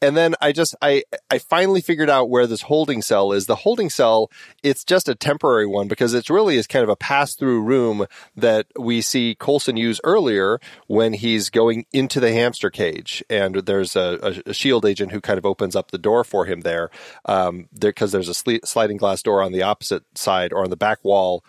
And 0.01 0.17
then 0.17 0.34
I 0.41 0.51
just 0.51 0.75
I 0.82 1.04
I 1.30 1.38
finally 1.38 1.80
figured 1.80 2.10
out 2.10 2.32
where 2.32 2.47
this 2.47 2.63
holding 2.63 3.04
cell 3.04 3.32
is. 3.32 3.45
The 3.45 3.58
holding 3.58 3.91
cell, 3.91 4.32
it's 4.63 4.84
just 4.84 5.08
a 5.08 5.13
temporary 5.13 5.67
one 5.67 5.88
because 5.88 6.15
it's 6.15 6.30
really 6.30 6.58
is 6.58 6.65
kind 6.65 6.82
of 6.82 6.89
a 6.89 6.95
pass 6.95 7.36
through 7.36 7.62
room 7.62 8.08
that 8.36 8.65
we 8.80 9.01
see 9.01 9.36
Coulson 9.39 9.77
use 9.77 10.01
earlier 10.04 10.60
when 10.88 11.13
he's 11.13 11.51
going 11.51 11.86
into 11.93 12.19
the 12.19 12.34
hamster 12.34 12.71
cage. 12.71 13.23
And 13.30 13.58
there's 13.58 13.95
a, 13.95 14.41
a, 14.47 14.54
shield 14.56 14.86
agent 14.86 15.12
who 15.12 15.21
kind 15.21 15.38
of 15.38 15.45
opens 15.45 15.75
up 15.75 15.91
the 15.91 15.99
door 15.99 16.23
for 16.23 16.45
him 16.45 16.62
there, 16.62 16.89
um, 17.25 17.69
because 17.77 18.12
there's 18.12 18.30
a 18.30 18.34
sli- 18.34 18.65
sliding 18.65 18.97
glass 18.97 19.21
door 19.21 19.43
on 19.43 19.51
the 19.51 19.62
opposite 19.62 20.04
side 20.17 20.30
or 20.51 20.63
on 20.63 20.69
the 20.69 20.77
back 20.77 21.03
wall 21.03 21.43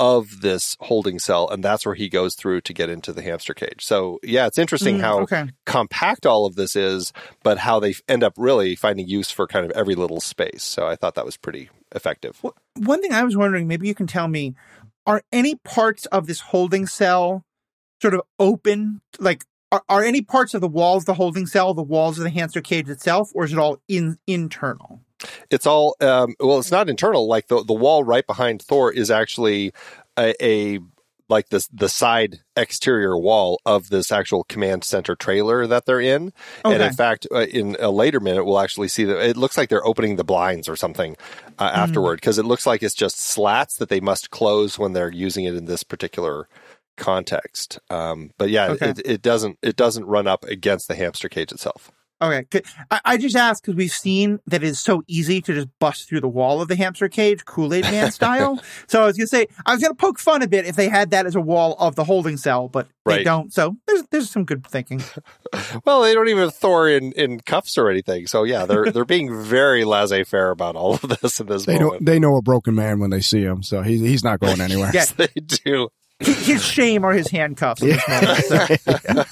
of 0.00 0.42
this 0.42 0.76
holding 0.80 1.18
cell, 1.18 1.48
and 1.50 1.62
that's 1.64 1.84
where 1.84 1.96
he 1.96 2.08
goes 2.08 2.36
through 2.36 2.60
to 2.60 2.72
get 2.72 2.88
into 2.88 3.12
the 3.12 3.22
hamster 3.22 3.52
cage. 3.52 3.84
So 3.84 4.20
yeah, 4.22 4.46
it's 4.46 4.56
interesting 4.58 4.98
Mm, 4.98 5.00
how 5.00 5.20
okay. 5.22 5.50
compact 5.66 6.24
all 6.24 6.46
of 6.46 6.54
this 6.54 6.76
is, 6.76 7.12
but 7.42 7.58
how 7.58 7.80
they 7.80 7.94
end 8.08 8.22
up 8.22 8.34
really 8.36 8.76
finding 8.76 9.08
use 9.08 9.30
for 9.32 9.48
kind 9.48 9.66
of 9.66 9.72
every 9.72 9.96
little 9.96 10.20
space. 10.20 10.62
So 10.62 10.86
I 10.86 10.94
thought 10.94 11.16
that 11.16 11.24
was 11.24 11.36
pretty 11.36 11.68
effective. 11.94 12.40
One 12.76 13.02
thing 13.02 13.12
I 13.12 13.24
was 13.24 13.36
wondering, 13.36 13.66
maybe 13.66 13.88
you 13.88 13.94
can 13.94 14.06
tell 14.06 14.28
me, 14.28 14.54
are 15.04 15.22
any 15.32 15.56
parts 15.56 16.06
of 16.06 16.28
this 16.28 16.40
holding 16.40 16.86
cell 16.86 17.42
sort 18.00 18.14
of 18.14 18.20
open? 18.38 19.00
Like, 19.18 19.44
are, 19.72 19.82
are 19.88 20.04
any 20.04 20.22
parts 20.22 20.54
of 20.54 20.60
the 20.60 20.68
walls 20.68 21.06
the 21.06 21.14
holding 21.14 21.46
cell 21.46 21.74
the 21.74 21.82
walls 21.82 22.18
of 22.18 22.24
the 22.24 22.30
hamster 22.30 22.60
cage 22.60 22.88
itself, 22.88 23.32
or 23.34 23.44
is 23.44 23.52
it 23.52 23.58
all 23.58 23.82
in 23.88 24.16
internal? 24.28 25.00
It's 25.50 25.66
all 25.66 25.96
um, 26.00 26.34
well. 26.40 26.58
It's 26.58 26.70
not 26.70 26.88
internal. 26.88 27.26
Like 27.26 27.48
the 27.48 27.62
the 27.64 27.72
wall 27.74 28.04
right 28.04 28.26
behind 28.26 28.62
Thor 28.62 28.92
is 28.92 29.10
actually 29.10 29.72
a, 30.18 30.34
a 30.44 30.78
like 31.30 31.50
this 31.50 31.68
the 31.68 31.88
side 31.90 32.38
exterior 32.56 33.18
wall 33.18 33.60
of 33.66 33.90
this 33.90 34.10
actual 34.10 34.44
command 34.44 34.82
center 34.84 35.14
trailer 35.14 35.66
that 35.66 35.84
they're 35.84 36.00
in. 36.00 36.32
And 36.64 36.82
in 36.82 36.92
fact, 36.94 37.26
uh, 37.30 37.40
in 37.40 37.76
a 37.80 37.90
later 37.90 38.18
minute, 38.18 38.44
we'll 38.44 38.60
actually 38.60 38.88
see 38.88 39.04
that 39.04 39.18
it 39.28 39.36
looks 39.36 39.58
like 39.58 39.68
they're 39.68 39.86
opening 39.86 40.16
the 40.16 40.24
blinds 40.24 40.68
or 40.70 40.76
something 40.76 41.16
uh, 41.58 41.68
Hmm. 41.70 41.76
afterward 41.76 42.16
because 42.16 42.38
it 42.38 42.44
looks 42.46 42.64
like 42.66 42.82
it's 42.82 42.94
just 42.94 43.20
slats 43.20 43.76
that 43.76 43.90
they 43.90 44.00
must 44.00 44.30
close 44.30 44.78
when 44.78 44.94
they're 44.94 45.12
using 45.12 45.44
it 45.44 45.54
in 45.54 45.66
this 45.66 45.82
particular 45.82 46.48
context. 46.96 47.78
Um, 47.90 48.30
but 48.38 48.50
yeah, 48.50 48.68
Okay. 48.70 48.90
it, 48.90 49.00
it 49.04 49.22
doesn't 49.22 49.58
it 49.62 49.76
doesn't 49.76 50.06
run 50.06 50.26
up 50.26 50.44
against 50.44 50.88
the 50.88 50.94
hamster 50.94 51.28
cage 51.28 51.52
itself. 51.52 51.90
Okay. 52.20 52.62
I, 52.90 53.00
I 53.04 53.16
just 53.16 53.36
asked 53.36 53.62
because 53.62 53.76
we've 53.76 53.92
seen 53.92 54.40
that 54.46 54.64
it's 54.64 54.80
so 54.80 55.02
easy 55.06 55.40
to 55.42 55.54
just 55.54 55.68
bust 55.78 56.08
through 56.08 56.20
the 56.20 56.28
wall 56.28 56.60
of 56.60 56.66
the 56.68 56.74
hamster 56.74 57.08
cage, 57.08 57.44
Kool 57.44 57.72
Aid 57.72 57.84
Man 57.84 58.10
style. 58.12 58.60
so 58.88 59.02
I 59.02 59.06
was 59.06 59.16
gonna 59.16 59.28
say 59.28 59.46
I 59.64 59.72
was 59.72 59.80
gonna 59.82 59.94
poke 59.94 60.18
fun 60.18 60.42
a 60.42 60.48
bit 60.48 60.66
if 60.66 60.74
they 60.74 60.88
had 60.88 61.10
that 61.12 61.26
as 61.26 61.36
a 61.36 61.40
wall 61.40 61.76
of 61.78 61.94
the 61.94 62.04
holding 62.04 62.36
cell, 62.36 62.68
but 62.68 62.88
they 63.06 63.22
don't. 63.24 63.52
So 63.52 63.76
there's 63.86 64.02
there's 64.10 64.30
some 64.30 64.44
good 64.44 64.66
thinking. 64.66 65.02
Well, 65.86 66.02
they 66.02 66.12
don't 66.12 66.28
even 66.28 66.42
have 66.42 66.54
Thor 66.54 66.88
in, 66.90 67.12
in 67.12 67.40
cuffs 67.40 67.78
or 67.78 67.88
anything. 67.88 68.26
So 68.26 68.44
yeah, 68.44 68.66
they're 68.66 68.92
they're 68.92 69.06
being 69.06 69.42
very 69.42 69.84
laissez 69.84 70.24
faire 70.24 70.50
about 70.50 70.76
all 70.76 70.94
of 70.94 71.00
this 71.22 71.40
in 71.40 71.46
this 71.46 71.64
They 71.64 71.78
know 71.78 71.86
moment. 71.86 72.04
they 72.04 72.18
know 72.18 72.36
a 72.36 72.42
broken 72.42 72.74
man 72.74 72.98
when 73.00 73.08
they 73.10 73.20
see 73.22 73.40
him, 73.42 73.62
so 73.62 73.80
he's 73.82 74.00
he's 74.00 74.22
not 74.22 74.40
going 74.40 74.60
anywhere. 74.60 74.90
Yeah. 74.92 75.06
they 75.16 75.28
do. 75.28 75.88
his 76.20 76.62
shame 76.62 77.02
are 77.04 77.12
his 77.14 77.28
handcuffs. 77.28 77.82
At 77.82 78.02
this 78.06 78.50
moment, 78.50 79.28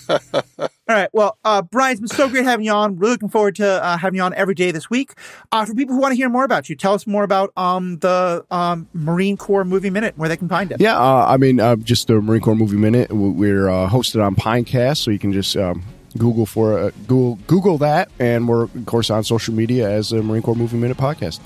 so. 0.57 0.69
All 0.89 0.95
right. 0.95 1.09
Well, 1.13 1.37
uh, 1.45 1.63
Brian, 1.63 1.93
it's 1.93 2.01
been 2.01 2.09
so 2.09 2.29
great 2.29 2.45
having 2.45 2.65
you 2.65 2.71
on. 2.71 2.97
Really 2.97 3.13
looking 3.13 3.29
forward 3.29 3.57
to 3.57 3.85
uh, 3.85 3.97
having 3.97 4.19
you 4.19 4.23
on 4.23 4.33
every 4.35 4.55
day 4.55 4.71
this 4.71 4.89
week. 4.89 5.15
Uh, 5.51 5.65
for 5.65 5.75
people 5.75 5.97
who 5.97 6.01
want 6.01 6.13
to 6.13 6.17
hear 6.17 6.29
more 6.29 6.45
about 6.45 6.69
you, 6.69 6.77
tell 6.77 6.95
us 6.95 7.09
more 7.09 7.25
about 7.25 7.53
um, 7.57 7.99
the 7.99 8.45
um, 8.53 8.89
Marine 8.93 9.37
Corps 9.37 9.65
Movie 9.65 9.91
Minute, 9.91 10.17
where 10.17 10.29
they 10.29 10.37
can 10.37 10.49
find 10.49 10.71
it. 10.71 10.81
Yeah, 10.81 10.97
uh, 10.97 11.27
I 11.29 11.39
mean, 11.39 11.59
uh, 11.59 11.75
just 11.75 12.07
the 12.07 12.21
Marine 12.21 12.41
Corps 12.41 12.55
Movie 12.55 12.77
Minute. 12.77 13.11
We're 13.11 13.69
uh, 13.69 13.89
hosted 13.89 14.25
on 14.25 14.37
Pinecast, 14.37 14.99
so 14.99 15.11
you 15.11 15.19
can 15.19 15.33
just 15.33 15.57
um, 15.57 15.83
Google 16.17 16.47
for 16.47 16.79
uh, 16.79 16.91
Google 17.09 17.35
Google 17.49 17.79
that, 17.79 18.09
and 18.21 18.47
we're 18.47 18.65
of 18.65 18.87
course 18.87 19.11
on 19.11 19.25
social 19.25 19.55
media 19.55 19.91
as 19.91 20.11
the 20.11 20.23
Marine 20.23 20.43
Corps 20.43 20.55
Movie 20.55 20.77
Minute 20.77 20.97
podcast. 20.97 21.41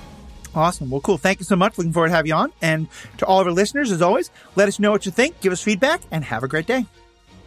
Awesome. 0.55 0.90
Well, 0.90 1.00
cool. 1.00 1.16
Thank 1.16 1.38
you 1.38 1.44
so 1.44 1.57
much. 1.57 1.79
Looking 1.79 1.92
forward 1.92 2.09
to 2.09 2.14
have 2.14 2.26
you 2.26 2.35
on. 2.35 2.53
And 2.61 2.88
to 3.18 3.26
all 3.26 3.40
of 3.40 3.46
our 3.46 3.53
listeners, 3.53 3.92
as 3.92 4.03
always, 4.03 4.31
let 4.57 4.66
us 4.68 4.81
know 4.81 4.90
what 4.90 5.07
you 5.07 5.12
think, 5.12 5.40
give 5.40 5.53
us 5.53 5.62
feedback, 5.62 6.00
and 6.11 6.24
have 6.24 6.42
a 6.42 6.48
great 6.48 6.66
day. 6.66 6.87